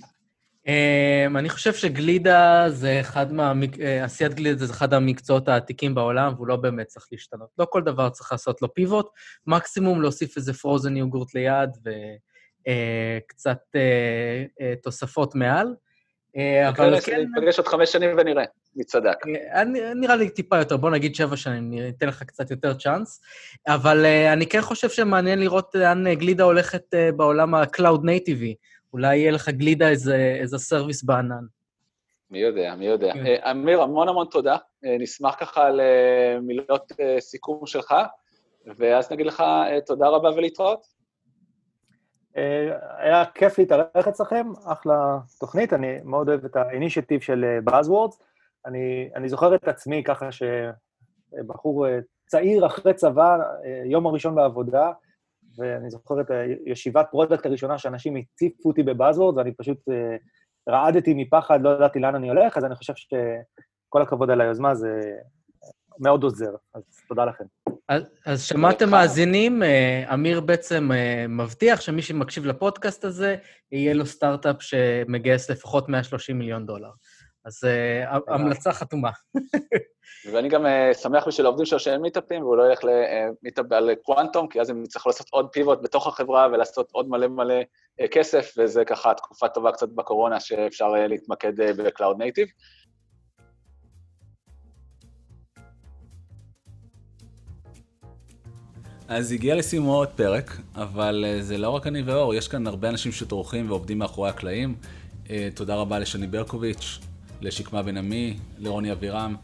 Um, 0.67 1.37
אני 1.37 1.49
חושב 1.49 1.73
שגלידה 1.73 2.65
זה 2.69 2.99
אחד 2.99 3.33
מה... 3.33 3.53
אה, 3.81 4.03
עשיית 4.03 4.33
גלידה 4.33 4.65
זה 4.65 4.73
אחד 4.73 4.93
המקצועות 4.93 5.47
העתיקים 5.47 5.95
בעולם, 5.95 6.33
והוא 6.35 6.47
לא 6.47 6.55
באמת 6.55 6.87
צריך 6.87 7.07
להשתנות. 7.11 7.49
לא 7.57 7.67
כל 7.69 7.81
דבר 7.81 8.09
צריך 8.09 8.31
לעשות 8.31 8.61
לו 8.61 8.73
פיבוט, 8.73 9.09
מקסימום 9.47 10.01
להוסיף 10.01 10.37
איזה 10.37 10.53
פרוזן 10.53 10.97
יוגורט 10.97 11.33
ליד 11.35 11.69
וקצת 11.77 13.57
uh, 13.57 13.75
uh, 13.75 14.61
uh, 14.61 14.83
תוספות 14.83 15.35
מעל. 15.35 15.67
Uh, 15.67 16.69
אבל 16.69 16.99
כן... 16.99 17.25
ניפגש 17.35 17.59
עוד 17.59 17.67
חמש 17.67 17.91
שנים 17.91 18.09
ונראה 18.17 18.43
מי 18.75 18.83
צדק. 18.83 19.17
אה, 19.53 19.63
נראה 19.95 20.15
לי 20.15 20.29
טיפה 20.29 20.57
יותר, 20.57 20.77
בוא 20.77 20.89
נגיד 20.89 21.15
שבע 21.15 21.37
שנים, 21.37 21.67
אני 21.67 21.89
אתן 21.89 22.07
לך 22.07 22.23
קצת 22.23 22.51
יותר 22.51 22.73
צ'אנס. 22.73 23.21
אבל 23.67 24.05
uh, 24.05 24.33
אני 24.33 24.47
כן 24.47 24.61
חושב 24.61 24.89
שמעניין 24.89 25.39
לראות 25.39 25.75
לאן 25.75 26.13
גלידה 26.13 26.43
הולכת 26.43 26.83
uh, 26.93 27.15
בעולם 27.15 27.55
ה-Cloud 27.55 27.99
Native. 27.99 28.71
אולי 28.93 29.17
יהיה 29.17 29.31
לך 29.31 29.49
גלידה 29.49 29.89
איזה, 29.89 30.37
איזה 30.39 30.57
service 30.57 31.03
בענן. 31.03 31.45
מי 32.31 32.39
יודע, 32.39 32.75
מי 32.75 32.85
יודע. 32.85 33.13
כן. 33.13 33.47
אמיר, 33.51 33.81
המון 33.81 34.09
המון 34.09 34.27
תודה. 34.31 34.57
נשמח 34.83 35.35
ככה 35.39 35.69
למילות 35.69 36.91
סיכום 37.19 37.65
שלך, 37.65 37.95
ואז 38.65 39.11
נגיד 39.11 39.25
לך 39.25 39.43
תודה 39.85 40.07
רבה 40.07 40.29
ולהתראות. 40.29 41.01
היה 42.97 43.25
כיף 43.33 43.59
להתארח 43.59 44.07
אצלכם, 44.09 44.47
אחלה 44.65 45.17
תוכנית, 45.39 45.73
אני 45.73 45.99
מאוד 46.03 46.29
אוהב 46.29 46.45
את 46.45 46.55
ה 46.55 46.61
initiative 46.61 47.21
של 47.21 47.59
Buzzwords. 47.69 48.23
אני, 48.65 49.09
אני 49.15 49.29
זוכר 49.29 49.55
את 49.55 49.67
עצמי 49.67 50.03
ככה 50.03 50.29
שבחור 50.31 51.85
צעיר 52.27 52.65
אחרי 52.65 52.93
צבא, 52.93 53.37
יום 53.85 54.07
הראשון 54.07 54.35
בעבודה, 54.35 54.91
ואני 55.57 55.89
זוכר 55.89 56.21
את 56.21 56.31
הישיבת 56.65 57.07
product 57.11 57.45
הראשונה 57.45 57.77
שאנשים 57.77 58.15
הציפו 58.15 58.69
אותי 58.69 58.83
ב 58.83 58.88
buzzword, 58.88 59.37
ואני 59.37 59.53
פשוט 59.53 59.77
רעדתי 60.69 61.13
מפחד, 61.13 61.61
לא 61.61 61.69
ידעתי 61.69 61.99
לאן 61.99 62.15
אני 62.15 62.29
הולך, 62.29 62.57
אז 62.57 62.65
אני 62.65 62.75
חושב 62.75 62.93
שכל 62.95 64.01
הכבוד 64.01 64.29
על 64.29 64.41
היוזמה, 64.41 64.75
זה 64.75 65.01
מאוד 65.99 66.23
עוזר, 66.23 66.55
אז 66.73 66.83
תודה 67.07 67.25
לכם. 67.25 67.43
אז, 67.89 68.03
אז 68.25 68.43
שמעתם 68.43 68.89
מאזינים, 68.89 69.63
אמיר 70.13 70.39
בעצם 70.39 70.89
מבטיח 71.29 71.81
שמי 71.81 72.01
שמקשיב 72.01 72.45
לפודקאסט 72.45 73.05
הזה, 73.05 73.35
יהיה 73.71 73.93
לו 73.93 74.05
סטארט-אפ 74.05 74.55
שמגייס 74.59 75.49
לפחות 75.49 75.89
130 75.89 76.39
מיליון 76.39 76.65
דולר. 76.65 76.89
אז 77.45 77.63
המלצה 78.27 78.71
חתומה. 78.71 79.09
ואני 80.31 80.49
גם 80.49 80.65
שמח 81.01 81.27
בשביל 81.27 81.45
העובדים 81.45 81.65
שלו 81.65 81.79
שהם 81.79 82.01
מיטאפים, 82.01 82.43
והוא 82.43 82.57
לא 82.57 82.63
ילך 82.69 82.79
למיטאפ 82.83 83.65
על 83.71 83.89
קוואנטום, 84.03 84.47
כי 84.47 84.61
אז 84.61 84.69
הם 84.69 84.83
יצטרכו 84.83 85.09
לעשות 85.09 85.27
עוד 85.29 85.49
פיבוט 85.51 85.79
בתוך 85.81 86.07
החברה 86.07 86.47
ולעשות 86.51 86.89
עוד 86.91 87.09
מלא 87.09 87.27
מלא 87.27 87.55
כסף, 88.11 88.53
וזה 88.57 88.85
ככה 88.85 89.13
תקופה 89.13 89.47
טובה 89.47 89.71
קצת 89.71 89.89
בקורונה 89.89 90.39
שאפשר 90.39 90.87
להתמקד 90.87 91.61
ב-Cloud 91.61 92.15
Native. 92.17 92.51
אז 99.07 99.31
הגיע 99.31 99.55
לסיומו 99.55 99.95
עוד 99.95 100.09
פרק, 100.09 100.51
אבל 100.75 101.25
זה 101.39 101.57
לא 101.57 101.69
רק 101.69 101.87
אני 101.87 102.01
ואור, 102.01 102.33
יש 102.33 102.47
כאן 102.47 102.67
הרבה 102.67 102.89
אנשים 102.89 103.11
שטורחים 103.11 103.69
ועובדים 103.69 103.99
מאחורי 103.99 104.29
הקלעים. 104.29 104.75
תודה 105.55 105.75
רבה 105.75 105.99
לשני 105.99 106.27
ברקוביץ', 106.27 106.99
לשקמה 107.41 107.83
בן 107.83 107.97
עמי, 107.97 108.37
לרוני 108.57 108.91
אבירם, 108.91 109.35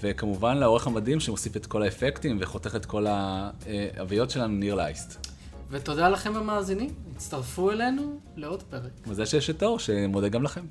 וכמובן 0.00 0.56
לעורך 0.56 0.86
המדהים 0.86 1.20
שמוסיף 1.20 1.56
את 1.56 1.66
כל 1.66 1.82
האפקטים 1.82 2.36
וחותך 2.40 2.76
את 2.76 2.86
כל 2.86 3.06
האביות 3.06 4.30
שלנו, 4.30 4.54
ניר 4.54 4.74
לייסט. 4.74 5.26
ותודה 5.70 6.08
לכם 6.08 6.36
המאזינים, 6.36 6.90
הצטרפו 7.16 7.70
אלינו 7.70 8.20
לעוד 8.36 8.62
פרק. 8.62 8.90
וזה 9.06 9.26
שיש 9.26 9.50
את 9.50 9.62
אור, 9.62 9.78
שמודה 9.78 10.28
גם 10.28 10.42
לכם. 10.42 10.64